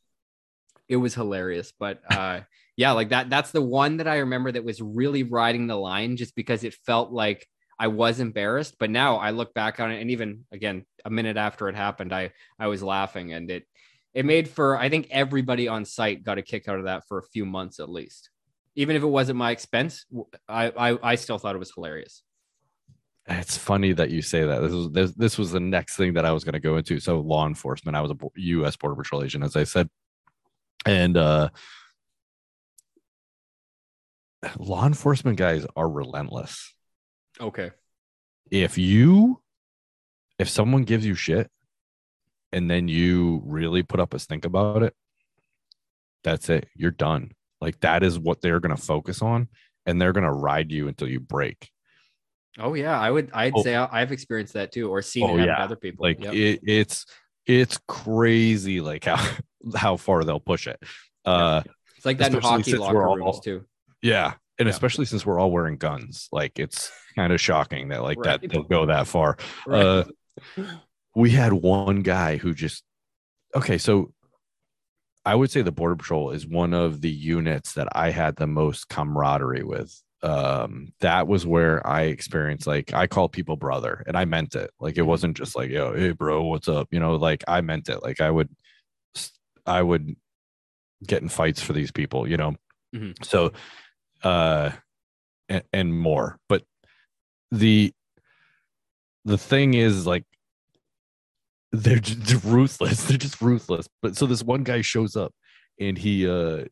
it 0.89 0.97
was 0.97 1.15
hilarious. 1.15 1.73
But 1.79 2.03
uh 2.11 2.41
yeah, 2.77 2.93
like 2.93 3.11
that 3.11 3.31
that's 3.31 3.51
the 3.51 3.63
one 3.63 3.99
that 3.99 4.09
I 4.09 4.19
remember 4.19 4.53
that 4.53 4.65
was 4.65 4.81
really 4.81 5.23
riding 5.23 5.67
the 5.67 5.77
line 5.77 6.17
just 6.17 6.35
because 6.35 6.65
it 6.65 6.75
felt 6.87 7.13
like 7.13 7.47
I 7.79 7.89
was 7.89 8.21
embarrassed, 8.21 8.77
but 8.79 8.91
now 8.91 9.17
I 9.17 9.31
look 9.31 9.55
back 9.55 9.81
on 9.81 9.91
it 9.91 10.01
and 10.01 10.11
even 10.11 10.45
again 10.53 10.85
a 11.05 11.11
minute 11.11 11.37
after 11.37 11.69
it 11.69 11.77
happened, 11.77 12.13
I 12.13 12.33
I 12.59 12.69
was 12.69 12.83
laughing 12.83 13.33
and 13.33 13.51
it 13.51 13.65
it 14.15 14.25
made 14.25 14.49
for 14.49 14.77
I 14.77 14.89
think 14.89 15.09
everybody 15.11 15.69
on 15.69 15.85
site 15.85 16.25
got 16.25 16.39
a 16.39 16.43
kick 16.43 16.69
out 16.69 16.79
of 16.79 16.85
that 16.85 17.07
for 17.09 17.19
a 17.19 17.29
few 17.33 17.45
months 17.45 17.81
at 17.81 17.89
least 17.89 18.31
even 18.75 18.97
if 18.97 19.03
it 19.03 19.07
wasn't 19.07 19.39
my 19.39 19.51
expense, 19.51 20.07
I, 20.49 20.69
I, 20.69 21.11
I 21.11 21.15
still 21.17 21.39
thought 21.39 21.55
it 21.55 21.59
was 21.59 21.73
hilarious. 21.75 22.23
It's 23.29 23.57
funny 23.57 23.93
that 23.93 24.11
you 24.11 24.23
say 24.23 24.45
that. 24.45 24.61
This 24.61 24.73
was 24.73 24.91
this, 24.91 25.13
this 25.13 25.39
was 25.39 25.53
the 25.53 25.61
next 25.61 25.97
thing 25.97 26.15
that 26.15 26.25
I 26.25 26.33
was 26.33 26.43
going 26.43 26.55
to 26.55 26.61
go 26.61 26.77
into. 26.77 26.99
So 26.99 27.21
law 27.21 27.47
enforcement. 27.47 27.97
I 27.97 28.01
was 28.01 28.11
a 28.11 28.17
U.S. 28.35 28.77
Border 28.77 28.97
Patrol 28.97 29.23
agent, 29.23 29.45
as 29.45 29.55
I 29.55 29.65
said, 29.65 29.89
and 30.87 31.17
uh, 31.17 31.51
law 34.59 34.87
enforcement 34.87 35.37
guys 35.37 35.67
are 35.77 35.89
relentless. 35.89 36.75
Okay. 37.41 37.71
If 38.51 38.79
you, 38.79 39.41
if 40.39 40.49
someone 40.49 40.85
gives 40.85 41.07
you 41.07 41.15
shit, 41.15 41.51
and 42.53 42.71
then 42.71 42.87
you 42.87 43.43
really 43.47 43.83
put 43.83 44.01
up 44.01 44.13
a 44.13 44.19
stink 44.19 44.45
about 44.45 44.83
it, 44.83 44.95
that's 46.23 46.51
it. 46.51 46.69
You're 46.77 46.91
done. 46.91 47.33
Like 47.61 47.81
that 47.81 48.03
is 48.03 48.19
what 48.19 48.41
they're 48.41 48.61
going 48.61 48.77
to 48.77 48.83
focus 48.83 49.23
on, 49.23 49.49
and 49.87 50.01
they're 50.01 50.13
going 50.13 50.27
to 50.27 50.33
ride 50.33 50.71
you 50.71 50.89
until 50.89 51.09
you 51.09 51.21
break. 51.21 51.71
Oh 52.59 52.75
yeah, 52.75 52.99
I 52.99 53.11
would. 53.11 53.31
I'd 53.33 53.55
oh. 53.57 53.63
say 53.63 53.75
I've 53.75 54.13
experienced 54.13 54.55
that 54.55 54.73
too, 54.73 54.91
or 54.91 55.01
seen 55.01 55.31
oh, 55.31 55.39
it 55.39 55.47
yeah. 55.47 55.63
other 55.63 55.77
people. 55.77 56.05
Like 56.05 56.23
yep. 56.23 56.35
it, 56.35 56.61
it's 56.65 57.07
it's 57.47 57.79
crazy, 57.89 58.81
like 58.81 59.05
how 59.05 59.25
how 59.77 59.97
far 59.97 60.25
they'll 60.25 60.41
push 60.41 60.67
it. 60.67 60.79
Uh, 61.25 61.63
it's 61.97 62.05
like 62.05 62.19
that 62.19 62.35
in 62.35 62.41
hockey 62.41 62.77
locker 62.77 62.99
rooms 62.99 63.23
all, 63.23 63.41
too. 63.41 63.65
Yeah, 64.03 64.35
and 64.59 64.67
yeah. 64.67 64.71
especially 64.71 65.07
since 65.07 65.25
we're 65.25 65.39
all 65.39 65.51
wearing 65.51 65.77
guns, 65.77 66.29
like 66.33 66.59
it's 66.59 66.91
kind 67.15 67.33
of 67.33 67.41
shocking 67.41 67.89
that 67.89 68.03
like 68.03 68.19
right. 68.19 68.41
that 68.41 68.51
they'll 68.51 68.63
go 68.63 68.87
that 68.87 69.07
far. 69.07 69.37
Right. 69.67 69.83
Uh, 69.85 70.05
we 71.15 71.31
had 71.31 71.53
one 71.53 72.01
guy 72.01 72.37
who 72.37 72.55
just 72.55 72.85
okay, 73.55 73.79
so 73.79 74.13
I 75.25 75.35
would 75.35 75.51
say 75.51 75.63
the 75.63 75.73
Border 75.73 75.97
Patrol 75.97 76.31
is 76.31 76.47
one 76.47 76.75
of 76.75 77.01
the 77.01 77.11
units 77.11 77.75
that 77.75 77.89
I 77.93 78.11
had 78.11 78.37
the 78.37 78.47
most 78.47 78.89
camaraderie 78.89 79.63
with. 79.63 80.03
Um, 80.25 80.93
that 81.01 81.27
was 81.27 81.45
where 81.45 81.85
I 81.87 82.03
experienced 82.03 82.67
like 82.67 82.93
I 82.93 83.07
call 83.07 83.29
people 83.29 83.57
brother, 83.57 84.05
and 84.07 84.17
I 84.17 84.25
meant 84.25 84.55
it. 84.55 84.71
Like 84.81 84.97
it 84.97 85.03
wasn't 85.03 85.37
just 85.37 85.57
like 85.57 85.71
yo, 85.71 85.95
hey 85.95 86.13
bro, 86.13 86.45
what's 86.45 86.69
up? 86.69 86.89
You 86.93 87.01
know, 87.01 87.17
like 87.17 87.45
I 87.49 87.61
meant 87.61 87.89
it. 87.89 88.03
Like 88.03 88.21
I 88.21 88.31
would, 88.31 88.49
I 89.67 89.83
would 89.83 90.17
get 91.05 91.23
in 91.23 91.29
fights 91.29 91.61
for 91.61 91.73
these 91.73 91.91
people. 91.91 92.29
You 92.29 92.37
know, 92.37 92.55
mm-hmm. 92.95 93.23
so 93.23 93.53
uh, 94.23 94.71
and, 95.49 95.63
and 95.73 95.99
more. 95.99 96.39
But 96.49 96.65
the 97.51 97.93
the 99.25 99.39
thing 99.39 99.75
is 99.75 100.07
like 100.07 100.25
they're 101.73 101.99
just 101.99 102.45
ruthless. 102.45 103.05
They're 103.07 103.19
just 103.19 103.41
ruthless. 103.41 103.89
But 104.03 104.17
so 104.17 104.27
this 104.27 104.43
one 104.43 104.63
guy 104.63 104.83
shows 104.83 105.17
up 105.17 105.33
and 105.81 105.97
he 105.97 106.29
uh 106.29 106.65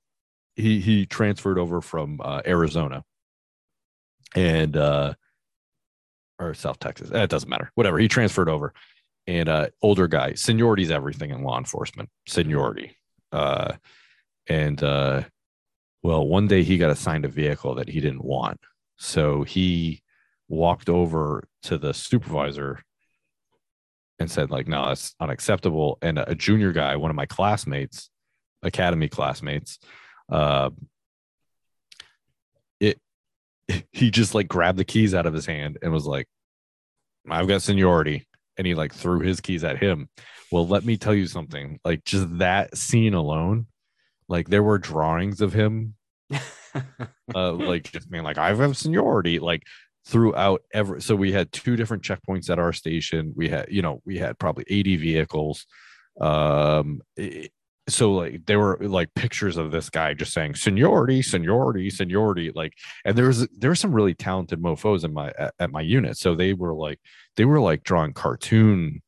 he 0.56 0.80
he 0.80 1.06
transferred 1.06 1.58
over 1.58 1.80
from 1.80 2.20
uh 2.22 2.42
Arizona 2.46 3.02
and 4.34 4.76
uh 4.76 5.14
or 6.38 6.54
South 6.54 6.78
Texas. 6.78 7.10
Eh, 7.12 7.22
it 7.22 7.30
doesn't 7.30 7.48
matter. 7.48 7.70
Whatever. 7.74 7.98
He 7.98 8.08
transferred 8.08 8.48
over. 8.48 8.72
And 9.26 9.48
uh 9.48 9.68
older 9.82 10.06
guy. 10.06 10.34
Seniority 10.34 10.82
is 10.82 10.90
everything 10.90 11.30
in 11.30 11.42
law 11.42 11.58
enforcement. 11.58 12.10
Seniority. 12.26 12.96
Uh 13.32 13.74
and 14.48 14.82
uh 14.82 15.22
well, 16.02 16.26
one 16.26 16.46
day 16.46 16.62
he 16.62 16.78
got 16.78 16.90
assigned 16.90 17.24
a 17.24 17.28
vehicle 17.28 17.74
that 17.74 17.88
he 17.88 18.00
didn't 18.00 18.24
want. 18.24 18.60
So 18.96 19.42
he 19.42 20.02
walked 20.48 20.88
over 20.88 21.44
to 21.64 21.78
the 21.78 21.92
supervisor 21.94 22.82
and 24.18 24.30
said 24.30 24.50
like 24.50 24.68
no 24.68 24.86
that's 24.86 25.14
unacceptable. 25.20 25.98
And 26.02 26.18
a 26.18 26.34
junior 26.34 26.72
guy 26.72 26.96
one 26.96 27.10
of 27.10 27.16
my 27.16 27.26
classmates 27.26 28.10
academy 28.62 29.08
classmates 29.08 29.78
uh 30.30 30.68
it 32.78 32.98
he 33.92 34.10
just 34.10 34.34
like 34.34 34.48
grabbed 34.48 34.78
the 34.78 34.84
keys 34.84 35.14
out 35.14 35.24
of 35.24 35.32
his 35.32 35.46
hand 35.46 35.78
and 35.80 35.92
was 35.92 36.06
like 36.06 36.26
i've 37.30 37.48
got 37.48 37.62
seniority. 37.62 38.26
And 38.58 38.66
he 38.66 38.74
like 38.74 38.92
threw 38.92 39.20
his 39.20 39.40
keys 39.40 39.64
at 39.64 39.78
him. 39.78 40.10
Well 40.52 40.66
let 40.66 40.84
me 40.84 40.98
tell 40.98 41.14
you 41.14 41.26
something. 41.26 41.80
Like 41.82 42.04
just 42.04 42.38
that 42.38 42.76
scene 42.76 43.14
alone 43.14 43.66
like 44.30 44.48
there 44.48 44.62
were 44.62 44.78
drawings 44.78 45.42
of 45.42 45.52
him 45.52 45.94
uh 47.34 47.52
like 47.52 47.90
just 47.92 48.10
being 48.10 48.24
like 48.24 48.38
i 48.38 48.54
have 48.54 48.76
seniority 48.76 49.38
like 49.38 49.64
throughout 50.06 50.62
ever 50.72 51.00
so 51.00 51.14
we 51.14 51.32
had 51.32 51.52
two 51.52 51.76
different 51.76 52.02
checkpoints 52.02 52.50
at 52.50 52.58
our 52.58 52.72
station. 52.72 53.32
We 53.36 53.48
had 53.48 53.66
you 53.70 53.82
know 53.82 54.02
we 54.04 54.18
had 54.18 54.38
probably 54.38 54.64
80 54.68 54.96
vehicles. 54.96 55.66
Um 56.20 57.02
so 57.88 58.12
like 58.12 58.46
there 58.46 58.58
were 58.58 58.78
like 58.80 59.12
pictures 59.14 59.56
of 59.56 59.70
this 59.70 59.90
guy 59.90 60.14
just 60.14 60.32
saying 60.32 60.54
seniority 60.54 61.22
seniority 61.22 61.90
seniority 61.90 62.52
like 62.54 62.74
and 63.04 63.16
there 63.16 63.26
was 63.26 63.48
there 63.48 63.70
were 63.70 63.76
some 63.76 63.92
really 63.92 64.14
talented 64.14 64.62
mofos 64.62 65.04
in 65.04 65.12
my 65.12 65.32
at, 65.38 65.54
at 65.58 65.70
my 65.70 65.80
unit. 65.80 66.16
So 66.16 66.34
they 66.34 66.54
were 66.54 66.74
like 66.74 66.98
they 67.36 67.44
were 67.44 67.60
like 67.60 67.82
drawing 67.84 68.12
cartoons 68.12 69.00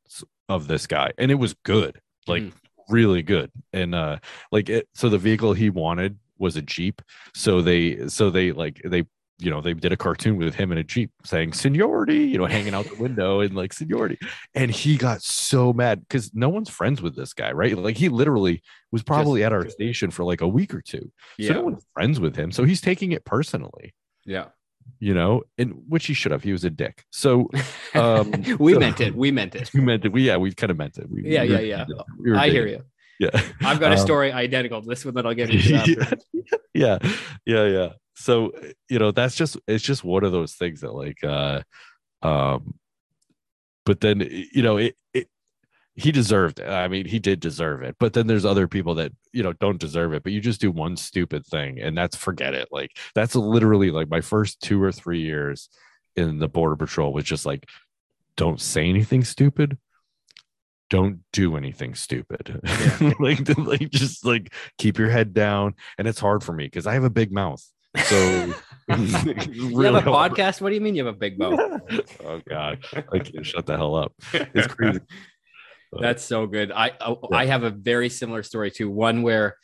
of 0.48 0.68
this 0.68 0.86
guy 0.86 1.12
and 1.18 1.30
it 1.30 1.36
was 1.36 1.54
good. 1.64 2.00
Like 2.26 2.42
mm. 2.42 2.52
Really 2.88 3.22
good 3.22 3.50
and 3.72 3.94
uh 3.94 4.16
like 4.50 4.68
it 4.68 4.88
so 4.94 5.08
the 5.08 5.18
vehicle 5.18 5.52
he 5.52 5.70
wanted 5.70 6.18
was 6.38 6.56
a 6.56 6.62
jeep 6.62 7.00
so 7.34 7.62
they 7.62 8.08
so 8.08 8.30
they 8.30 8.52
like 8.52 8.80
they 8.84 9.04
you 9.42 9.50
know, 9.50 9.60
they 9.60 9.74
did 9.74 9.92
a 9.92 9.96
cartoon 9.96 10.36
with 10.36 10.54
him 10.54 10.70
in 10.72 10.78
a 10.78 10.84
Jeep 10.84 11.10
saying 11.24 11.52
seniority, 11.52 12.18
you 12.18 12.38
know, 12.38 12.46
hanging 12.46 12.74
out 12.74 12.86
the 12.86 12.94
window 12.94 13.40
and 13.40 13.54
like 13.54 13.72
seniority. 13.72 14.18
And 14.54 14.70
he 14.70 14.96
got 14.96 15.22
so 15.22 15.72
mad 15.72 16.00
because 16.00 16.32
no 16.32 16.48
one's 16.48 16.70
friends 16.70 17.02
with 17.02 17.16
this 17.16 17.32
guy, 17.32 17.50
right? 17.52 17.76
Like 17.76 17.96
he 17.96 18.08
literally 18.08 18.62
was 18.92 19.02
probably 19.02 19.40
Just, 19.40 19.46
at 19.46 19.52
our 19.52 19.68
station 19.68 20.10
for 20.10 20.24
like 20.24 20.40
a 20.40 20.48
week 20.48 20.72
or 20.72 20.80
two. 20.80 21.10
So 21.40 21.54
no 21.54 21.62
one's 21.62 21.84
friends 21.92 22.20
with 22.20 22.36
him. 22.36 22.52
So 22.52 22.64
he's 22.64 22.80
taking 22.80 23.12
it 23.12 23.24
personally. 23.24 23.94
Yeah. 24.24 24.46
You 25.00 25.14
know, 25.14 25.42
and 25.58 25.82
which 25.88 26.06
he 26.06 26.14
should 26.14 26.32
have. 26.32 26.42
He 26.42 26.52
was 26.52 26.64
a 26.64 26.70
dick. 26.70 27.04
So 27.10 27.50
um 27.94 28.30
we 28.58 28.74
so, 28.74 28.78
meant 28.78 29.00
it. 29.00 29.14
We 29.14 29.30
meant 29.40 29.54
it. 29.54 29.70
We 29.74 29.80
meant 29.80 30.04
it. 30.04 30.12
We 30.12 30.26
yeah, 30.26 30.36
we 30.36 30.52
kind 30.52 30.70
of 30.70 30.76
meant 30.76 30.98
it. 30.98 31.10
We, 31.10 31.24
yeah, 31.24 31.42
we 31.42 31.50
yeah, 31.50 31.60
yeah. 31.60 31.84
We 32.20 32.34
I 32.34 32.50
hear 32.50 32.66
you. 32.66 32.82
Yeah. 33.18 33.30
I've 33.60 33.78
got 33.78 33.92
a 33.92 33.96
um, 33.96 34.00
story 34.00 34.32
identical 34.32 34.82
to 34.82 34.88
this 34.88 35.04
one 35.04 35.14
that 35.14 35.26
I'll 35.26 35.34
get 35.34 35.50
into 35.50 35.74
after. 35.74 36.16
yeah. 36.74 36.98
Yeah. 37.44 37.64
Yeah 37.66 37.88
so 38.14 38.52
you 38.88 38.98
know 38.98 39.10
that's 39.10 39.34
just 39.34 39.56
it's 39.66 39.84
just 39.84 40.04
one 40.04 40.24
of 40.24 40.32
those 40.32 40.54
things 40.54 40.80
that 40.80 40.92
like 40.92 41.22
uh 41.24 41.60
um 42.22 42.74
but 43.84 44.00
then 44.00 44.20
you 44.52 44.62
know 44.62 44.76
it, 44.76 44.96
it 45.14 45.28
he 45.94 46.10
deserved 46.10 46.58
it. 46.58 46.68
I 46.68 46.88
mean, 46.88 47.06
he 47.06 47.18
did 47.18 47.40
deserve 47.40 47.82
it. 47.82 47.96
But 47.98 48.14
then 48.14 48.26
there's 48.26 48.44
other 48.44 48.66
people 48.66 48.94
that, 48.94 49.12
you 49.32 49.42
know, 49.42 49.52
don't 49.52 49.80
deserve 49.80 50.14
it, 50.14 50.22
but 50.22 50.32
you 50.32 50.40
just 50.40 50.60
do 50.60 50.70
one 50.70 50.96
stupid 50.96 51.46
thing 51.46 51.80
and 51.80 51.96
that's 51.96 52.16
forget 52.16 52.54
it. 52.54 52.68
Like 52.70 52.96
that's 53.14 53.34
literally 53.34 53.90
like 53.90 54.08
my 54.08 54.22
first 54.22 54.60
two 54.60 54.82
or 54.82 54.90
three 54.92 55.20
years 55.20 55.68
in 56.16 56.38
the 56.38 56.48
border 56.48 56.76
patrol 56.76 57.12
was 57.12 57.24
just 57.24 57.44
like, 57.44 57.68
don't 58.36 58.60
say 58.60 58.88
anything 58.88 59.22
stupid. 59.22 59.76
Don't 60.88 61.20
do 61.32 61.56
anything 61.56 61.94
stupid. 61.94 62.60
Yeah. 62.64 63.12
like, 63.20 63.56
like 63.58 63.90
just 63.90 64.24
like 64.24 64.52
keep 64.78 64.98
your 64.98 65.10
head 65.10 65.34
down. 65.34 65.74
And 65.98 66.08
it's 66.08 66.20
hard 66.20 66.42
for 66.42 66.52
me 66.52 66.64
because 66.64 66.86
I 66.86 66.94
have 66.94 67.04
a 67.04 67.10
big 67.10 67.32
mouth. 67.32 67.62
So 68.04 68.52
really 68.88 69.06
you 69.52 69.80
have 69.80 69.94
a 69.94 70.00
hard. 70.00 70.32
podcast? 70.32 70.62
What 70.62 70.70
do 70.70 70.74
you 70.74 70.80
mean 70.80 70.94
you 70.94 71.04
have 71.04 71.14
a 71.14 71.18
big 71.18 71.38
mouth? 71.38 71.60
oh 72.24 72.40
god, 72.48 72.84
I 72.94 73.18
can't 73.18 73.44
shut 73.44 73.66
the 73.66 73.76
hell 73.76 73.94
up. 73.94 74.14
It's 74.32 74.66
crazy. 74.72 75.00
That's 76.00 76.24
so 76.24 76.46
good. 76.46 76.72
I, 76.72 76.92
I 77.00 77.16
I 77.32 77.46
have 77.46 77.64
a 77.64 77.70
very 77.70 78.08
similar 78.08 78.42
story 78.42 78.70
too. 78.70 78.90
One 78.90 79.22
where 79.22 79.56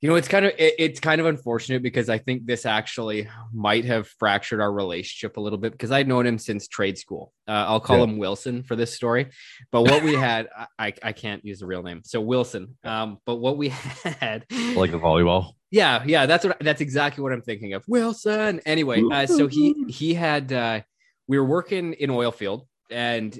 You 0.00 0.08
know, 0.08 0.14
it's 0.16 0.28
kind 0.28 0.44
of 0.44 0.52
it, 0.58 0.74
it's 0.78 1.00
kind 1.00 1.20
of 1.20 1.26
unfortunate 1.26 1.82
because 1.82 2.08
I 2.08 2.18
think 2.18 2.46
this 2.46 2.66
actually 2.66 3.28
might 3.52 3.84
have 3.84 4.08
fractured 4.18 4.60
our 4.60 4.72
relationship 4.72 5.36
a 5.36 5.40
little 5.40 5.58
bit 5.58 5.72
because 5.72 5.90
I'd 5.90 6.06
known 6.06 6.26
him 6.26 6.38
since 6.38 6.68
trade 6.68 6.98
school. 6.98 7.32
Uh, 7.46 7.64
I'll 7.66 7.80
call 7.80 7.98
yeah. 7.98 8.04
him 8.04 8.18
Wilson 8.18 8.62
for 8.62 8.76
this 8.76 8.94
story, 8.94 9.30
but 9.72 9.82
what 9.82 10.02
we 10.02 10.14
had, 10.14 10.48
I, 10.78 10.92
I 11.02 11.12
can't 11.12 11.44
use 11.44 11.60
the 11.60 11.66
real 11.66 11.82
name, 11.82 12.02
so 12.04 12.20
Wilson. 12.20 12.76
Um, 12.84 13.18
but 13.24 13.36
what 13.36 13.56
we 13.56 13.68
had, 14.20 14.44
like 14.50 14.90
the 14.90 15.00
volleyball. 15.00 15.54
Yeah, 15.70 16.02
yeah, 16.06 16.26
that's 16.26 16.44
what 16.46 16.58
that's 16.60 16.80
exactly 16.80 17.22
what 17.22 17.32
I'm 17.32 17.42
thinking 17.42 17.74
of. 17.74 17.84
Wilson. 17.88 18.60
Anyway, 18.64 19.02
uh, 19.10 19.26
so 19.26 19.48
he 19.48 19.84
he 19.88 20.14
had 20.14 20.52
uh, 20.52 20.80
we 21.26 21.38
were 21.38 21.44
working 21.44 21.92
in 21.94 22.10
oil 22.10 22.30
field 22.32 22.66
and 22.90 23.38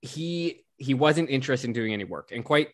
he 0.00 0.64
he 0.78 0.94
wasn't 0.94 1.28
interested 1.28 1.66
in 1.66 1.72
doing 1.72 1.92
any 1.92 2.04
work. 2.04 2.30
And 2.32 2.44
quite 2.44 2.68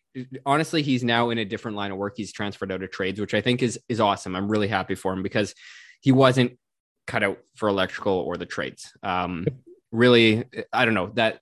honestly 0.45 0.83
he's 0.83 1.03
now 1.03 1.31
in 1.31 1.39
a 1.39 1.45
different 1.45 1.77
line 1.77 1.91
of 1.91 1.97
work. 1.97 2.15
He's 2.17 2.33
transferred 2.33 2.71
out 2.71 2.83
of 2.83 2.91
trades 2.91 3.21
which 3.21 3.35
i 3.35 3.41
think 3.41 3.63
is 3.63 3.81
is 3.89 4.01
awesome. 4.01 4.37
I'm 4.37 4.49
really 4.49 4.69
happy 4.69 4.95
for 4.95 5.13
him 5.13 5.23
because 5.23 5.55
he 6.01 6.13
wasn't 6.13 6.59
cut 7.07 7.23
out 7.23 7.39
for 7.57 7.69
electrical 7.69 8.13
or 8.13 8.37
the 8.37 8.47
trades. 8.47 8.93
Um 9.03 9.47
really 9.91 10.45
i 10.73 10.85
don't 10.85 10.95
know 10.95 11.13
that 11.15 11.41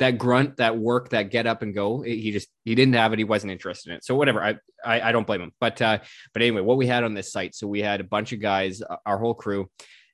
that 0.00 0.18
grunt 0.18 0.56
that 0.56 0.76
work 0.76 1.10
that 1.10 1.30
get 1.30 1.46
up 1.46 1.62
and 1.62 1.74
go 1.74 2.02
he 2.02 2.32
just 2.32 2.48
he 2.64 2.74
didn't 2.74 2.94
have 2.94 3.12
it. 3.12 3.18
He 3.18 3.24
wasn't 3.24 3.52
interested 3.52 3.90
in 3.90 3.96
it. 3.96 4.04
So 4.04 4.14
whatever 4.14 4.42
i 4.42 4.56
i, 4.84 5.08
I 5.08 5.12
don't 5.12 5.26
blame 5.26 5.40
him. 5.40 5.52
But 5.58 5.80
uh 5.80 5.98
but 6.34 6.42
anyway 6.42 6.60
what 6.60 6.76
we 6.76 6.86
had 6.86 7.02
on 7.02 7.14
this 7.14 7.32
site 7.32 7.54
so 7.54 7.66
we 7.66 7.80
had 7.80 8.00
a 8.00 8.04
bunch 8.04 8.32
of 8.32 8.40
guys 8.40 8.82
our 9.06 9.18
whole 9.18 9.34
crew 9.34 9.70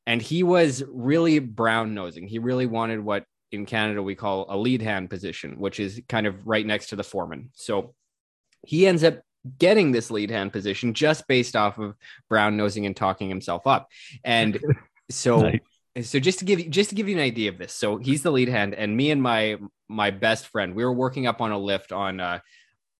and 0.07 0.23
he 0.23 0.45
was 0.45 0.85
really 0.89 1.41
brown 1.41 1.95
nosing 1.95 2.29
he 2.29 2.39
really 2.39 2.67
wanted 2.67 3.01
what 3.01 3.25
in 3.55 3.67
Canada 3.67 4.03
we 4.03 4.15
call 4.15 4.47
a 4.49 4.57
lead 4.57 4.83
hand 4.83 5.11
position, 5.11 5.59
which 5.59 5.81
is 5.81 6.01
kind 6.09 6.27
of 6.27 6.47
right 6.47 6.67
next 6.67 6.89
to 6.89 6.97
the 6.97 7.05
foreman. 7.05 7.51
So 7.55 7.95
he 8.67 8.87
ends 8.87 9.05
up 9.05 9.21
getting 9.59 9.93
this 9.93 10.11
lead 10.11 10.31
hand 10.31 10.53
position 10.53 10.95
just 10.95 11.27
based 11.29 11.55
off 11.55 11.79
of 11.79 11.95
brown 12.29 12.57
nosing 12.57 12.87
and 12.87 12.97
talking 12.97 13.29
himself 13.29 13.67
up. 13.67 13.89
And 14.25 14.59
so 15.11 15.41
nice. 15.97 16.09
so 16.09 16.19
just 16.19 16.39
to 16.41 16.45
give 16.45 16.61
you 16.61 16.69
just 16.69 16.91
to 16.91 16.97
give 16.97 17.09
you 17.09 17.17
an 17.17 17.23
idea 17.23 17.51
of 17.51 17.59
this. 17.59 17.73
So 17.73 17.97
he's 17.99 18.23
the 18.23 18.31
lead 18.31 18.49
hand 18.49 18.75
and 18.75 18.97
me 18.97 19.11
and 19.11 19.23
my 19.23 19.59
my 19.89 20.11
best 20.11 20.49
friend, 20.49 20.75
we 20.75 20.85
were 20.85 20.93
working 20.93 21.27
up 21.27 21.41
on 21.41 21.53
a 21.53 21.59
lift 21.59 21.93
on 21.93 22.21
uh 22.21 22.39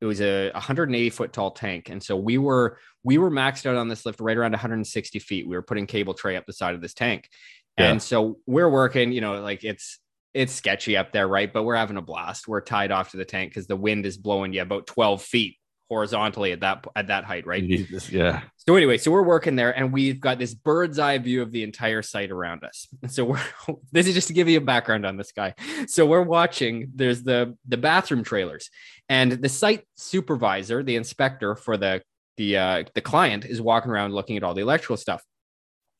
it 0.01 0.07
was 0.07 0.21
a 0.21 0.51
180 0.51 1.09
foot 1.11 1.33
tall 1.33 1.51
tank 1.53 1.89
and 1.89 2.03
so 2.03 2.15
we 2.15 2.37
were 2.37 2.79
we 3.05 3.17
were 3.17 3.31
maxed 3.31 3.65
out 3.65 3.77
on 3.77 3.89
this 3.89 4.05
lift 4.05 4.21
right 4.21 4.37
around 4.37 4.51
160 4.51 5.19
feet 5.19 5.49
we 5.49 5.57
were 5.57 5.63
putting 5.63 5.87
cable 5.87 6.13
tray 6.13 6.37
up 6.37 6.45
the 6.45 6.53
side 6.53 6.75
of 6.75 6.83
this 6.83 6.93
tank 6.93 7.31
yeah. 7.79 7.91
and 7.91 8.03
so 8.03 8.39
we're 8.47 8.69
working 8.69 9.13
you 9.13 9.23
know 9.23 9.41
like 9.41 9.65
it's 9.65 9.99
it's 10.35 10.53
sketchy 10.53 10.97
up 10.97 11.13
there, 11.13 11.29
right? 11.29 11.53
But 11.53 11.63
we're 11.63 11.77
having 11.77 11.97
a 11.97 12.03
blast. 12.03 12.49
We're 12.49 12.61
tied 12.61 12.91
off 12.91 13.13
to 13.13 13.17
the 13.17 13.25
tank 13.25 13.53
because 13.53 13.67
the 13.67 13.77
wind 13.77 14.05
is 14.05 14.19
blowing 14.19 14.53
you 14.53 14.63
about 14.63 14.87
12 14.87 15.23
feet 15.23 15.57
horizontally 15.89 16.51
at 16.53 16.61
that 16.61 16.85
at 16.97 17.07
that 17.07 17.25
height, 17.25 17.47
right? 17.47 17.63
Yeah. 18.11 18.43
So 18.57 18.75
anyway, 18.75 18.99
so 18.99 19.11
we're 19.11 19.23
working 19.23 19.55
there 19.55 19.77
and 19.77 19.93
we've 19.93 20.21
got 20.21 20.39
this 20.39 20.55
bird's 20.55 20.99
eye 20.99 21.19
view 21.19 21.43
of 21.43 21.53
the 21.53 21.63
entire 21.63 22.03
site 22.03 22.31
around 22.31 22.65
us. 22.65 22.89
So 23.09 23.25
we're 23.25 23.43
this 23.93 24.07
is 24.07 24.15
just 24.15 24.29
to 24.29 24.35
give 24.35 24.49
you 24.49 24.59
a 24.59 24.63
background 24.63 25.07
on 25.07 25.17
this 25.17 25.33
guy. 25.33 25.55
So 25.87 26.05
we're 26.07 26.23
watching, 26.23 26.91
there's 26.95 27.23
the 27.23 27.57
the 27.69 27.77
bathroom 27.77 28.25
trailers 28.25 28.71
and 29.09 29.33
the 29.33 29.49
site 29.49 29.85
supervisor, 29.97 30.83
the 30.83 30.97
inspector 30.97 31.55
for 31.55 31.77
the 31.77 32.03
the 32.37 32.57
uh, 32.57 32.85
the 32.95 33.01
client 33.01 33.45
is 33.45 33.61
walking 33.61 33.91
around 33.91 34.15
looking 34.15 34.37
at 34.37 34.43
all 34.43 34.55
the 34.55 34.63
electrical 34.63 34.97
stuff. 34.97 35.23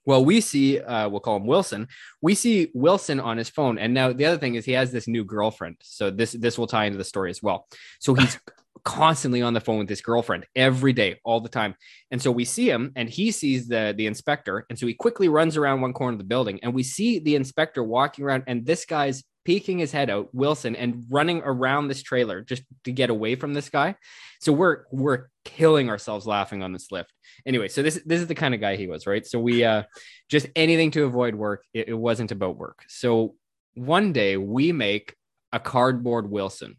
Well, 0.07 0.25
we 0.25 0.41
see, 0.41 0.81
uh, 0.81 1.09
we'll 1.09 1.21
call 1.21 1.37
him 1.37 1.47
Wilson. 1.47 1.89
We 2.21 2.35
see 2.35 2.71
Wilson 2.75 3.21
on 3.21 3.37
his 3.37 3.49
phone, 3.49 3.79
and 3.79 3.95
now 3.95 4.13
the 4.13 4.27
other 4.27 4.39
thing 4.39 4.55
is 4.55 4.65
he 4.65 4.73
has 4.73 4.93
this 4.93 5.09
new 5.09 5.25
girlfriend. 5.25 5.77
So 5.83 6.11
this 6.11 6.33
this 6.33 6.59
will 6.59 6.67
tie 6.67 6.85
into 6.85 6.99
the 6.99 7.05
story 7.05 7.31
as 7.31 7.43
well. 7.43 7.67
So 8.01 8.15
he's 8.15 8.39
constantly 8.85 9.41
on 9.41 9.55
the 9.55 9.61
phone 9.61 9.79
with 9.79 9.89
this 9.89 10.03
girlfriend 10.03 10.45
every 10.55 10.93
day, 10.93 11.19
all 11.25 11.41
the 11.41 11.49
time. 11.49 11.75
And 12.11 12.21
so 12.21 12.31
we 12.31 12.45
see 12.45 12.69
him, 12.69 12.93
and 12.97 13.09
he 13.09 13.31
sees 13.31 13.67
the 13.67 13.95
the 13.97 14.07
inspector, 14.07 14.67
and 14.69 14.79
so 14.79 14.87
he 14.87 14.95
quickly 14.95 15.29
runs 15.29 15.57
around 15.57 15.81
one 15.81 15.93
corner 15.93 16.13
of 16.13 16.19
the 16.19 16.25
building, 16.25 16.61
and 16.63 16.75
we 16.75 16.83
see 16.83 17.19
the 17.19 17.35
inspector 17.35 17.83
walking 17.83 18.25
around, 18.25 18.45
and 18.47 18.67
this 18.67 18.85
guy's 18.85 19.25
peeking 19.45 19.79
his 19.79 19.93
head 19.93 20.11
out, 20.11 20.35
Wilson, 20.35 20.75
and 20.75 21.05
running 21.11 21.43
around 21.45 21.89
this 21.89 22.03
trailer 22.03 22.41
just 22.41 22.63
to 22.85 22.93
get 22.93 23.11
away 23.11 23.35
from 23.37 23.55
this 23.55 23.69
guy. 23.69 23.95
So 24.41 24.53
we're 24.53 24.85
we're 24.91 25.29
killing 25.45 25.89
ourselves 25.89 26.27
laughing 26.27 26.63
on 26.63 26.73
this 26.73 26.91
lift. 26.91 27.13
Anyway, 27.47 27.69
so 27.69 27.83
this 27.83 28.01
this 28.05 28.21
is 28.21 28.27
the 28.27 28.35
kind 28.35 28.55
of 28.55 28.61
guy 28.61 28.77
he 28.77 28.87
was, 28.87 29.07
right? 29.07 29.27
So 29.27 29.39
we 29.39 29.65
uh 29.65 29.85
just 30.29 30.47
anything 30.57 30.91
to 30.93 31.05
avoid 31.05 31.35
work. 31.35 31.65
It, 31.73 31.89
it 31.89 31.95
wasn't 31.95 32.33
about 32.33 32.57
work. 32.57 32.85
So 32.89 33.35
one 33.75 34.13
day 34.13 34.37
we 34.37 34.73
make 34.73 35.15
a 35.53 35.61
cardboard 35.61 36.31
Wilson 36.31 36.77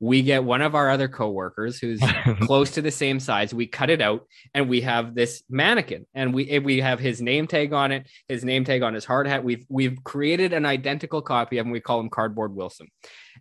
we 0.00 0.22
get 0.22 0.44
one 0.44 0.62
of 0.62 0.74
our 0.74 0.90
other 0.90 1.08
coworkers 1.08 1.78
who's 1.78 2.00
close 2.40 2.72
to 2.72 2.82
the 2.82 2.90
same 2.90 3.18
size 3.18 3.52
we 3.52 3.66
cut 3.66 3.90
it 3.90 4.00
out 4.00 4.26
and 4.54 4.68
we 4.68 4.80
have 4.80 5.14
this 5.14 5.42
mannequin 5.48 6.06
and 6.14 6.32
we 6.32 6.58
we 6.60 6.80
have 6.80 7.00
his 7.00 7.20
name 7.20 7.46
tag 7.46 7.72
on 7.72 7.92
it 7.92 8.08
his 8.28 8.44
name 8.44 8.64
tag 8.64 8.82
on 8.82 8.94
his 8.94 9.04
hard 9.04 9.26
hat 9.26 9.42
we've 9.42 9.66
we've 9.68 10.02
created 10.04 10.52
an 10.52 10.64
identical 10.64 11.20
copy 11.20 11.58
of 11.58 11.66
him 11.66 11.72
we 11.72 11.80
call 11.80 12.00
him 12.00 12.10
cardboard 12.10 12.54
wilson 12.54 12.88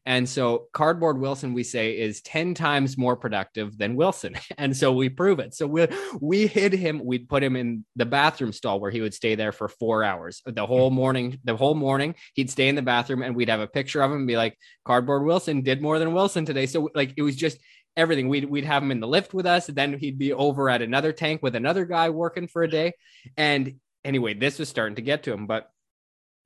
and 0.06 0.28
so 0.28 0.68
cardboard 0.74 1.20
Wilson, 1.20 1.54
we 1.54 1.64
say, 1.64 1.98
is 1.98 2.22
10 2.22 2.54
times 2.54 2.98
more 2.98 3.16
productive 3.16 3.78
than 3.78 3.95
Wilson. 3.95 4.36
And 4.60 4.76
so 4.76 4.91
we 4.91 5.10
prove 5.10 5.39
it. 5.39 5.54
So 5.54 5.68
we 5.68 5.88
we 6.20 6.48
hid 6.48 6.74
him, 6.74 7.04
we'd 7.04 7.30
put 7.30 7.43
him 7.43 7.56
in 7.56 7.86
the 7.95 8.06
bathroom 8.06 8.52
stall 8.52 8.80
where 8.80 8.89
he 8.89 9.02
would 9.02 9.14
stay 9.14 9.36
there 9.36 9.52
for 9.52 9.68
four 9.68 10.04
hours. 10.04 10.41
The 10.45 10.66
hmm. 10.66 10.68
whole 10.68 10.89
morning, 10.89 11.39
the 11.43 11.56
whole 11.56 11.76
morning, 11.76 12.16
he'd 12.34 12.50
stay 12.50 12.68
in 12.68 12.76
the 12.76 12.82
bathroom 12.82 13.22
and 13.22 13.36
we'd 13.36 13.50
have 13.50 13.60
a 13.60 13.68
picture 13.68 14.02
of 14.02 14.12
him 14.12 14.18
and 14.18 14.28
be 14.28 14.38
like, 14.38 14.58
cardboard 14.84 15.26
Wilson 15.26 15.62
did 15.62 15.82
more 15.82 16.00
than 16.00 16.14
Wilson 16.14 16.45
today. 16.45 16.66
So 16.66 16.89
like 16.95 17.14
it 17.18 17.22
was 17.22 17.36
just 17.36 17.60
everything. 17.95 18.30
We'd 18.30 18.45
we'd 18.45 18.66
have 18.66 18.84
him 18.84 18.91
in 18.91 19.00
the 19.00 19.08
lift 19.08 19.34
with 19.34 19.45
us, 19.45 19.68
then 19.68 19.98
he'd 19.98 20.18
be 20.18 20.34
over 20.34 20.70
at 20.70 20.82
another 20.82 21.12
tank 21.12 21.43
with 21.43 21.56
another 21.56 21.86
guy 21.86 22.10
working 22.10 22.48
for 22.48 22.64
a 22.64 22.70
day. 22.70 22.93
And 23.36 23.80
anyway, 24.06 24.34
this 24.34 24.60
was 24.60 24.70
starting 24.70 24.95
to 24.95 25.02
get 25.02 25.24
to 25.24 25.34
him. 25.34 25.48
But 25.48 25.70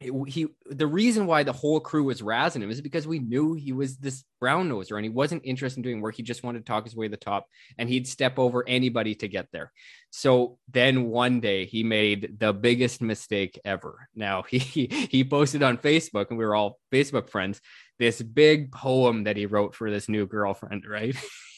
he 0.02 0.47
the 0.66 0.88
reason 0.88 1.28
why 1.28 1.43
the 1.43 1.54
whole 1.54 1.80
crew 1.80 2.04
was 2.04 2.22
razzing 2.22 2.64
him 2.64 2.72
is 2.72 2.82
because 2.82 3.08
we 3.08 3.20
knew 3.20 3.54
he 3.54 3.72
was 3.72 3.97
this 3.97 4.24
brown 4.39 4.70
noser 4.70 4.95
and 4.95 5.06
he 5.06 5.10
wasn't 5.10 5.45
interested 5.45 5.78
in 5.78 5.84
doing 5.84 6.02
work. 6.02 6.16
He 6.16 6.24
just 6.24 6.43
wanted 6.43 6.60
to 6.60 6.66
talk 6.66 6.86
his 6.86 6.95
way 6.95 7.08
to 7.08 7.12
the 7.12 7.18
top 7.18 7.45
and 7.78 7.88
he'd 7.88 8.08
step 8.08 8.39
over 8.39 8.68
anybody 8.68 9.14
to 9.16 9.28
get 9.28 9.47
there. 9.52 9.72
So 10.10 10.58
then 10.72 11.10
one 11.10 11.39
day 11.39 11.66
he 11.66 11.84
made 11.84 12.39
the 12.39 12.52
biggest 12.52 13.02
mistake 13.02 13.60
ever. 13.64 14.08
Now 14.16 14.41
he 14.49 14.60
he 15.12 15.24
posted 15.24 15.62
on 15.62 15.78
Facebook 15.78 16.28
and 16.30 16.38
we 16.38 16.45
were 16.45 16.56
all 16.56 16.80
Facebook 16.91 17.30
friends 17.30 17.62
this 17.99 18.20
big 18.20 18.72
poem 18.72 19.26
that 19.26 19.38
he 19.38 19.45
wrote 19.45 19.76
for 19.76 19.91
this 19.91 20.10
new 20.10 20.26
girlfriend, 20.26 20.86
right? 20.88 21.16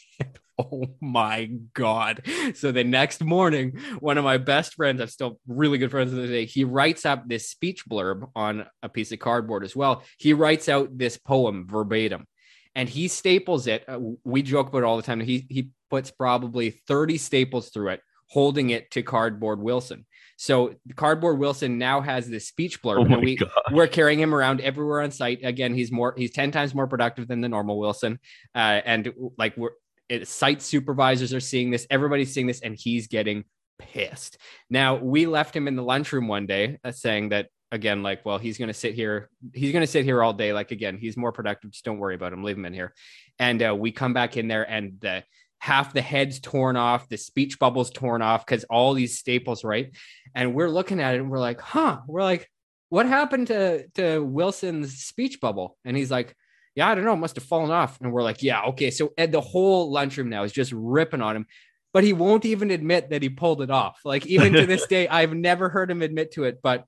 oh 0.60 0.86
my 1.02 1.52
god. 1.74 2.22
So 2.56 2.72
the 2.72 2.84
next 2.84 3.24
morning 3.24 3.80
one 4.00 4.18
of 4.18 4.24
my 4.24 4.38
best 4.38 4.76
friends 4.76 5.02
i'm 5.02 5.08
still 5.08 5.40
really 5.48 5.78
good 5.78 5.92
friends 5.92 6.14
with 6.14 6.26
today 6.26 6.46
he 6.46 6.64
writes 6.64 7.06
up 7.06 7.28
this 7.28 7.50
speech 7.50 7.88
blurb 7.88 8.30
on 8.36 8.66
a 8.82 8.90
piece 8.90 9.12
of 9.12 9.20
cardboard 9.20 9.64
as 9.64 9.76
well. 9.76 10.04
He 10.18 10.34
writes 10.34 10.70
out 10.70 10.98
this 10.98 11.18
poem 11.18 11.68
verbatim 11.68 12.28
and 12.76 12.90
he 12.90 13.08
staples 13.08 13.68
it. 13.68 13.84
Uh, 13.88 14.00
we 14.24 14.42
joke 14.42 14.70
about 14.70 14.80
it 14.80 14.86
all 14.86 14.98
the 14.98 15.04
time. 15.04 15.20
He 15.20 15.46
he 15.50 15.70
puts 15.90 16.12
probably 16.12 16.72
30 16.88 17.18
staples 17.18 17.70
through 17.70 17.90
it 17.90 18.02
holding 18.30 18.72
it 18.72 18.90
to 18.90 19.04
cardboard 19.04 19.60
wilson. 19.60 20.06
So 20.38 20.74
cardboard 20.96 21.38
wilson 21.38 21.78
now 21.78 22.02
has 22.02 22.28
this 22.28 22.48
speech 22.48 22.82
blurb 22.82 23.14
oh 23.14 23.20
we, 23.20 23.38
we're 23.72 23.88
carrying 23.88 24.20
him 24.20 24.34
around 24.34 24.60
everywhere 24.62 25.02
on 25.02 25.12
site. 25.12 25.40
Again 25.44 25.74
he's 25.74 25.92
more 25.92 26.16
he's 26.18 26.32
10 26.32 26.52
times 26.52 26.74
more 26.74 26.88
productive 26.88 27.28
than 27.28 27.42
the 27.42 27.50
normal 27.50 27.78
wilson. 27.78 28.20
Uh, 28.56 28.82
and 28.86 29.14
like 29.38 29.56
we're 29.56 29.72
it, 30.10 30.28
site 30.28 30.62
supervisors 30.62 31.34
are 31.34 31.40
seeing 31.40 31.72
this, 31.72 31.88
everybody's 31.90 32.34
seeing 32.34 32.48
this, 32.48 32.62
and 32.62 32.76
he's 32.76 33.08
getting 33.08 33.46
pissed. 33.80 34.38
Now, 34.70 34.96
we 34.96 35.26
left 35.26 35.56
him 35.56 35.68
in 35.68 35.76
the 35.76 35.84
lunchroom 35.84 36.28
one 36.28 36.46
day 36.46 36.80
uh, 36.84 36.92
saying 36.92 37.30
that 37.30 37.48
again, 37.72 38.04
like, 38.04 38.26
well, 38.26 38.38
he's 38.38 38.58
going 38.58 38.68
to 38.68 38.74
sit 38.74 38.94
here. 38.94 39.30
He's 39.54 39.72
going 39.72 39.82
to 39.82 39.92
sit 39.92 40.06
here 40.06 40.22
all 40.22 40.34
day. 40.34 40.54
Like, 40.54 40.72
again, 40.72 40.98
he's 40.98 41.18
more 41.18 41.32
productive. 41.32 41.72
Just 41.72 41.84
don't 41.84 41.98
worry 41.98 42.16
about 42.16 42.32
him. 42.32 42.44
Leave 42.44 42.58
him 42.58 42.66
in 42.66 42.74
here. 42.74 42.94
And 43.40 43.62
uh, 43.64 43.76
we 43.76 43.92
come 43.92 44.14
back 44.14 44.38
in 44.38 44.48
there 44.48 44.70
and 44.70 45.00
the 45.00 45.24
half 45.58 45.94
the 45.94 46.02
head's 46.02 46.40
torn 46.40 46.76
off, 46.76 47.10
the 47.10 47.18
speech 47.18 47.58
bubbles 47.58 47.90
torn 47.90 48.22
off 48.22 48.46
because 48.46 48.64
all 48.66 48.94
these 48.94 49.18
staples, 49.18 49.64
right? 49.64 49.96
And 50.36 50.54
we're 50.54 50.70
looking 50.70 51.00
at 51.00 51.16
it 51.16 51.22
and 51.22 51.32
we're 51.32 51.40
like, 51.40 51.62
huh, 51.62 52.02
we're 52.06 52.22
like, 52.22 52.50
what 52.90 53.08
happened 53.08 53.48
to, 53.48 53.88
to 53.96 54.20
Wilson's 54.20 54.98
speech 54.98 55.42
bubble? 55.42 55.78
And 55.84 55.98
he's 55.98 56.12
like, 56.12 56.36
yeah, 56.76 56.90
I 56.90 56.96
don't 56.96 57.06
know, 57.06 57.16
must 57.16 57.36
have 57.36 57.44
fallen 57.44 57.72
off. 57.72 58.00
And 58.02 58.12
we're 58.12 58.24
like, 58.24 58.42
yeah, 58.42 58.64
okay. 58.70 58.92
So 58.92 59.14
Ed, 59.18 59.32
the 59.32 59.42
whole 59.42 59.92
lunchroom 59.92 60.30
now 60.30 60.44
is 60.44 60.52
just 60.52 60.72
ripping 60.74 61.22
on 61.22 61.36
him, 61.36 61.46
but 61.94 62.04
he 62.04 62.14
won't 62.14 62.46
even 62.46 62.72
admit 62.72 63.12
that 63.12 63.22
he 63.22 63.30
pulled 63.30 63.62
it 63.62 63.70
off. 63.70 64.00
Like 64.04 64.26
even 64.26 64.54
to 64.54 64.66
this 64.66 64.88
day, 64.88 65.08
I've 65.08 65.34
never 65.34 65.70
heard 65.70 65.92
him 65.92 66.02
admit 66.02 66.32
to 66.34 66.46
it. 66.46 66.60
But 66.64 66.86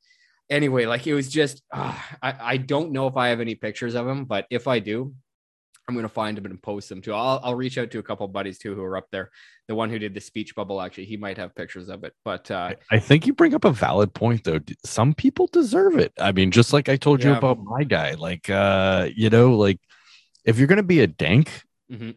anyway, 0.49 0.85
like 0.85 1.05
it 1.05 1.13
was 1.13 1.29
just, 1.29 1.61
uh, 1.71 1.97
I, 2.21 2.35
I 2.39 2.57
don't 2.57 2.91
know 2.91 3.07
if 3.07 3.15
I 3.15 3.29
have 3.29 3.41
any 3.41 3.55
pictures 3.55 3.95
of 3.95 4.07
him, 4.07 4.25
but 4.25 4.47
if 4.49 4.67
I 4.67 4.79
do, 4.79 5.13
I'm 5.87 5.93
going 5.93 6.03
to 6.03 6.09
find 6.09 6.35
them 6.35 6.45
and 6.45 6.61
post 6.61 6.89
them 6.89 7.01
too. 7.01 7.13
I'll, 7.13 7.39
I'll 7.43 7.55
reach 7.55 7.77
out 7.77 7.91
to 7.91 7.99
a 7.99 8.03
couple 8.03 8.27
buddies 8.27 8.57
too 8.57 8.73
who 8.73 8.81
are 8.81 8.97
up 8.97 9.07
there. 9.11 9.29
The 9.67 9.75
one 9.75 9.89
who 9.89 9.99
did 9.99 10.15
the 10.15 10.21
speech 10.21 10.55
bubble, 10.55 10.81
actually, 10.81 11.05
he 11.05 11.17
might 11.17 11.37
have 11.37 11.55
pictures 11.55 11.89
of 11.89 12.03
it. 12.03 12.13
But 12.23 12.49
uh, 12.49 12.73
I 12.91 12.99
think 12.99 13.27
you 13.27 13.33
bring 13.33 13.53
up 13.53 13.65
a 13.65 13.71
valid 13.71 14.13
point, 14.13 14.43
though. 14.43 14.59
Some 14.83 15.13
people 15.13 15.47
deserve 15.47 15.97
it. 15.97 16.11
I 16.19 16.31
mean, 16.31 16.49
just 16.49 16.73
like 16.73 16.89
I 16.89 16.95
told 16.95 17.21
yeah. 17.21 17.31
you 17.31 17.35
about 17.35 17.63
my 17.63 17.83
guy, 17.83 18.13
like, 18.13 18.49
uh, 18.49 19.09
you 19.15 19.29
know, 19.29 19.55
like 19.55 19.79
if 20.43 20.57
you're 20.57 20.67
going 20.67 20.77
to 20.77 20.83
be 20.83 21.01
a 21.01 21.07
dank, 21.07 21.63
mm-hmm. 21.91 22.11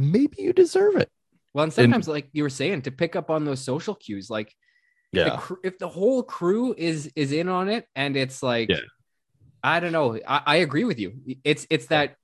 maybe 0.00 0.36
you 0.38 0.52
deserve 0.52 0.96
it. 0.96 1.10
Well, 1.54 1.64
and 1.64 1.72
sometimes, 1.72 2.08
like 2.08 2.28
you 2.32 2.42
were 2.42 2.50
saying, 2.50 2.82
to 2.82 2.90
pick 2.90 3.16
up 3.16 3.30
on 3.30 3.44
those 3.44 3.60
social 3.60 3.94
cues, 3.94 4.30
like 4.30 4.54
the 5.12 5.20
Yeah. 5.20 5.36
cr- 5.36 5.54
if 5.62 5.78
the 5.78 5.88
whole 5.88 6.22
crew 6.22 6.74
is 6.76 7.10
is 7.14 7.32
in 7.32 7.48
on 7.48 7.68
it, 7.68 7.86
and 7.94 8.16
it's 8.16 8.42
like, 8.42 8.70
Yeah. 8.70 8.80
I 9.62 9.80
don't 9.80 9.92
know, 9.92 10.18
I, 10.26 10.42
I 10.46 10.56
agree 10.56 10.84
with 10.84 10.98
you. 10.98 11.14
It's 11.44 11.66
it's 11.70 11.86
that 11.86 12.16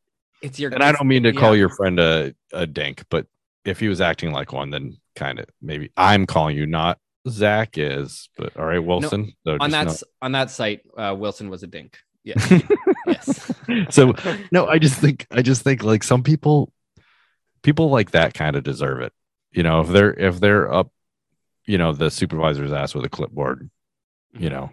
it's 0.42 0.58
your 0.58 0.72
And 0.72 0.82
I 0.82 0.92
don't 0.92 1.08
mean 1.08 1.22
to 1.24 1.32
yeah. 1.32 1.40
call 1.40 1.56
your 1.56 1.68
friend 1.68 1.98
a, 1.98 2.34
a 2.52 2.66
dink, 2.66 3.04
but 3.10 3.26
if 3.64 3.80
he 3.80 3.88
was 3.88 4.00
acting 4.00 4.32
like 4.32 4.52
one, 4.52 4.70
then 4.70 4.96
kind 5.16 5.38
of 5.38 5.46
maybe 5.60 5.90
I'm 5.96 6.26
calling 6.26 6.56
you, 6.56 6.66
not 6.66 6.98
Zach 7.28 7.76
is. 7.76 8.28
But 8.36 8.56
all 8.56 8.64
right, 8.64 8.78
Wilson. 8.78 9.32
so 9.46 9.56
on 9.60 9.70
that 9.70 9.86
know- 9.86 9.94
on 10.22 10.32
that 10.32 10.50
site. 10.50 10.82
Uh, 10.96 11.14
Wilson 11.18 11.50
was 11.50 11.62
a 11.62 11.66
dink. 11.66 11.98
Yeah. 12.24 12.34
yes. 13.06 13.52
so 13.90 14.14
no, 14.50 14.66
I 14.66 14.78
just 14.78 14.98
think 14.98 15.26
I 15.30 15.42
just 15.42 15.62
think 15.62 15.82
like 15.82 16.02
some 16.02 16.22
people 16.22 16.72
people 17.62 17.90
like 17.90 18.12
that 18.12 18.34
kind 18.34 18.56
of 18.56 18.64
deserve 18.64 19.00
it. 19.00 19.12
You 19.52 19.62
know, 19.62 19.80
if 19.80 19.88
they're 19.88 20.12
if 20.12 20.40
they're 20.40 20.72
up, 20.72 20.90
you 21.64 21.78
know, 21.78 21.92
the 21.92 22.10
supervisor's 22.10 22.72
ass 22.72 22.94
with 22.94 23.04
a 23.04 23.08
clipboard, 23.08 23.70
you 24.32 24.50
know, 24.50 24.70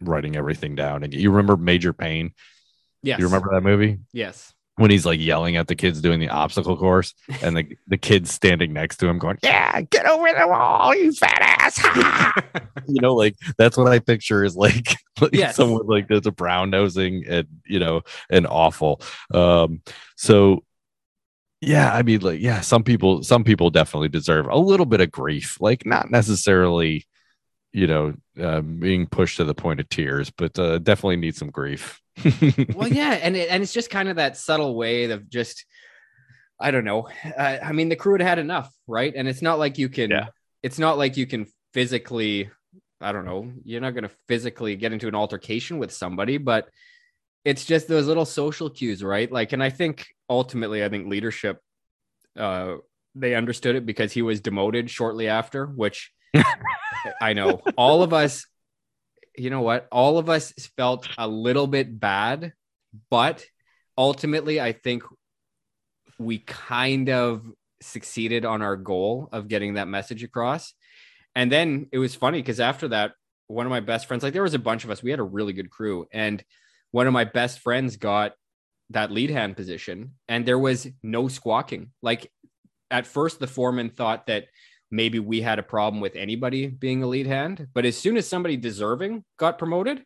writing 0.00 0.36
everything 0.36 0.74
down. 0.74 1.02
And 1.02 1.12
you 1.12 1.30
remember 1.30 1.56
Major 1.56 1.92
Payne? 1.92 2.32
Yes. 3.02 3.18
You 3.18 3.26
remember 3.26 3.50
that 3.52 3.62
movie? 3.62 3.98
Yes. 4.12 4.54
When 4.76 4.90
he's 4.90 5.04
like 5.04 5.18
yelling 5.18 5.56
at 5.56 5.66
the 5.66 5.74
kids 5.74 6.00
doing 6.00 6.20
the 6.20 6.28
obstacle 6.28 6.76
course 6.76 7.14
and 7.42 7.56
the, 7.56 7.76
the 7.88 7.98
kids 7.98 8.32
standing 8.32 8.72
next 8.72 8.98
to 8.98 9.08
him 9.08 9.18
going, 9.18 9.38
Yeah, 9.42 9.80
get 9.82 10.06
over 10.06 10.28
the 10.38 10.46
wall, 10.46 10.94
you 10.94 11.12
fat 11.12 11.40
ass. 11.40 12.54
you 12.86 13.00
know, 13.00 13.14
like 13.14 13.34
that's 13.56 13.76
what 13.76 13.88
I 13.88 13.98
picture 13.98 14.44
is 14.44 14.56
like, 14.56 14.96
like 15.20 15.34
Yes. 15.34 15.56
someone 15.56 15.86
like 15.86 16.08
that's 16.08 16.26
a 16.26 16.32
brown 16.32 16.70
nosing 16.70 17.24
and 17.28 17.48
you 17.66 17.80
know 17.80 18.02
and 18.30 18.46
awful. 18.46 19.00
Um, 19.32 19.82
so 20.16 20.62
yeah, 21.60 21.92
I 21.92 22.02
mean, 22.02 22.20
like, 22.20 22.40
yeah, 22.40 22.60
some 22.60 22.84
people, 22.84 23.24
some 23.24 23.42
people 23.42 23.70
definitely 23.70 24.08
deserve 24.08 24.46
a 24.46 24.56
little 24.56 24.86
bit 24.86 25.00
of 25.00 25.10
grief, 25.10 25.60
like 25.60 25.84
not 25.84 26.08
necessarily, 26.08 27.04
you 27.78 27.86
know, 27.86 28.14
uh, 28.40 28.60
being 28.60 29.06
pushed 29.06 29.36
to 29.38 29.44
the 29.44 29.54
point 29.54 29.80
of 29.80 29.88
tears, 29.88 30.30
but 30.30 30.58
uh, 30.58 30.78
definitely 30.78 31.16
need 31.16 31.36
some 31.36 31.50
grief. 31.50 32.00
well 32.74 32.88
yeah 32.88 33.12
and 33.22 33.36
it, 33.36 33.48
and 33.48 33.62
it's 33.62 33.72
just 33.72 33.90
kind 33.90 34.08
of 34.08 34.16
that 34.16 34.36
subtle 34.36 34.74
way 34.74 35.04
of 35.08 35.30
just 35.30 35.64
i 36.58 36.72
don't 36.72 36.84
know 36.84 37.06
uh, 37.36 37.58
i 37.62 37.70
mean 37.70 37.88
the 37.88 37.94
crew 37.94 38.14
had 38.14 38.22
had 38.22 38.38
enough 38.40 38.68
right 38.88 39.12
and 39.14 39.28
it's 39.28 39.40
not 39.40 39.60
like 39.60 39.78
you 39.78 39.88
can 39.88 40.10
Yeah. 40.10 40.26
it's 40.64 40.80
not 40.80 40.98
like 40.98 41.16
you 41.16 41.26
can 41.28 41.46
physically 41.74 42.50
i 43.00 43.12
don't 43.12 43.24
know 43.24 43.52
you're 43.62 43.80
not 43.80 43.92
going 43.94 44.02
to 44.02 44.14
physically 44.26 44.74
get 44.74 44.92
into 44.92 45.06
an 45.06 45.14
altercation 45.14 45.78
with 45.78 45.92
somebody 45.92 46.38
but 46.38 46.68
it's 47.44 47.64
just 47.64 47.86
those 47.86 48.08
little 48.08 48.24
social 48.26 48.68
cues 48.68 49.00
right 49.04 49.30
like 49.30 49.52
and 49.52 49.62
i 49.62 49.70
think 49.70 50.04
ultimately 50.28 50.82
i 50.84 50.88
think 50.88 51.06
leadership 51.06 51.60
uh 52.36 52.74
they 53.14 53.36
understood 53.36 53.76
it 53.76 53.86
because 53.86 54.10
he 54.12 54.22
was 54.22 54.40
demoted 54.40 54.90
shortly 54.90 55.28
after 55.28 55.66
which 55.66 56.10
i 57.20 57.32
know 57.32 57.60
all 57.76 58.02
of 58.02 58.12
us 58.12 58.46
you 59.38 59.50
know 59.50 59.60
what? 59.60 59.86
All 59.90 60.18
of 60.18 60.28
us 60.28 60.52
felt 60.76 61.08
a 61.16 61.28
little 61.28 61.66
bit 61.66 61.98
bad, 61.98 62.52
but 63.10 63.44
ultimately, 63.96 64.60
I 64.60 64.72
think 64.72 65.04
we 66.18 66.38
kind 66.40 67.08
of 67.08 67.44
succeeded 67.80 68.44
on 68.44 68.60
our 68.60 68.76
goal 68.76 69.28
of 69.32 69.48
getting 69.48 69.74
that 69.74 69.88
message 69.88 70.24
across. 70.24 70.74
And 71.34 71.52
then 71.52 71.86
it 71.92 71.98
was 71.98 72.14
funny 72.14 72.40
because 72.40 72.58
after 72.58 72.88
that, 72.88 73.12
one 73.46 73.64
of 73.64 73.70
my 73.70 73.80
best 73.80 74.06
friends, 74.06 74.22
like 74.22 74.32
there 74.32 74.42
was 74.42 74.54
a 74.54 74.58
bunch 74.58 74.84
of 74.84 74.90
us, 74.90 75.02
we 75.02 75.10
had 75.10 75.20
a 75.20 75.24
really 75.24 75.52
good 75.52 75.70
crew. 75.70 76.06
And 76.12 76.42
one 76.90 77.06
of 77.06 77.12
my 77.12 77.24
best 77.24 77.60
friends 77.60 77.96
got 77.96 78.32
that 78.90 79.12
lead 79.12 79.30
hand 79.30 79.56
position, 79.56 80.14
and 80.28 80.44
there 80.44 80.58
was 80.58 80.88
no 81.02 81.28
squawking. 81.28 81.92
Like 82.02 82.30
at 82.90 83.06
first, 83.06 83.38
the 83.38 83.46
foreman 83.46 83.90
thought 83.90 84.26
that 84.26 84.46
maybe 84.90 85.18
we 85.18 85.40
had 85.40 85.58
a 85.58 85.62
problem 85.62 86.00
with 86.00 86.16
anybody 86.16 86.66
being 86.66 87.02
a 87.02 87.06
lead 87.06 87.26
hand. 87.26 87.68
But 87.74 87.84
as 87.84 87.96
soon 87.96 88.16
as 88.16 88.26
somebody 88.26 88.56
deserving 88.56 89.24
got 89.38 89.58
promoted, 89.58 90.02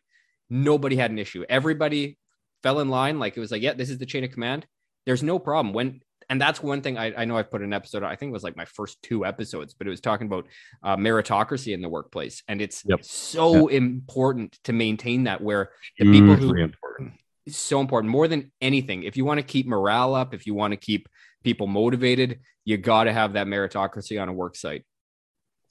nobody 0.49 0.95
had 0.95 1.11
an 1.11 1.19
issue. 1.19 1.45
Everybody 1.49 2.17
fell 2.61 2.79
in 2.79 2.89
line. 2.89 3.19
Like 3.19 3.37
it 3.37 3.39
was 3.39 3.51
like, 3.51 3.61
yeah, 3.61 3.73
this 3.73 3.89
is 3.89 3.97
the 3.97 4.05
chain 4.05 4.23
of 4.23 4.31
command. 4.31 4.65
There's 5.05 5.23
no 5.23 5.39
problem. 5.39 5.73
When 5.73 6.01
and 6.29 6.39
that's 6.39 6.63
one 6.63 6.81
thing 6.81 6.97
I, 6.97 7.13
I 7.21 7.25
know 7.25 7.37
I've 7.37 7.51
put 7.51 7.61
an 7.61 7.73
episode. 7.73 8.01
I 8.03 8.15
think 8.15 8.29
it 8.29 8.33
was 8.33 8.43
like 8.43 8.55
my 8.55 8.65
first 8.65 9.01
two 9.03 9.25
episodes, 9.25 9.73
but 9.73 9.87
it 9.87 9.89
was 9.89 9.99
talking 9.99 10.27
about 10.27 10.47
uh, 10.81 10.95
meritocracy 10.95 11.73
in 11.73 11.81
the 11.81 11.89
workplace, 11.89 12.43
and 12.47 12.61
it's 12.61 12.81
Yep. 12.85 13.03
so 13.03 13.67
important 13.67 14.57
to 14.63 14.73
maintain 14.73 15.25
that. 15.25 15.41
Where 15.41 15.71
the 15.99 16.09
people 16.11 16.35
who 16.35 16.55
important. 16.55 17.13
so 17.49 17.81
important 17.81 18.09
more 18.09 18.29
than 18.29 18.51
anything. 18.61 19.03
If 19.03 19.17
you 19.17 19.25
want 19.25 19.39
to 19.39 19.45
keep 19.45 19.67
morale 19.67 20.15
up, 20.15 20.33
if 20.33 20.47
you 20.47 20.53
want 20.53 20.71
to 20.71 20.77
keep 20.77 21.09
people 21.43 21.67
motivated, 21.67 22.39
you 22.65 22.77
got 22.77 23.05
to 23.05 23.13
have 23.13 23.33
that 23.33 23.47
meritocracy 23.47 24.21
on 24.21 24.29
a 24.29 24.33
work 24.33 24.55
site. 24.55 24.85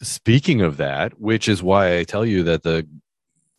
speaking 0.02 0.60
of 0.62 0.76
that 0.78 1.18
which 1.20 1.48
is 1.48 1.62
why 1.62 1.98
i 1.98 2.04
tell 2.04 2.24
you 2.26 2.42
that 2.44 2.62
the 2.62 2.86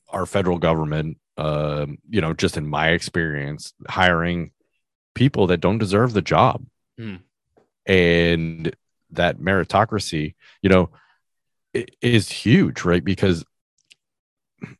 our 0.09 0.25
federal 0.25 0.57
government 0.59 1.17
um 1.37 1.97
you 2.09 2.21
know 2.21 2.33
just 2.33 2.57
in 2.57 2.67
my 2.67 2.89
experience 2.89 3.73
hiring 3.87 4.51
people 5.15 5.47
that 5.47 5.61
don't 5.61 5.77
deserve 5.79 6.13
the 6.13 6.21
job 6.21 6.65
Hmm. 6.97 7.15
and 7.87 8.75
that 9.11 9.39
meritocracy 9.39 10.35
you 10.61 10.69
know 10.69 10.89
is 12.01 12.29
huge 12.29 12.83
right 12.83 13.03
because 13.03 13.43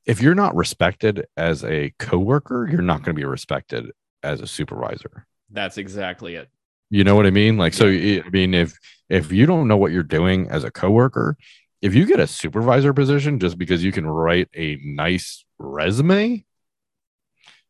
if 0.06 0.22
you're 0.22 0.36
not 0.36 0.56
respected 0.56 1.26
as 1.36 1.64
a 1.64 1.92
coworker 1.98 2.68
you're 2.70 2.82
not 2.82 3.00
going 3.04 3.16
to 3.16 3.20
be 3.20 3.26
respected 3.26 3.92
as 4.22 4.42
a 4.42 4.48
supervisor 4.48 5.26
That's 5.50 5.78
exactly 5.78 6.36
it. 6.36 6.50
You 6.94 7.04
know 7.04 7.16
what 7.16 7.26
I 7.26 7.32
mean? 7.32 7.58
Like, 7.58 7.74
so 7.74 7.88
I 7.88 8.22
mean, 8.32 8.54
if 8.54 8.78
if 9.10 9.32
you 9.32 9.48
don't 9.48 9.68
know 9.68 9.78
what 9.78 9.92
you're 9.92 10.04
doing 10.04 10.48
as 10.52 10.64
a 10.64 10.70
coworker, 10.70 11.36
if 11.82 11.96
you 11.96 12.06
get 12.06 12.20
a 12.20 12.28
supervisor 12.28 12.94
position 12.94 13.40
just 13.40 13.58
because 13.58 13.84
you 13.84 13.92
can 13.92 14.06
write 14.06 14.48
a 14.56 14.78
nice 14.86 15.44
resume, 15.58 16.46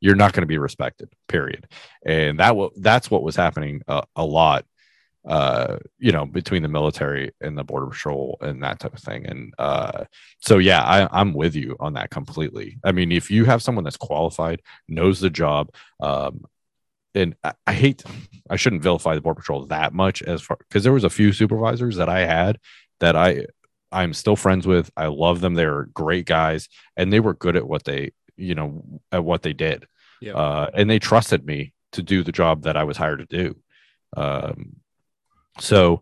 you're 0.02 0.18
not 0.18 0.34
going 0.34 0.42
to 0.42 0.48
be 0.48 0.58
respected. 0.58 1.08
Period. 1.30 1.70
And 2.06 2.40
that 2.40 2.58
wa- 2.58 2.72
that's 2.76 3.10
what 3.10 3.24
was 3.24 3.38
happening 3.38 3.82
a, 3.88 4.04
a 4.18 4.26
lot, 4.26 4.66
uh, 5.26 5.78
you 6.00 6.12
know, 6.12 6.26
between 6.26 6.62
the 6.62 6.68
military 6.68 7.32
and 7.40 7.58
the 7.58 7.64
border 7.64 7.88
patrol 7.88 8.38
and 8.42 8.62
that 8.62 8.82
type 8.82 8.94
of 8.94 9.00
thing. 9.00 9.26
And 9.26 9.54
uh, 9.58 10.04
so, 10.40 10.58
yeah, 10.58 10.84
I, 10.84 11.08
I'm 11.18 11.34
with 11.34 11.56
you 11.56 11.78
on 11.80 11.94
that 11.94 12.10
completely. 12.10 12.78
I 12.84 12.92
mean, 12.92 13.14
if 13.14 13.32
you 13.32 13.46
have 13.46 13.64
someone 13.64 13.86
that's 13.86 13.96
qualified, 13.96 14.62
knows 14.90 15.22
the 15.22 15.30
job, 15.30 15.74
um, 16.02 16.44
and 17.16 17.36
I, 17.44 17.54
I 17.68 17.74
hate 17.74 18.04
I 18.50 18.56
shouldn't 18.56 18.84
vilify 18.84 19.16
the 19.16 19.22
border 19.22 19.40
patrol 19.40 19.66
that 19.66 19.94
much 19.94 20.22
as 20.22 20.42
far 20.42 20.58
because 20.58 20.84
there 20.84 20.94
was 20.94 21.04
a 21.04 21.10
few 21.10 21.32
supervisors 21.34 21.98
that 21.98 22.10
I 22.10 22.26
had 22.26 22.60
that 23.00 23.16
I 23.16 23.46
I'm 23.92 24.14
still 24.14 24.36
friends 24.36 24.66
with. 24.66 24.92
I 24.98 25.08
love 25.08 25.40
them. 25.40 25.54
They're 25.54 25.84
great 25.94 26.26
guys 26.26 26.68
and 26.98 27.14
they 27.14 27.20
were 27.20 27.36
good 27.36 27.56
at 27.56 27.68
what 27.68 27.84
they, 27.84 28.12
you 28.36 28.56
know, 28.56 28.84
at 29.12 29.24
what 29.24 29.44
they 29.44 29.54
did. 29.54 29.86
Yeah. 30.20 30.34
Uh, 30.34 30.70
and 30.74 30.90
they 30.90 31.00
trusted 31.00 31.46
me 31.46 31.74
to 31.92 32.02
do 32.02 32.24
the 32.24 32.32
job 32.32 32.64
that 32.64 32.76
I 32.76 32.86
was 32.86 32.98
hired 32.98 33.20
to 33.20 33.26
do. 33.26 33.56
Um, 34.18 34.78
so 35.60 36.02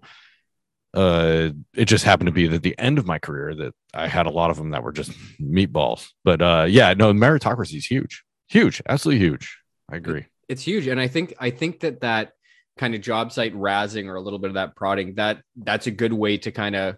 uh, 0.93 1.49
it 1.73 1.85
just 1.85 2.05
happened 2.05 2.27
to 2.27 2.33
be 2.33 2.47
that 2.47 2.63
the 2.63 2.77
end 2.77 2.97
of 2.97 3.05
my 3.05 3.19
career 3.19 3.55
that 3.55 3.73
I 3.93 4.07
had 4.07 4.25
a 4.25 4.31
lot 4.31 4.51
of 4.51 4.57
them 4.57 4.71
that 4.71 4.83
were 4.83 4.91
just 4.93 5.11
meatballs. 5.39 6.09
But 6.23 6.41
uh, 6.41 6.65
yeah, 6.69 6.93
no, 6.93 7.13
meritocracy 7.13 7.75
is 7.75 7.85
huge, 7.85 8.23
huge, 8.47 8.81
absolutely 8.87 9.25
huge. 9.25 9.57
I 9.91 9.97
agree. 9.97 10.27
It's 10.49 10.61
huge, 10.61 10.87
and 10.87 10.99
I 10.99 11.07
think 11.07 11.33
I 11.39 11.49
think 11.49 11.81
that 11.81 12.01
that 12.01 12.33
kind 12.77 12.95
of 12.95 13.01
job 13.01 13.31
site 13.31 13.53
razzing 13.55 14.07
or 14.07 14.15
a 14.15 14.21
little 14.21 14.39
bit 14.39 14.49
of 14.49 14.55
that 14.55 14.75
prodding 14.75 15.13
that 15.15 15.41
that's 15.55 15.87
a 15.87 15.91
good 15.91 16.13
way 16.13 16.37
to 16.37 16.51
kind 16.51 16.75
of 16.75 16.97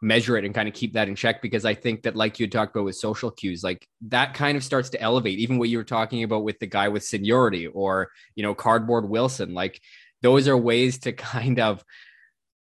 measure 0.00 0.36
it 0.36 0.44
and 0.44 0.54
kind 0.54 0.68
of 0.68 0.74
keep 0.74 0.92
that 0.92 1.08
in 1.08 1.16
check. 1.16 1.42
Because 1.42 1.64
I 1.64 1.74
think 1.74 2.02
that 2.02 2.14
like 2.14 2.38
you 2.38 2.48
talked 2.48 2.74
about 2.76 2.84
with 2.84 2.96
social 2.96 3.30
cues, 3.30 3.64
like 3.64 3.86
that 4.08 4.34
kind 4.34 4.56
of 4.56 4.64
starts 4.64 4.90
to 4.90 5.00
elevate. 5.00 5.38
Even 5.38 5.58
what 5.58 5.68
you 5.68 5.78
were 5.78 5.84
talking 5.84 6.22
about 6.22 6.44
with 6.44 6.58
the 6.58 6.66
guy 6.66 6.88
with 6.88 7.02
seniority 7.02 7.66
or 7.66 8.10
you 8.36 8.42
know 8.42 8.54
cardboard 8.54 9.08
Wilson, 9.08 9.54
like 9.54 9.80
those 10.22 10.48
are 10.48 10.56
ways 10.56 10.98
to 11.00 11.12
kind 11.36 11.58
of 11.58 11.84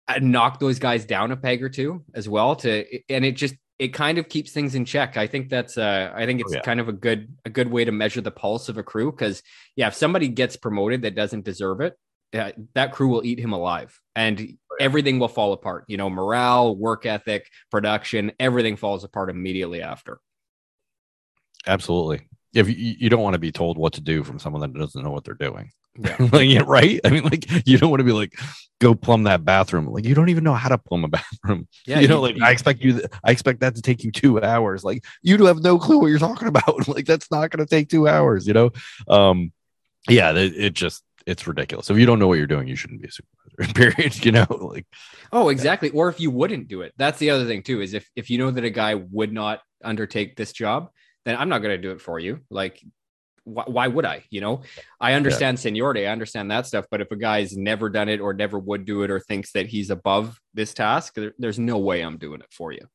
uh, 0.07 0.20
knock 0.22 0.59
those 0.59 0.80
guys 0.80 1.05
down 1.05 1.32
a 1.32 1.38
peg 1.38 1.63
or 1.63 1.70
two 1.70 2.03
as 2.13 2.28
well 2.28 2.55
to 2.55 2.84
and 3.09 3.24
it 3.24 3.34
just 3.34 3.55
it 3.80 3.93
kind 3.93 4.17
of 4.17 4.27
keeps 4.27 4.51
things 4.51 4.75
in 4.75 4.84
check. 4.84 5.15
I 5.15 5.25
think 5.25 5.49
that's 5.49 5.77
uh 5.77 6.11
I 6.13 6.25
think 6.25 6.41
it's 6.41 6.53
yeah. 6.53 6.61
kind 6.61 6.80
of 6.80 6.89
a 6.89 6.93
good 6.93 7.34
a 7.45 7.49
good 7.49 7.71
way 7.71 7.86
to 7.86 7.91
measure 7.91 8.21
the 8.21 8.30
pulse 8.30 8.69
of 8.69 8.77
a 8.77 8.84
crew 8.84 9.11
because 9.11 9.41
yeah, 9.75 9.88
if 9.88 9.95
somebody 9.95 10.27
gets 10.27 10.57
promoted 10.57 11.03
that 11.03 11.15
doesn't 11.15 11.45
deserve 11.45 11.80
it, 11.82 11.97
uh, 12.34 12.51
that 12.75 12.91
crew 12.91 13.07
will 13.07 13.25
eat 13.25 13.39
him 13.39 13.53
alive 13.53 13.99
and 14.15 14.57
everything 14.80 15.17
will 15.17 15.30
fall 15.30 15.53
apart. 15.53 15.86
You 15.88 15.97
know, 15.97 16.09
morale, 16.09 16.75
work 16.75 17.05
ethic, 17.05 17.49
production, 17.71 18.34
everything 18.39 18.75
falls 18.75 19.05
apart 19.05 19.30
immediately 19.30 19.82
after. 19.82 20.19
Absolutely. 21.65 22.27
If 22.53 22.67
you, 22.67 22.75
you 22.75 23.09
don't 23.09 23.21
want 23.21 23.35
to 23.35 23.39
be 23.39 23.51
told 23.51 23.77
what 23.77 23.93
to 23.93 24.01
do 24.01 24.23
from 24.23 24.39
someone 24.39 24.61
that 24.61 24.73
doesn't 24.73 25.03
know 25.03 25.11
what 25.11 25.23
they're 25.23 25.33
doing. 25.35 25.71
Yeah. 25.99 26.15
like, 26.31 26.49
yeah, 26.49 26.63
right. 26.65 26.99
I 27.03 27.09
mean, 27.09 27.23
like, 27.23 27.67
you 27.67 27.77
don't 27.77 27.89
want 27.89 27.99
to 27.99 28.05
be 28.05 28.11
like, 28.11 28.33
go 28.79 28.95
plumb 28.95 29.23
that 29.23 29.45
bathroom. 29.45 29.87
Like, 29.87 30.05
you 30.05 30.15
don't 30.15 30.29
even 30.29 30.43
know 30.43 30.53
how 30.53 30.69
to 30.69 30.77
plumb 30.77 31.03
a 31.03 31.07
bathroom. 31.09 31.67
Yeah, 31.85 31.99
you 31.99 32.07
know, 32.07 32.21
like, 32.21 32.37
you- 32.37 32.43
I 32.43 32.51
expect 32.51 32.81
you, 32.81 33.01
I 33.23 33.31
expect 33.31 33.59
that 33.59 33.75
to 33.75 33.81
take 33.81 34.03
you 34.03 34.11
two 34.11 34.41
hours. 34.41 34.83
Like, 34.83 35.03
you 35.21 35.37
do 35.37 35.45
have 35.45 35.61
no 35.61 35.77
clue 35.77 35.99
what 35.99 36.07
you're 36.07 36.19
talking 36.19 36.47
about. 36.47 36.87
like, 36.87 37.05
that's 37.05 37.29
not 37.31 37.49
going 37.51 37.65
to 37.65 37.69
take 37.69 37.89
two 37.89 38.07
hours, 38.07 38.47
you 38.47 38.53
know? 38.53 38.71
Um, 39.07 39.51
yeah, 40.07 40.31
it, 40.31 40.53
it 40.55 40.73
just, 40.73 41.03
it's 41.27 41.45
ridiculous. 41.45 41.89
If 41.89 41.97
you 41.97 42.05
don't 42.05 42.17
know 42.17 42.27
what 42.27 42.37
you're 42.39 42.47
doing, 42.47 42.67
you 42.67 42.75
shouldn't 42.75 43.01
be 43.01 43.09
a 43.09 43.11
supervisor. 43.11 43.73
Period. 43.73 44.25
You 44.25 44.31
know, 44.31 44.47
like 44.49 44.85
Oh, 45.33 45.49
exactly. 45.49 45.89
Or 45.89 46.07
if 46.07 46.19
you 46.19 46.31
wouldn't 46.31 46.69
do 46.69 46.81
it. 46.81 46.93
That's 46.97 47.19
the 47.19 47.29
other 47.31 47.45
thing 47.45 47.61
too, 47.61 47.81
is 47.81 47.93
if 47.93 48.09
if 48.15 48.29
you 48.29 48.37
know 48.37 48.51
that 48.51 48.63
a 48.63 48.69
guy 48.69 48.95
would 48.95 49.33
not 49.33 49.59
undertake 49.83 50.37
this 50.37 50.53
job, 50.53 50.89
then 51.30 51.38
I'm 51.38 51.49
not 51.49 51.59
going 51.59 51.75
to 51.75 51.82
do 51.82 51.91
it 51.91 52.01
for 52.01 52.19
you. 52.19 52.41
Like 52.49 52.82
why, 53.43 53.63
why 53.67 53.88
would 53.88 54.05
I? 54.05 54.23
You 54.30 54.41
know, 54.41 54.61
I 54.99 55.13
understand 55.13 55.59
seniority, 55.59 56.07
I 56.07 56.11
understand 56.11 56.51
that 56.51 56.67
stuff, 56.67 56.86
but 56.89 57.01
if 57.01 57.11
a 57.11 57.15
guy's 57.15 57.57
never 57.57 57.89
done 57.89 58.09
it 58.09 58.19
or 58.19 58.34
never 58.34 58.59
would 58.59 58.86
do 58.86 59.03
it 59.03 59.11
or 59.11 59.19
thinks 59.19 59.51
that 59.53 59.67
he's 59.67 59.89
above 59.89 60.39
this 60.53 60.73
task, 60.73 61.15
there, 61.15 61.34
there's 61.38 61.59
no 61.59 61.77
way 61.77 62.01
I'm 62.01 62.17
doing 62.17 62.41
it 62.41 62.51
for 62.51 62.71
you. 62.71 62.88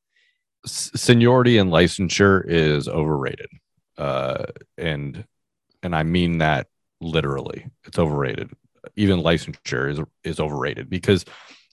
seniority 0.65 1.57
and 1.57 1.71
licensure 1.71 2.43
is 2.47 2.87
overrated. 2.87 3.49
Uh, 3.97 4.45
and 4.77 5.25
and 5.83 5.95
I 5.95 6.03
mean 6.03 6.39
that 6.39 6.67
literally. 6.99 7.67
It's 7.85 7.99
overrated. 7.99 8.51
Even 8.95 9.21
licensure 9.21 9.91
is 9.91 9.99
is 10.23 10.39
overrated 10.39 10.89
because 10.89 11.25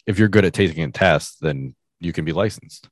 if 0.06 0.18
you're 0.18 0.28
good 0.28 0.44
at 0.44 0.52
taking 0.52 0.84
a 0.84 0.90
test, 0.90 1.38
then 1.40 1.74
you 2.00 2.12
can 2.12 2.24
be 2.24 2.32
licensed. 2.32 2.88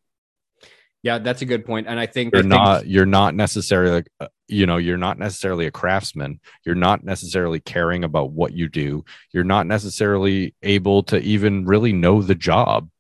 Yeah, 1.02 1.18
that's 1.18 1.40
a 1.40 1.46
good 1.46 1.64
point. 1.64 1.86
And 1.86 1.98
I 1.98 2.06
think 2.06 2.34
You're 2.34 2.42
not 2.42 2.86
you're 2.86 3.06
not 3.06 3.34
necessarily 3.34 4.04
uh, 4.20 4.28
you 4.48 4.66
know 4.66 4.76
you're 4.76 4.98
not 4.98 5.18
necessarily 5.18 5.66
a 5.66 5.70
craftsman. 5.70 6.40
You're 6.64 6.74
not 6.74 7.04
necessarily 7.04 7.60
caring 7.60 8.04
about 8.04 8.32
what 8.32 8.52
you 8.52 8.68
do. 8.68 9.04
You're 9.32 9.44
not 9.44 9.66
necessarily 9.66 10.54
able 10.62 11.02
to 11.04 11.18
even 11.18 11.64
really 11.64 11.92
know 11.92 12.20
the 12.20 12.34
job 12.34 12.90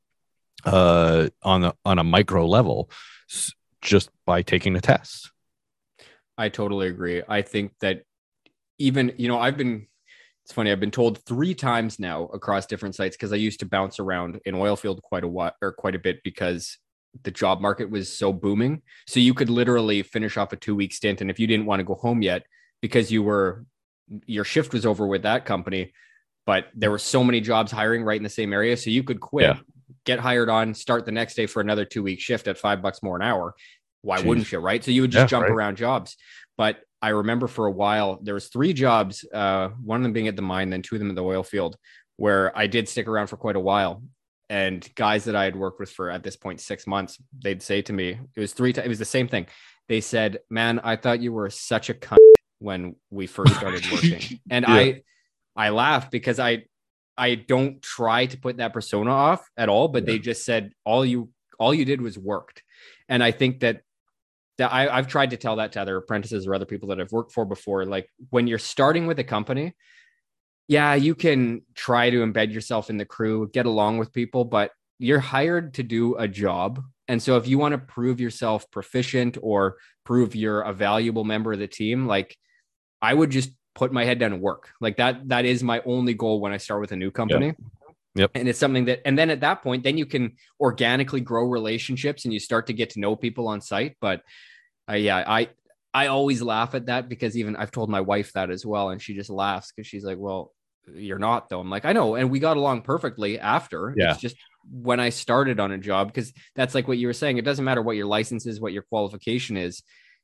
uh, 0.64 1.28
on 1.42 1.64
a 1.64 1.74
on 1.84 1.98
a 1.98 2.04
micro 2.04 2.46
level 2.46 2.90
just 3.82 4.10
by 4.26 4.42
taking 4.42 4.76
a 4.76 4.80
test. 4.80 5.30
I 6.36 6.48
totally 6.48 6.88
agree. 6.88 7.22
I 7.28 7.42
think 7.42 7.72
that 7.80 8.02
even, 8.78 9.12
you 9.18 9.28
know, 9.28 9.38
I've 9.38 9.56
been, 9.56 9.86
it's 10.44 10.52
funny, 10.52 10.72
I've 10.72 10.80
been 10.80 10.90
told 10.90 11.22
three 11.24 11.54
times 11.54 11.98
now 11.98 12.24
across 12.24 12.66
different 12.66 12.94
sites 12.94 13.16
because 13.16 13.32
I 13.32 13.36
used 13.36 13.60
to 13.60 13.66
bounce 13.66 13.98
around 13.98 14.40
in 14.44 14.54
oil 14.54 14.74
field 14.76 15.02
quite 15.02 15.24
a 15.24 15.28
while 15.28 15.52
or 15.60 15.72
quite 15.72 15.94
a 15.94 15.98
bit 15.98 16.22
because 16.24 16.78
the 17.22 17.30
job 17.30 17.60
market 17.60 17.90
was 17.90 18.16
so 18.16 18.32
booming. 18.32 18.82
So 19.06 19.20
you 19.20 19.34
could 19.34 19.50
literally 19.50 20.02
finish 20.02 20.36
off 20.36 20.52
a 20.52 20.56
two 20.56 20.74
week 20.74 20.92
stint. 20.92 21.20
And 21.20 21.30
if 21.30 21.38
you 21.38 21.46
didn't 21.46 21.66
want 21.66 21.80
to 21.80 21.84
go 21.84 21.94
home 21.94 22.22
yet 22.22 22.44
because 22.80 23.10
you 23.10 23.22
were, 23.22 23.64
your 24.26 24.44
shift 24.44 24.72
was 24.72 24.86
over 24.86 25.06
with 25.06 25.22
that 25.22 25.44
company, 25.44 25.92
but 26.46 26.66
there 26.74 26.90
were 26.90 26.98
so 26.98 27.22
many 27.24 27.40
jobs 27.40 27.72
hiring 27.72 28.02
right 28.02 28.16
in 28.16 28.22
the 28.22 28.28
same 28.28 28.52
area. 28.52 28.76
So 28.76 28.90
you 28.90 29.02
could 29.02 29.20
quit, 29.20 29.46
Yeah. 29.56 29.58
get 30.04 30.18
hired 30.18 30.48
on, 30.48 30.74
start 30.74 31.04
the 31.04 31.12
next 31.12 31.34
day 31.34 31.46
for 31.46 31.60
another 31.60 31.84
two 31.84 32.02
week 32.02 32.20
shift 32.20 32.48
at 32.48 32.58
five 32.58 32.80
bucks 32.82 33.02
more 33.02 33.16
an 33.16 33.22
hour. 33.22 33.54
Why 34.02 34.18
Jeez. 34.18 34.24
wouldn't 34.24 34.52
you? 34.52 34.58
Right. 34.58 34.82
So 34.82 34.90
you 34.90 35.02
would 35.02 35.10
just 35.10 35.24
Yeah, 35.24 35.38
jump 35.38 35.44
right. 35.44 35.52
around 35.52 35.76
jobs. 35.76 36.16
But 36.56 36.78
I 37.02 37.10
remember 37.10 37.46
for 37.48 37.66
a 37.66 37.70
while 37.72 38.18
there 38.22 38.34
was 38.34 38.48
three 38.48 38.72
jobs, 38.72 39.24
uh, 39.32 39.68
one 39.82 39.98
of 40.00 40.02
them 40.02 40.12
being 40.12 40.28
at 40.28 40.36
the 40.36 40.42
mine, 40.42 40.70
then 40.70 40.82
two 40.82 40.94
of 40.94 41.00
them 41.00 41.08
in 41.08 41.14
the 41.14 41.24
oil 41.24 41.42
field, 41.42 41.76
where 42.16 42.56
I 42.56 42.66
did 42.66 42.88
stick 42.88 43.08
around 43.08 43.28
for 43.28 43.36
quite 43.36 43.56
a 43.56 43.60
while. 43.60 44.02
And 44.50 44.86
guys 44.96 45.24
that 45.24 45.36
I 45.36 45.44
had 45.44 45.54
worked 45.54 45.78
with 45.78 45.92
for 45.92 46.10
at 46.10 46.24
this 46.24 46.36
point 46.36 46.60
six 46.60 46.84
months, 46.84 47.16
they'd 47.42 47.62
say 47.62 47.82
to 47.82 47.92
me, 47.92 48.18
it 48.34 48.40
was 48.40 48.52
three 48.52 48.72
times, 48.72 48.84
it 48.84 48.88
was 48.88 48.98
the 48.98 49.04
same 49.04 49.28
thing. 49.28 49.46
They 49.88 50.00
said, 50.00 50.40
Man, 50.50 50.80
I 50.80 50.96
thought 50.96 51.20
you 51.20 51.32
were 51.32 51.48
such 51.50 51.88
a 51.88 51.94
cunt 51.94 52.18
when 52.58 52.96
we 53.10 53.28
first 53.28 53.54
started 53.54 53.86
working. 53.90 54.40
And 54.50 54.64
Yeah. 54.68 54.74
I 54.74 55.02
I 55.56 55.68
laugh 55.70 56.10
because 56.10 56.40
I 56.40 56.64
I 57.16 57.36
don't 57.36 57.80
try 57.80 58.26
to 58.26 58.38
put 58.38 58.56
that 58.56 58.72
persona 58.72 59.10
off 59.10 59.48
at 59.56 59.68
all, 59.68 59.88
but 59.88 60.04
they 60.04 60.18
just 60.18 60.44
said 60.44 60.72
all 60.84 61.04
you 61.06 61.30
all 61.58 61.72
you 61.72 61.84
did 61.84 62.00
was 62.00 62.18
worked. 62.18 62.62
And 63.08 63.22
I 63.22 63.30
think 63.30 63.60
that 63.60 63.82
that 64.58 64.72
I, 64.72 64.88
I've 64.88 65.06
tried 65.06 65.30
to 65.30 65.36
tell 65.36 65.56
that 65.56 65.72
to 65.72 65.80
other 65.80 65.96
apprentices 65.96 66.46
or 66.46 66.54
other 66.54 66.66
people 66.66 66.88
that 66.88 67.00
I've 67.00 67.12
worked 67.12 67.32
for 67.32 67.44
before. 67.44 67.84
Like 67.86 68.08
when 68.30 68.48
you're 68.48 68.58
starting 68.58 69.06
with 69.06 69.18
a 69.20 69.24
company, 69.24 69.74
yeah, 70.70 70.94
you 70.94 71.16
can 71.16 71.62
try 71.74 72.10
to 72.10 72.18
embed 72.18 72.52
yourself 72.52 72.90
in 72.90 72.96
the 72.96 73.04
crew, 73.04 73.50
get 73.52 73.66
along 73.66 73.98
with 73.98 74.12
people, 74.12 74.44
but 74.44 74.70
you're 75.00 75.18
hired 75.18 75.74
to 75.74 75.82
do 75.82 76.14
a 76.14 76.28
job. 76.28 76.80
And 77.08 77.20
so 77.20 77.36
if 77.36 77.48
you 77.48 77.58
want 77.58 77.72
to 77.72 77.78
prove 77.78 78.20
yourself 78.20 78.70
proficient 78.70 79.36
or 79.42 79.78
prove 80.04 80.36
you're 80.36 80.60
a 80.60 80.72
valuable 80.72 81.24
member 81.24 81.52
of 81.52 81.58
the 81.58 81.66
team, 81.66 82.06
like 82.06 82.36
I 83.02 83.12
would 83.12 83.30
just 83.30 83.50
put 83.74 83.92
my 83.92 84.04
head 84.04 84.20
down 84.20 84.32
and 84.32 84.40
work. 84.40 84.70
Like 84.80 84.98
that, 84.98 85.28
that 85.30 85.44
is 85.44 85.64
my 85.64 85.82
only 85.84 86.14
goal 86.14 86.40
when 86.40 86.52
I 86.52 86.58
start 86.58 86.80
with 86.80 86.92
a 86.92 86.96
new 86.96 87.10
company. 87.10 87.52
Yep. 88.14 88.30
And 88.36 88.48
it's 88.48 88.60
something 88.60 88.84
that, 88.84 89.00
and 89.04 89.18
then 89.18 89.30
at 89.30 89.40
that 89.40 89.62
point, 89.62 89.82
then 89.82 89.98
you 89.98 90.06
can 90.06 90.36
organically 90.60 91.20
grow 91.20 91.46
relationships 91.46 92.24
and 92.26 92.32
you 92.32 92.38
start 92.38 92.68
to 92.68 92.72
get 92.72 92.90
to 92.90 93.00
know 93.00 93.16
people 93.16 93.48
on 93.48 93.60
site. 93.60 93.96
But 94.00 94.22
uh, 94.88 94.94
yeah, 94.94 95.24
I, 95.26 95.48
I 95.92 96.06
always 96.06 96.40
laugh 96.40 96.76
at 96.76 96.86
that 96.86 97.08
because 97.08 97.36
even 97.36 97.56
I've 97.56 97.72
told 97.72 97.90
my 97.90 98.02
wife 98.02 98.34
that 98.34 98.50
as 98.50 98.64
well. 98.64 98.90
And 98.90 99.02
she 99.02 99.14
just 99.16 99.30
laughs 99.30 99.72
because 99.72 99.88
she's 99.88 100.04
like, 100.04 100.18
well, 100.18 100.52
you're 100.94 101.18
not 101.18 101.48
though. 101.48 101.60
I'm 101.60 101.70
like, 101.70 101.84
I 101.84 101.92
know. 101.92 102.14
And 102.14 102.30
we 102.30 102.38
got 102.38 102.56
along 102.56 102.82
perfectly 102.82 103.38
after. 103.38 103.94
Yeah. 103.96 104.12
It's 104.12 104.20
just 104.20 104.36
when 104.70 105.00
I 105.00 105.08
started 105.08 105.58
on 105.60 105.72
a 105.72 105.78
job, 105.78 106.08
because 106.08 106.32
that's 106.54 106.74
like 106.74 106.86
what 106.86 106.98
you 106.98 107.06
were 107.06 107.12
saying. 107.12 107.38
It 107.38 107.44
doesn't 107.44 107.64
matter 107.64 107.82
what 107.82 107.96
your 107.96 108.06
license 108.06 108.46
is, 108.46 108.60
what 108.60 108.72
your 108.72 108.82
qualification 108.82 109.56
is. 109.56 109.82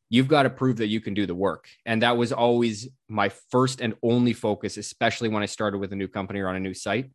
You've 0.09 0.29
got 0.29 0.45
to 0.45 0.51
prove 0.51 0.77
that 0.77 0.87
you 0.87 1.01
can 1.01 1.15
do 1.15 1.27
the 1.27 1.35
work. 1.35 1.67
And 1.85 2.03
that 2.03 2.17
was 2.17 2.33
always 2.33 2.89
my 3.09 3.31
first 3.51 3.81
and 3.81 3.95
only 4.03 4.35
focus, 4.35 4.77
especially 4.77 5.29
when 5.29 5.43
I 5.43 5.47
started 5.47 5.79
with 5.79 5.93
a 5.93 5.97
new 5.97 6.07
company 6.07 6.41
or 6.41 6.49
on 6.49 6.57
a 6.57 6.61
new 6.61 6.75
site. 6.75 7.11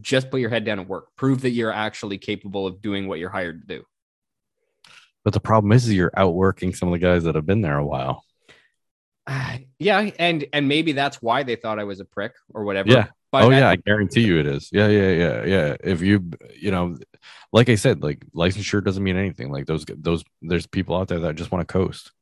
Just 0.00 0.30
put 0.30 0.40
your 0.40 0.50
head 0.50 0.64
down 0.64 0.78
and 0.78 0.88
work. 0.88 1.08
Prove 1.16 1.42
that 1.42 1.50
you're 1.50 1.72
actually 1.72 2.18
capable 2.18 2.66
of 2.66 2.82
doing 2.82 3.06
what 3.06 3.18
you're 3.18 3.30
hired 3.30 3.60
to 3.60 3.76
do. 3.76 3.84
But 5.22 5.34
the 5.34 5.40
problem 5.40 5.72
is, 5.72 5.86
is 5.86 5.94
you're 5.94 6.12
outworking 6.16 6.72
some 6.72 6.88
of 6.88 6.92
the 6.92 6.98
guys 6.98 7.24
that 7.24 7.34
have 7.34 7.46
been 7.46 7.60
there 7.60 7.78
a 7.78 7.86
while. 7.86 8.24
Uh, 9.26 9.58
yeah, 9.78 10.10
and 10.18 10.44
and 10.52 10.68
maybe 10.68 10.92
that's 10.92 11.20
why 11.22 11.42
they 11.42 11.56
thought 11.56 11.78
I 11.78 11.84
was 11.84 12.00
a 12.00 12.04
prick 12.04 12.34
or 12.52 12.64
whatever. 12.64 12.90
Yeah. 12.90 13.06
But 13.32 13.44
oh 13.44 13.50
at- 13.50 13.58
yeah, 13.58 13.68
I 13.68 13.76
guarantee 13.76 14.22
you 14.22 14.38
it 14.38 14.46
is. 14.46 14.70
Yeah, 14.72 14.88
yeah, 14.88 15.10
yeah, 15.10 15.44
yeah. 15.44 15.76
If 15.82 16.00
you, 16.00 16.30
you 16.58 16.70
know, 16.70 16.96
like 17.52 17.68
I 17.68 17.74
said, 17.74 18.02
like 18.02 18.24
licensure 18.34 18.82
doesn't 18.84 19.02
mean 19.02 19.16
anything. 19.16 19.50
Like 19.50 19.66
those, 19.66 19.84
those, 19.88 20.24
there's 20.42 20.66
people 20.66 20.96
out 20.96 21.08
there 21.08 21.20
that 21.20 21.34
just 21.34 21.50
want 21.50 21.66
to 21.66 21.72
coast. 21.72 22.12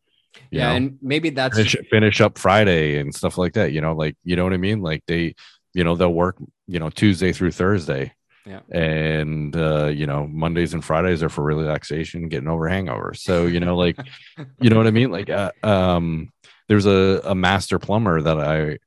yeah, 0.51 0.71
know? 0.71 0.77
and 0.77 0.99
maybe 1.03 1.31
that's 1.31 1.57
finish, 1.57 1.77
finish 1.91 2.21
up 2.21 2.39
Friday 2.39 2.99
and 2.99 3.15
stuff 3.15 3.39
like 3.39 3.53
that. 3.55 3.73
You 3.73 3.81
know, 3.81 3.93
like 3.95 4.17
you 4.25 4.37
know 4.37 4.45
what 4.45 4.55
I 4.55 4.59
mean. 4.59 4.81
Like 4.81 5.05
they, 5.07 5.35
you 5.75 5.85
know, 5.85 5.95
they'll 5.95 6.13
work, 6.13 6.37
you 6.67 6.79
know, 6.79 6.91
Tuesday 6.91 7.33
through 7.33 7.53
Thursday. 7.53 8.13
Yeah. 8.47 8.61
And 8.71 9.57
uh, 9.57 9.87
you 9.87 10.07
know, 10.07 10.27
Mondays 10.27 10.75
and 10.75 10.85
Fridays 10.85 11.23
are 11.23 11.31
for 11.31 11.43
relaxation, 11.43 12.29
getting 12.29 12.49
over 12.49 12.69
hangovers. 12.69 13.19
So 13.19 13.47
you 13.47 13.61
know, 13.61 13.77
like, 13.77 13.97
you 14.61 14.71
know 14.71 14.77
what 14.77 14.87
I 14.87 14.91
mean. 14.91 15.11
Like, 15.11 15.31
uh, 15.31 15.53
um, 15.63 16.31
there's 16.69 16.87
a 16.87 17.21
a 17.25 17.35
master 17.35 17.79
plumber 17.79 18.21
that 18.23 18.39
I 18.39 18.79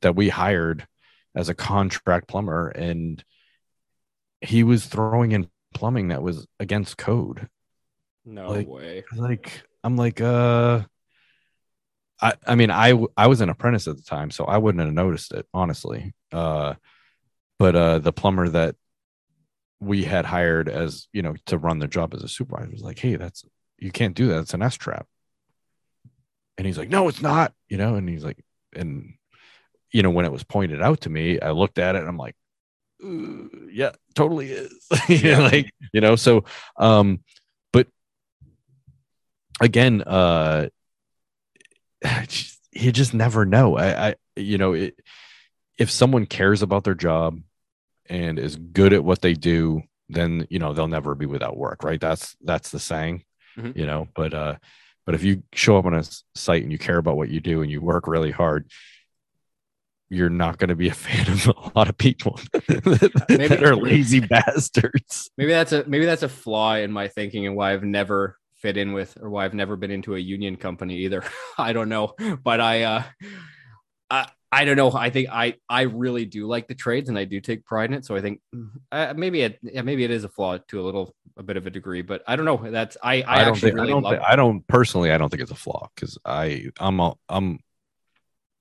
that 0.00 0.16
we 0.16 0.28
hired 0.28 0.86
as 1.34 1.48
a 1.48 1.54
contract 1.54 2.28
plumber, 2.28 2.68
and 2.68 3.22
he 4.40 4.62
was 4.64 4.86
throwing 4.86 5.32
in 5.32 5.48
plumbing 5.74 6.08
that 6.08 6.22
was 6.22 6.46
against 6.58 6.96
code. 6.96 7.48
No 8.24 8.50
like- 8.50 8.68
way. 8.68 9.04
like 9.16 9.62
i'm 9.84 9.96
like 9.96 10.20
uh 10.20 10.82
i 12.20 12.34
i 12.46 12.54
mean 12.56 12.70
I 12.70 12.92
I 13.16 13.26
was 13.26 13.40
an 13.40 13.48
apprentice 13.48 13.86
at 13.88 13.96
the 13.96 14.02
time 14.02 14.30
so 14.30 14.44
i 14.44 14.58
wouldn't 14.58 14.84
have 14.84 14.92
noticed 14.92 15.32
it 15.32 15.46
honestly. 15.54 16.14
Uh 16.32 16.74
but 17.58 17.74
uh 17.74 17.98
the 18.00 18.12
plumber 18.12 18.48
that 18.48 18.76
we 19.80 20.04
had 20.04 20.26
hired 20.26 20.68
as 20.68 21.08
you 21.12 21.22
know 21.22 21.36
to 21.46 21.56
run 21.58 21.78
the 21.78 21.86
job 21.86 22.12
as 22.12 22.22
a 22.22 22.28
supervisor 22.28 22.70
was 22.70 22.82
like 22.82 22.98
hey 22.98 23.16
that's 23.16 23.44
you 23.78 23.92
can't 23.92 24.16
do 24.16 24.28
that. 24.28 24.40
It's 24.40 24.54
an 24.54 24.62
s 24.62 24.74
trap 24.74 25.06
and 26.58 26.66
he's 26.66 26.76
like 26.76 26.90
no 26.90 27.08
it's 27.08 27.22
not 27.22 27.54
you 27.70 27.78
know 27.78 27.94
and 27.94 28.08
he's 28.08 28.24
like 28.24 28.38
and 28.74 29.14
you 29.92 30.02
know 30.02 30.10
when 30.10 30.26
it 30.26 30.32
was 30.32 30.42
pointed 30.44 30.82
out 30.82 31.00
to 31.02 31.08
me 31.10 31.40
i 31.40 31.50
looked 31.52 31.78
at 31.78 31.94
it 31.94 32.00
and 32.00 32.08
i'm 32.08 32.18
like 32.18 32.34
"Uh, 33.02 33.48
yeah 33.70 33.92
totally 34.14 34.50
is 34.50 34.86
Yeah. 35.08 35.38
like 35.38 35.70
you 35.94 36.00
know 36.02 36.16
so 36.16 36.44
um 36.76 37.20
but 37.72 37.86
again 39.60 40.02
uh 40.02 40.68
you 42.72 42.92
just 42.92 43.14
never 43.14 43.44
know 43.44 43.76
i 43.76 44.08
i 44.08 44.14
you 44.36 44.58
know 44.58 44.72
it, 44.72 44.98
if 45.78 45.90
someone 45.90 46.26
cares 46.26 46.62
about 46.62 46.84
their 46.84 46.94
job 46.94 47.40
and 48.08 48.38
is 48.38 48.56
good 48.56 48.92
at 48.92 49.04
what 49.04 49.20
they 49.22 49.34
do 49.34 49.82
then 50.08 50.46
you 50.50 50.58
know 50.58 50.72
they'll 50.72 50.88
never 50.88 51.14
be 51.14 51.26
without 51.26 51.56
work 51.56 51.82
right 51.84 52.00
that's 52.00 52.36
that's 52.42 52.70
the 52.70 52.78
saying 52.78 53.24
Mhm. 53.56 53.76
you 53.76 53.86
know 53.86 54.06
but 54.14 54.32
uh 54.34 54.54
but 55.08 55.14
if 55.14 55.24
you 55.24 55.42
show 55.54 55.78
up 55.78 55.86
on 55.86 55.94
a 55.94 56.04
site 56.34 56.62
and 56.62 56.70
you 56.70 56.76
care 56.76 56.98
about 56.98 57.16
what 57.16 57.30
you 57.30 57.40
do 57.40 57.62
and 57.62 57.70
you 57.70 57.80
work 57.80 58.06
really 58.06 58.30
hard 58.30 58.70
you're 60.10 60.28
not 60.28 60.58
going 60.58 60.68
to 60.68 60.76
be 60.76 60.90
a 60.90 60.94
fan 61.06 61.26
of 61.30 61.46
a 61.46 61.70
lot 61.74 61.88
of 61.88 61.96
people 61.96 62.38
that 62.52 63.62
are 63.64 63.74
lazy 63.90 64.20
bastards 64.20 65.30
Maybe 65.38 65.50
that's 65.50 65.72
a 65.72 65.82
maybe 65.86 66.04
that's 66.04 66.24
a 66.24 66.28
flaw 66.28 66.74
in 66.74 66.92
my 66.92 67.08
thinking 67.08 67.46
and 67.46 67.56
why 67.56 67.72
I've 67.72 67.84
never 67.84 68.36
fit 68.56 68.76
in 68.76 68.92
with 68.92 69.16
or 69.18 69.30
why 69.30 69.46
I've 69.46 69.54
never 69.54 69.76
been 69.76 69.90
into 69.90 70.14
a 70.14 70.18
union 70.18 70.56
company 70.56 70.96
either. 70.98 71.24
I 71.56 71.72
don't 71.72 71.88
know, 71.88 72.12
but 72.44 72.60
I 72.60 72.82
uh 72.82 73.02
I 74.10 74.28
I 74.52 74.64
don't 74.66 74.76
know. 74.76 74.92
I 74.92 75.08
think 75.08 75.28
I 75.30 75.54
I 75.70 75.82
really 75.82 76.26
do 76.26 76.46
like 76.46 76.68
the 76.68 76.74
trades 76.74 77.08
and 77.08 77.18
I 77.18 77.24
do 77.24 77.40
take 77.40 77.64
pride 77.64 77.90
in 77.90 77.96
it. 77.96 78.04
So 78.04 78.14
I 78.14 78.20
think 78.20 78.40
uh, 78.92 79.14
maybe 79.16 79.40
it 79.40 79.58
yeah, 79.62 79.82
maybe 79.82 80.04
it 80.04 80.10
is 80.10 80.24
a 80.24 80.28
flaw 80.28 80.58
to 80.68 80.80
a 80.80 80.82
little 80.82 81.14
a 81.38 81.42
bit 81.42 81.56
of 81.56 81.66
a 81.66 81.70
degree, 81.70 82.02
but 82.02 82.22
I 82.26 82.36
don't 82.36 82.44
know. 82.44 82.70
That's 82.70 82.96
I 83.02 83.22
I, 83.22 83.36
I, 83.36 83.44
don't 83.44 83.54
actually 83.54 83.70
think 83.70 83.74
really 83.76 83.88
I 83.88 83.90
don't 83.92 84.02
love 84.02 84.14
thi- 84.14 84.24
I 84.24 84.36
don't 84.36 84.66
personally 84.66 85.12
I 85.12 85.18
don't 85.18 85.28
think 85.30 85.42
it's 85.42 85.52
a 85.52 85.56
flaw 85.56 85.88
because 85.94 86.18
I 86.24 86.66
I'm 86.78 87.00
a, 87.00 87.14
I'm 87.28 87.60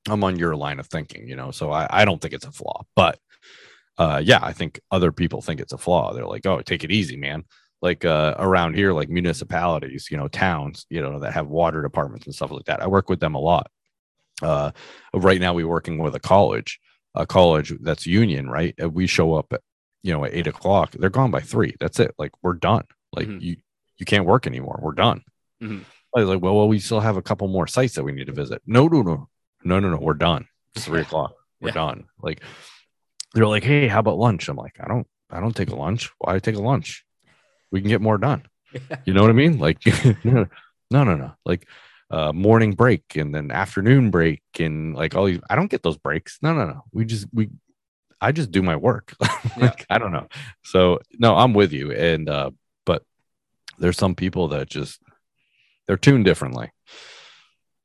I'm 0.07 0.23
on 0.23 0.37
your 0.37 0.55
line 0.55 0.79
of 0.79 0.87
thinking, 0.87 1.27
you 1.27 1.35
know, 1.35 1.51
so 1.51 1.71
I, 1.71 1.87
I 1.89 2.05
don't 2.05 2.21
think 2.21 2.33
it's 2.33 2.45
a 2.45 2.51
flaw, 2.51 2.83
but 2.95 3.19
uh, 3.97 4.21
yeah, 4.23 4.39
I 4.41 4.53
think 4.53 4.79
other 4.91 5.11
people 5.11 5.41
think 5.41 5.59
it's 5.59 5.73
a 5.73 5.77
flaw. 5.77 6.13
They're 6.13 6.27
like, 6.27 6.45
oh, 6.45 6.61
take 6.61 6.83
it 6.83 6.91
easy, 6.91 7.17
man. 7.17 7.43
Like 7.81 8.05
uh, 8.05 8.35
around 8.37 8.75
here, 8.75 8.93
like 8.93 9.09
municipalities, 9.09 10.07
you 10.09 10.17
know, 10.17 10.27
towns, 10.27 10.85
you 10.89 11.01
know, 11.01 11.19
that 11.19 11.33
have 11.33 11.47
water 11.47 11.81
departments 11.81 12.25
and 12.25 12.33
stuff 12.33 12.51
like 12.51 12.65
that. 12.65 12.81
I 12.81 12.87
work 12.87 13.09
with 13.09 13.19
them 13.19 13.35
a 13.35 13.39
lot. 13.39 13.69
Uh, 14.41 14.71
right 15.13 15.41
now, 15.41 15.53
we're 15.53 15.67
working 15.67 15.97
with 15.97 16.15
a 16.15 16.19
college, 16.19 16.79
a 17.15 17.25
college 17.25 17.73
that's 17.81 18.05
union, 18.05 18.49
right? 18.49 18.75
We 18.91 19.07
show 19.07 19.33
up 19.33 19.51
at, 19.51 19.61
you 20.03 20.13
know, 20.13 20.23
at 20.25 20.33
eight 20.33 20.47
o'clock. 20.47 20.91
They're 20.91 21.09
gone 21.09 21.31
by 21.31 21.41
three. 21.41 21.75
That's 21.79 21.99
it. 21.99 22.13
Like 22.17 22.31
we're 22.41 22.53
done. 22.53 22.83
Like 23.13 23.27
Mhm. 23.27 23.41
you, 23.41 23.55
you 23.97 24.05
can't 24.05 24.25
work 24.25 24.47
anymore. 24.47 24.79
We're 24.81 24.91
done. 24.93 25.23
Mhm. 25.61 25.83
I 26.15 26.19
was 26.21 26.29
like, 26.29 26.41
well, 26.41 26.55
well, 26.55 26.67
we 26.67 26.79
still 26.79 26.99
have 26.99 27.17
a 27.17 27.21
couple 27.21 27.47
more 27.47 27.67
sites 27.67 27.95
that 27.95 28.03
we 28.03 28.11
need 28.11 28.27
to 28.27 28.33
visit. 28.33 28.61
No, 28.65 28.87
no, 28.87 29.01
no, 29.01 29.29
no, 29.63 29.79
no, 29.79 29.89
no. 29.91 29.97
We're 29.97 30.13
done. 30.13 30.47
It's 30.75 30.85
three 30.85 31.01
o'clock. 31.01 31.33
We're 31.59 31.69
Yeah. 31.69 31.73
done. 31.75 32.05
Like 32.21 32.41
they're 33.33 33.47
like, 33.47 33.63
hey, 33.63 33.87
how 33.87 33.99
about 33.99 34.17
lunch? 34.17 34.47
I'm 34.49 34.55
like, 34.57 34.77
I 34.79 34.87
don't, 34.87 35.07
I 35.29 35.39
don't 35.39 35.55
take 35.55 35.69
a 35.69 35.75
lunch. 35.75 36.09
Why 36.19 36.39
take 36.39 36.55
a 36.55 36.61
lunch? 36.61 37.03
We 37.71 37.81
can 37.81 37.89
get 37.89 38.01
more 38.01 38.17
done. 38.17 38.43
You 39.05 39.13
know 39.13 39.21
what 39.21 39.29
I 39.29 39.33
mean? 39.33 39.59
Like, 39.59 39.79
no, 40.23 40.45
no, 40.91 41.03
no, 41.03 41.15
no. 41.15 41.31
Like 41.45 41.67
uh, 42.11 42.31
morning 42.33 42.73
break 42.73 43.15
and 43.15 43.33
then 43.35 43.51
afternoon 43.51 44.11
break 44.11 44.41
and 44.59 44.95
like 44.95 45.15
all 45.15 45.25
these. 45.25 45.39
I 45.49 45.55
don't 45.55 45.69
get 45.71 45.83
those 45.83 45.97
breaks. 45.97 46.37
No, 46.41 46.53
no, 46.53 46.65
no. 46.65 46.83
We 46.93 47.05
just 47.05 47.27
we. 47.33 47.49
I 48.19 48.31
just 48.31 48.51
do 48.51 48.61
my 48.61 48.75
work. 48.75 49.15
like 49.57 49.85
I 49.89 49.97
don't 49.97 50.11
know. 50.11 50.27
So 50.63 50.99
no, 51.17 51.35
I'm 51.35 51.53
with 51.53 51.71
you. 51.71 51.91
And 51.91 52.29
uh, 52.29 52.51
but 52.85 53.03
there's 53.77 53.97
some 53.97 54.15
people 54.15 54.49
that 54.49 54.69
just 54.69 55.01
they're 55.87 55.97
tuned 55.97 56.25
differently. 56.25 56.71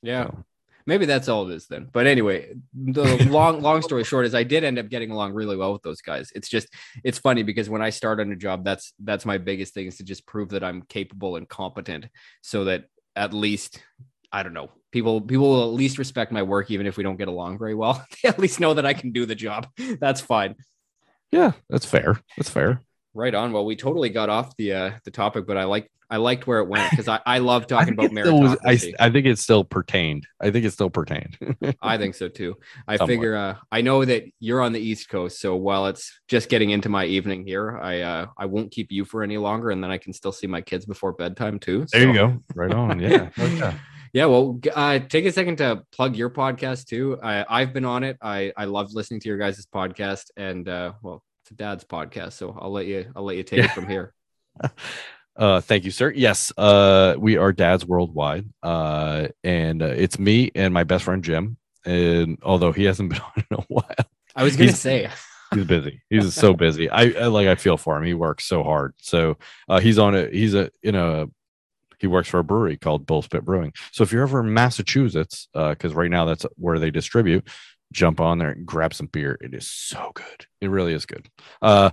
Yeah. 0.02 0.26
So, 0.26 0.44
Maybe 0.86 1.06
that's 1.06 1.28
all 1.28 1.48
it 1.48 1.54
is 1.54 1.66
then. 1.66 1.88
But 1.92 2.06
anyway, 2.06 2.54
the 2.74 3.24
long 3.30 3.62
long 3.62 3.82
story 3.82 4.04
short 4.04 4.26
is 4.26 4.34
I 4.34 4.42
did 4.42 4.64
end 4.64 4.78
up 4.78 4.88
getting 4.88 5.10
along 5.10 5.32
really 5.32 5.56
well 5.56 5.72
with 5.72 5.82
those 5.82 6.00
guys. 6.00 6.32
It's 6.34 6.48
just 6.48 6.68
it's 7.04 7.18
funny 7.18 7.42
because 7.42 7.70
when 7.70 7.82
I 7.82 7.90
start 7.90 8.20
on 8.20 8.32
a 8.32 8.36
job, 8.36 8.64
that's 8.64 8.92
that's 8.98 9.24
my 9.24 9.38
biggest 9.38 9.74
thing 9.74 9.86
is 9.86 9.98
to 9.98 10.04
just 10.04 10.26
prove 10.26 10.50
that 10.50 10.64
I'm 10.64 10.82
capable 10.82 11.36
and 11.36 11.48
competent 11.48 12.06
so 12.42 12.64
that 12.64 12.86
at 13.14 13.32
least 13.32 13.80
I 14.32 14.42
don't 14.42 14.54
know, 14.54 14.70
people 14.92 15.20
people 15.20 15.50
will 15.50 15.62
at 15.64 15.74
least 15.74 15.98
respect 15.98 16.32
my 16.32 16.42
work 16.42 16.70
even 16.70 16.86
if 16.86 16.96
we 16.96 17.02
don't 17.02 17.16
get 17.16 17.28
along 17.28 17.58
very 17.58 17.74
well. 17.74 18.04
they 18.22 18.28
at 18.28 18.38
least 18.38 18.60
know 18.60 18.74
that 18.74 18.86
I 18.86 18.94
can 18.94 19.12
do 19.12 19.26
the 19.26 19.34
job. 19.34 19.68
That's 20.00 20.20
fine. 20.20 20.54
yeah, 21.30 21.52
that's 21.68 21.86
fair. 21.86 22.20
That's 22.36 22.50
fair. 22.50 22.82
Right 23.14 23.34
on. 23.34 23.52
Well, 23.52 23.64
we 23.66 23.76
totally 23.76 24.08
got 24.08 24.28
off 24.30 24.56
the 24.56 24.72
uh 24.72 24.90
the 25.04 25.10
topic, 25.10 25.46
but 25.46 25.56
I 25.56 25.64
like 25.64 25.90
I 26.10 26.16
liked 26.16 26.46
where 26.46 26.58
it 26.58 26.68
went 26.68 26.90
because 26.90 27.08
I, 27.08 27.20
I 27.24 27.38
love 27.38 27.66
talking 27.68 27.96
think 27.96 28.12
about 28.12 28.32
was- 28.34 28.58
I. 28.66 29.06
I 29.06 29.10
think 29.10 29.26
it 29.26 29.38
still 29.38 29.64
pertained. 29.64 30.26
I 30.40 30.50
think 30.50 30.66
it 30.66 30.72
still 30.72 30.90
pertained. 30.90 31.38
I 31.80 31.96
think 31.96 32.14
so 32.14 32.28
too. 32.28 32.56
I 32.86 32.96
Somewhat. 32.96 33.12
figure 33.12 33.34
uh, 33.34 33.56
I 33.70 33.80
know 33.80 34.04
that 34.04 34.24
you're 34.38 34.60
on 34.60 34.72
the 34.72 34.80
East 34.80 35.08
Coast, 35.08 35.40
so 35.40 35.56
while 35.56 35.86
it's 35.86 36.20
just 36.28 36.50
getting 36.50 36.68
into 36.68 36.90
my 36.90 37.06
evening 37.06 37.46
here, 37.46 37.78
I 37.78 38.00
uh, 38.00 38.26
I 38.36 38.44
won't 38.44 38.70
keep 38.70 38.92
you 38.92 39.06
for 39.06 39.22
any 39.22 39.38
longer, 39.38 39.70
and 39.70 39.82
then 39.82 39.90
I 39.90 39.96
can 39.96 40.12
still 40.12 40.32
see 40.32 40.46
my 40.46 40.60
kids 40.60 40.84
before 40.84 41.12
bedtime 41.14 41.58
too. 41.58 41.86
there 41.92 42.06
you 42.06 42.12
go. 42.12 42.42
Right 42.54 42.72
on. 42.72 43.00
Yeah. 43.00 43.30
Oh, 43.38 43.74
yeah. 44.12 44.22
Yeah, 44.22 44.26
well, 44.26 44.60
uh, 44.74 44.98
take 44.98 45.24
a 45.24 45.32
second 45.32 45.56
to 45.58 45.82
plug 45.92 46.16
your 46.16 46.30
podcast 46.30 46.86
too. 46.86 47.18
I, 47.22 47.44
I've 47.48 47.72
been 47.72 47.84
on 47.84 48.04
it. 48.04 48.18
I 48.20 48.52
I 48.56 48.66
love 48.66 48.92
listening 48.92 49.20
to 49.20 49.28
your 49.28 49.38
guys' 49.38 49.66
podcast, 49.66 50.30
and 50.36 50.68
uh, 50.68 50.92
well, 51.02 51.22
it's 51.44 51.50
a 51.52 51.54
dad's 51.54 51.84
podcast, 51.84 52.32
so 52.34 52.56
I'll 52.60 52.72
let 52.72 52.86
you 52.86 53.10
I'll 53.16 53.24
let 53.24 53.36
you 53.36 53.42
take 53.42 53.64
it 53.64 53.70
from 53.72 53.86
here. 53.88 54.12
Uh, 55.34 55.62
thank 55.62 55.84
you, 55.86 55.90
sir. 55.90 56.10
Yes, 56.14 56.52
uh, 56.58 57.14
we 57.18 57.38
are 57.38 57.54
dads 57.54 57.86
worldwide, 57.86 58.44
uh, 58.62 59.28
and 59.42 59.82
uh, 59.82 59.86
it's 59.86 60.18
me 60.18 60.50
and 60.54 60.74
my 60.74 60.84
best 60.84 61.04
friend 61.04 61.24
Jim. 61.24 61.56
And 61.86 62.36
although 62.42 62.70
he 62.70 62.84
hasn't 62.84 63.08
been 63.12 63.20
on 63.20 63.32
in 63.50 63.56
a 63.58 63.62
while, 63.68 63.84
I 64.36 64.44
was 64.44 64.56
gonna 64.56 64.66
He's- 64.66 64.80
say, 64.80 65.08
he's 65.54 65.64
busy. 65.64 66.02
He's 66.10 66.34
so 66.34 66.52
busy. 66.52 66.90
I, 66.90 67.04
I 67.18 67.26
like. 67.28 67.48
I 67.48 67.54
feel 67.54 67.78
for 67.78 67.96
him. 67.96 68.04
He 68.04 68.12
works 68.12 68.44
so 68.44 68.62
hard. 68.62 68.92
So 68.98 69.38
uh, 69.70 69.80
he's 69.80 69.98
on 69.98 70.14
a. 70.14 70.28
He's 70.28 70.52
a 70.54 70.70
in 70.82 70.96
a. 70.96 71.28
He 72.02 72.08
works 72.08 72.28
for 72.28 72.40
a 72.40 72.44
brewery 72.44 72.76
called 72.76 73.06
Bull 73.06 73.22
Spit 73.22 73.44
Brewing. 73.44 73.72
So 73.92 74.02
if 74.02 74.12
you're 74.12 74.24
ever 74.24 74.40
in 74.40 74.52
Massachusetts, 74.52 75.48
because 75.54 75.94
right 75.94 76.10
now 76.10 76.26
that's 76.26 76.44
where 76.56 76.78
they 76.78 76.90
distribute, 76.90 77.48
jump 77.92 78.20
on 78.20 78.38
there 78.38 78.50
and 78.50 78.66
grab 78.66 78.92
some 78.92 79.06
beer. 79.06 79.38
It 79.40 79.54
is 79.54 79.70
so 79.70 80.10
good. 80.14 80.46
It 80.60 80.68
really 80.68 80.94
is 80.94 81.06
good. 81.06 81.28
Uh, 81.62 81.90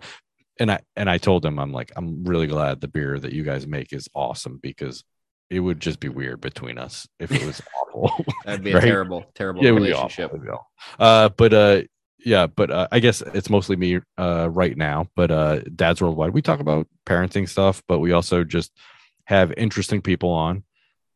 and 0.60 0.72
I 0.72 0.80
and 0.96 1.10
I 1.10 1.20
told 1.20 1.46
him 1.46 1.60
I'm 1.60 1.72
like 1.72 1.92
I'm 1.96 2.24
really 2.26 2.48
glad 2.48 2.82
the 2.82 2.88
beer 2.88 3.18
that 3.20 3.34
you 3.34 3.44
guys 3.44 3.66
make 3.66 3.94
is 3.94 4.10
awesome 4.14 4.60
because 4.62 5.04
it 5.50 5.60
would 5.60 5.80
just 5.80 6.00
be 6.00 6.10
weird 6.10 6.42
between 6.42 6.78
us 6.78 7.08
if 7.20 7.32
it 7.32 7.46
was 7.46 7.62
awful. 7.94 8.26
that'd 8.46 8.64
be 8.64 8.74
a 8.74 8.82
terrible 8.82 9.26
terrible 9.36 9.64
yeah, 9.64 9.72
relationship. 9.72 10.34
It 10.34 10.40
would 10.40 10.48
be. 10.48 10.52
Uh, 11.00 11.30
but 11.30 11.54
uh, 11.54 11.82
yeah, 12.26 12.48
but 12.48 12.72
uh, 12.72 12.88
I 12.92 13.00
guess 13.00 13.22
it's 13.22 13.50
mostly 13.50 13.76
me 13.76 14.00
uh 14.18 14.50
right 14.52 14.76
now. 14.76 15.08
But 15.16 15.32
uh, 15.32 15.60
Dad's 15.76 16.02
Worldwide, 16.02 16.34
we 16.34 16.42
talk 16.42 16.60
about 16.60 16.88
parenting 17.06 17.48
stuff, 17.48 17.82
but 17.88 18.00
we 18.00 18.12
also 18.12 18.44
just 18.44 18.72
have 19.30 19.54
interesting 19.56 20.02
people 20.02 20.32
on. 20.32 20.64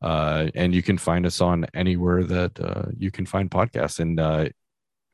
Uh, 0.02 0.50
and 0.54 0.76
you 0.76 0.84
can 0.84 0.98
find 0.98 1.26
us 1.26 1.42
on 1.42 1.66
anywhere 1.74 2.24
that 2.24 2.60
uh, 2.60 2.84
you 2.98 3.10
can 3.10 3.26
find 3.26 3.50
podcasts. 3.50 4.00
And 4.00 4.20
uh, 4.20 4.50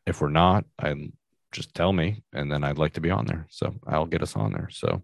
if 0.06 0.20
we're 0.20 0.30
not, 0.30 0.66
I 0.78 0.94
just 1.52 1.74
tell 1.74 1.94
me, 1.94 2.24
and 2.34 2.52
then 2.52 2.64
I'd 2.64 2.78
like 2.78 2.94
to 2.94 3.02
be 3.02 3.12
on 3.12 3.26
there. 3.26 3.46
So 3.50 3.76
I'll 3.88 4.06
get 4.08 4.22
us 4.24 4.36
on 4.36 4.52
there. 4.52 4.68
So 4.72 5.04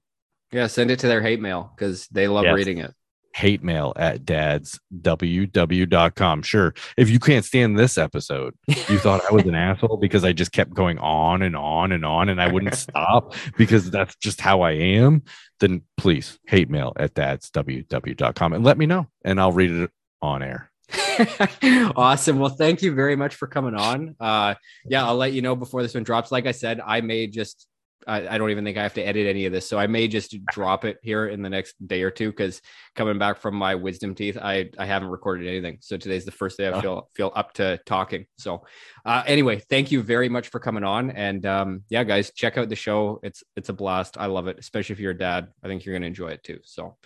Yeah, 0.52 0.68
send 0.68 0.92
it 0.92 1.00
to 1.00 1.08
their 1.08 1.22
hate 1.22 1.40
mail 1.40 1.72
because 1.76 2.08
they 2.08 2.28
love 2.28 2.44
Yes. 2.46 2.56
reading 2.56 2.80
it. 2.80 2.94
hate 3.36 3.64
mail 3.64 3.94
at 3.98 4.24
dadsww.com. 4.26 6.42
Sure. 6.42 6.74
If 6.98 7.10
you 7.10 7.20
can't 7.20 7.44
stand 7.46 7.78
this 7.78 7.98
episode, 7.98 8.54
you 8.68 8.98
thought 8.98 9.22
I 9.30 9.34
was 9.34 9.44
an 9.46 9.56
asshole 9.68 9.98
because 9.98 10.24
I 10.24 10.32
just 10.34 10.52
kept 10.54 10.74
going 10.74 10.98
on 11.00 11.42
and 11.42 11.54
on 11.56 11.92
and 11.92 12.06
on 12.06 12.30
and 12.30 12.42
I 12.42 12.52
wouldn't 12.52 12.76
stop 12.76 13.36
because 13.58 13.92
that's 13.92 14.16
just 14.16 14.40
how 14.42 14.62
I 14.62 14.72
am, 14.72 15.24
then 15.60 15.82
please 15.98 16.40
hate 16.48 16.70
mail 16.70 16.94
at 16.98 17.14
dadsww.com 17.14 18.54
and 18.54 18.64
let 18.64 18.78
me 18.78 18.86
know 18.86 19.08
and 19.24 19.40
I'll 19.40 19.52
read 19.52 19.72
it 19.72 19.92
on 20.22 20.44
air. 20.44 20.72
awesome. 21.96 22.40
Well, 22.40 22.50
thank 22.50 22.82
you 22.82 22.94
very 22.94 23.16
much 23.16 23.36
for 23.36 23.48
coming 23.48 23.76
on. 23.76 24.16
Uh, 24.20 24.56
yeah, 24.86 25.06
I'll 25.06 25.16
let 25.16 25.34
you 25.34 25.42
know 25.42 25.56
before 25.56 25.82
this 25.82 25.94
one 25.94 26.04
drops. 26.04 26.32
Like 26.32 26.46
I 26.46 26.52
said, 26.52 26.80
I 26.86 27.02
may 27.02 27.28
just, 27.28 27.68
I, 28.08 28.28
I 28.28 28.38
don't 28.38 28.52
even 28.52 28.64
think 28.64 28.78
I 28.78 28.84
have 28.84 28.94
to 28.96 29.02
edit 29.02 29.26
any 29.26 29.46
of 29.46 29.52
this. 29.52 29.68
So 29.68 29.80
I 29.80 29.88
may 29.88 30.08
just 30.08 30.36
drop 30.52 30.86
it 30.86 30.98
here 31.02 31.28
in 31.28 31.42
the 31.42 31.50
next 31.50 31.76
day 31.88 32.04
or 32.04 32.12
two 32.12 32.30
because 32.30 32.62
coming 32.96 33.18
back 33.18 33.40
from 33.40 33.56
my 33.56 33.74
wisdom 33.76 34.14
teeth, 34.14 34.38
I, 34.40 34.70
I 34.78 34.86
haven't 34.86 35.08
recorded 35.10 35.48
anything. 35.48 35.78
So 35.82 35.98
today's 35.98 36.24
the 36.26 36.32
first 36.32 36.58
day 36.58 36.68
I 36.68 36.72
Oh. 36.78 36.82
feel, 36.82 37.10
feel 37.16 37.32
up 37.36 37.54
to 37.54 37.80
talking. 37.86 38.26
So 38.38 38.64
uh, 39.06 39.24
anyway, 39.26 39.60
thank 39.70 39.92
you 39.92 40.04
very 40.04 40.30
much 40.30 40.50
for 40.50 40.60
coming 40.60 40.84
on. 40.84 41.10
And 41.12 41.46
um, 41.46 41.84
yeah, 41.90 42.04
guys, 42.04 42.32
check 42.32 42.58
out 42.58 42.70
the 42.70 42.76
show. 42.76 43.20
It's, 43.24 43.44
it's 43.56 43.70
a 43.70 43.74
blast. 43.74 44.18
I 44.20 44.28
love 44.28 44.48
it, 44.48 44.60
especially 44.60 44.94
if 44.94 45.00
you're 45.00 45.12
a 45.12 45.18
dad. 45.18 45.48
I 45.64 45.68
think 45.68 45.84
you're 45.86 45.94
going 45.94 46.04
to 46.04 46.08
enjoy 46.08 46.30
it 46.30 46.44
too. 46.44 46.60
So 46.64 46.98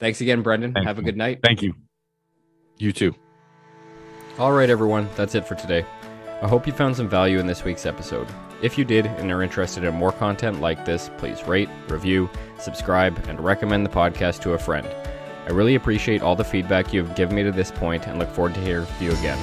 thanks 0.00 0.20
again, 0.20 0.42
Brendan. 0.42 0.72
Thank 0.72 0.86
have 0.86 0.98
a 0.98 1.02
good 1.02 1.16
night. 1.16 1.40
Thank 1.44 1.62
you. 1.62 1.74
You 2.78 2.92
too. 2.92 3.14
All 4.38 4.50
right, 4.50 4.68
everyone, 4.68 5.08
that's 5.14 5.36
it 5.36 5.46
for 5.46 5.54
today. 5.54 5.86
I 6.42 6.48
hope 6.48 6.66
you 6.66 6.72
found 6.72 6.96
some 6.96 7.08
value 7.08 7.38
in 7.38 7.46
this 7.46 7.62
week's 7.62 7.86
episode. 7.86 8.26
If 8.64 8.78
you 8.78 8.84
did 8.86 9.04
and 9.04 9.30
are 9.30 9.42
interested 9.42 9.84
in 9.84 9.92
more 9.92 10.10
content 10.10 10.62
like 10.62 10.86
this, 10.86 11.10
please 11.18 11.46
rate, 11.46 11.68
review, 11.86 12.30
subscribe, 12.58 13.22
and 13.28 13.38
recommend 13.38 13.84
the 13.84 13.90
podcast 13.90 14.40
to 14.40 14.54
a 14.54 14.58
friend. 14.58 14.88
I 15.46 15.50
really 15.50 15.74
appreciate 15.74 16.22
all 16.22 16.34
the 16.34 16.44
feedback 16.44 16.90
you 16.90 17.04
have 17.04 17.14
given 17.14 17.36
me 17.36 17.42
to 17.42 17.52
this 17.52 17.70
point 17.70 18.06
and 18.06 18.18
look 18.18 18.30
forward 18.30 18.54
to 18.54 18.62
hearing 18.62 18.86
from 18.86 19.04
you 19.04 19.12
again. 19.12 19.36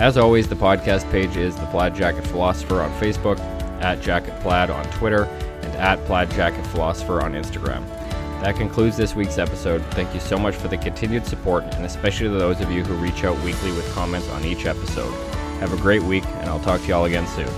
As 0.00 0.16
always, 0.16 0.46
the 0.46 0.54
podcast 0.54 1.10
page 1.10 1.36
is 1.36 1.56
The 1.56 1.66
Plaid 1.66 1.96
Jacket 1.96 2.24
Philosopher 2.24 2.82
on 2.82 2.92
Facebook, 3.00 3.40
at 3.82 4.00
Jacket 4.00 4.38
Plaid 4.42 4.70
on 4.70 4.84
Twitter, 4.92 5.24
and 5.24 5.74
at 5.74 5.98
Plaid 6.04 6.30
Jacket 6.30 6.64
Philosopher 6.68 7.20
on 7.20 7.32
Instagram. 7.32 7.84
That 8.42 8.54
concludes 8.54 8.96
this 8.96 9.16
week's 9.16 9.38
episode. 9.38 9.84
Thank 9.86 10.14
you 10.14 10.20
so 10.20 10.38
much 10.38 10.54
for 10.54 10.68
the 10.68 10.78
continued 10.78 11.26
support, 11.26 11.64
and 11.64 11.84
especially 11.84 12.28
to 12.28 12.34
those 12.34 12.60
of 12.60 12.70
you 12.70 12.84
who 12.84 12.94
reach 13.04 13.24
out 13.24 13.36
weekly 13.40 13.72
with 13.72 13.92
comments 13.92 14.28
on 14.28 14.44
each 14.44 14.66
episode. 14.66 15.12
Have 15.58 15.72
a 15.72 15.82
great 15.82 16.04
week, 16.04 16.24
and 16.24 16.48
I'll 16.48 16.60
talk 16.60 16.80
to 16.82 16.86
y'all 16.86 17.06
again 17.06 17.26
soon. 17.26 17.50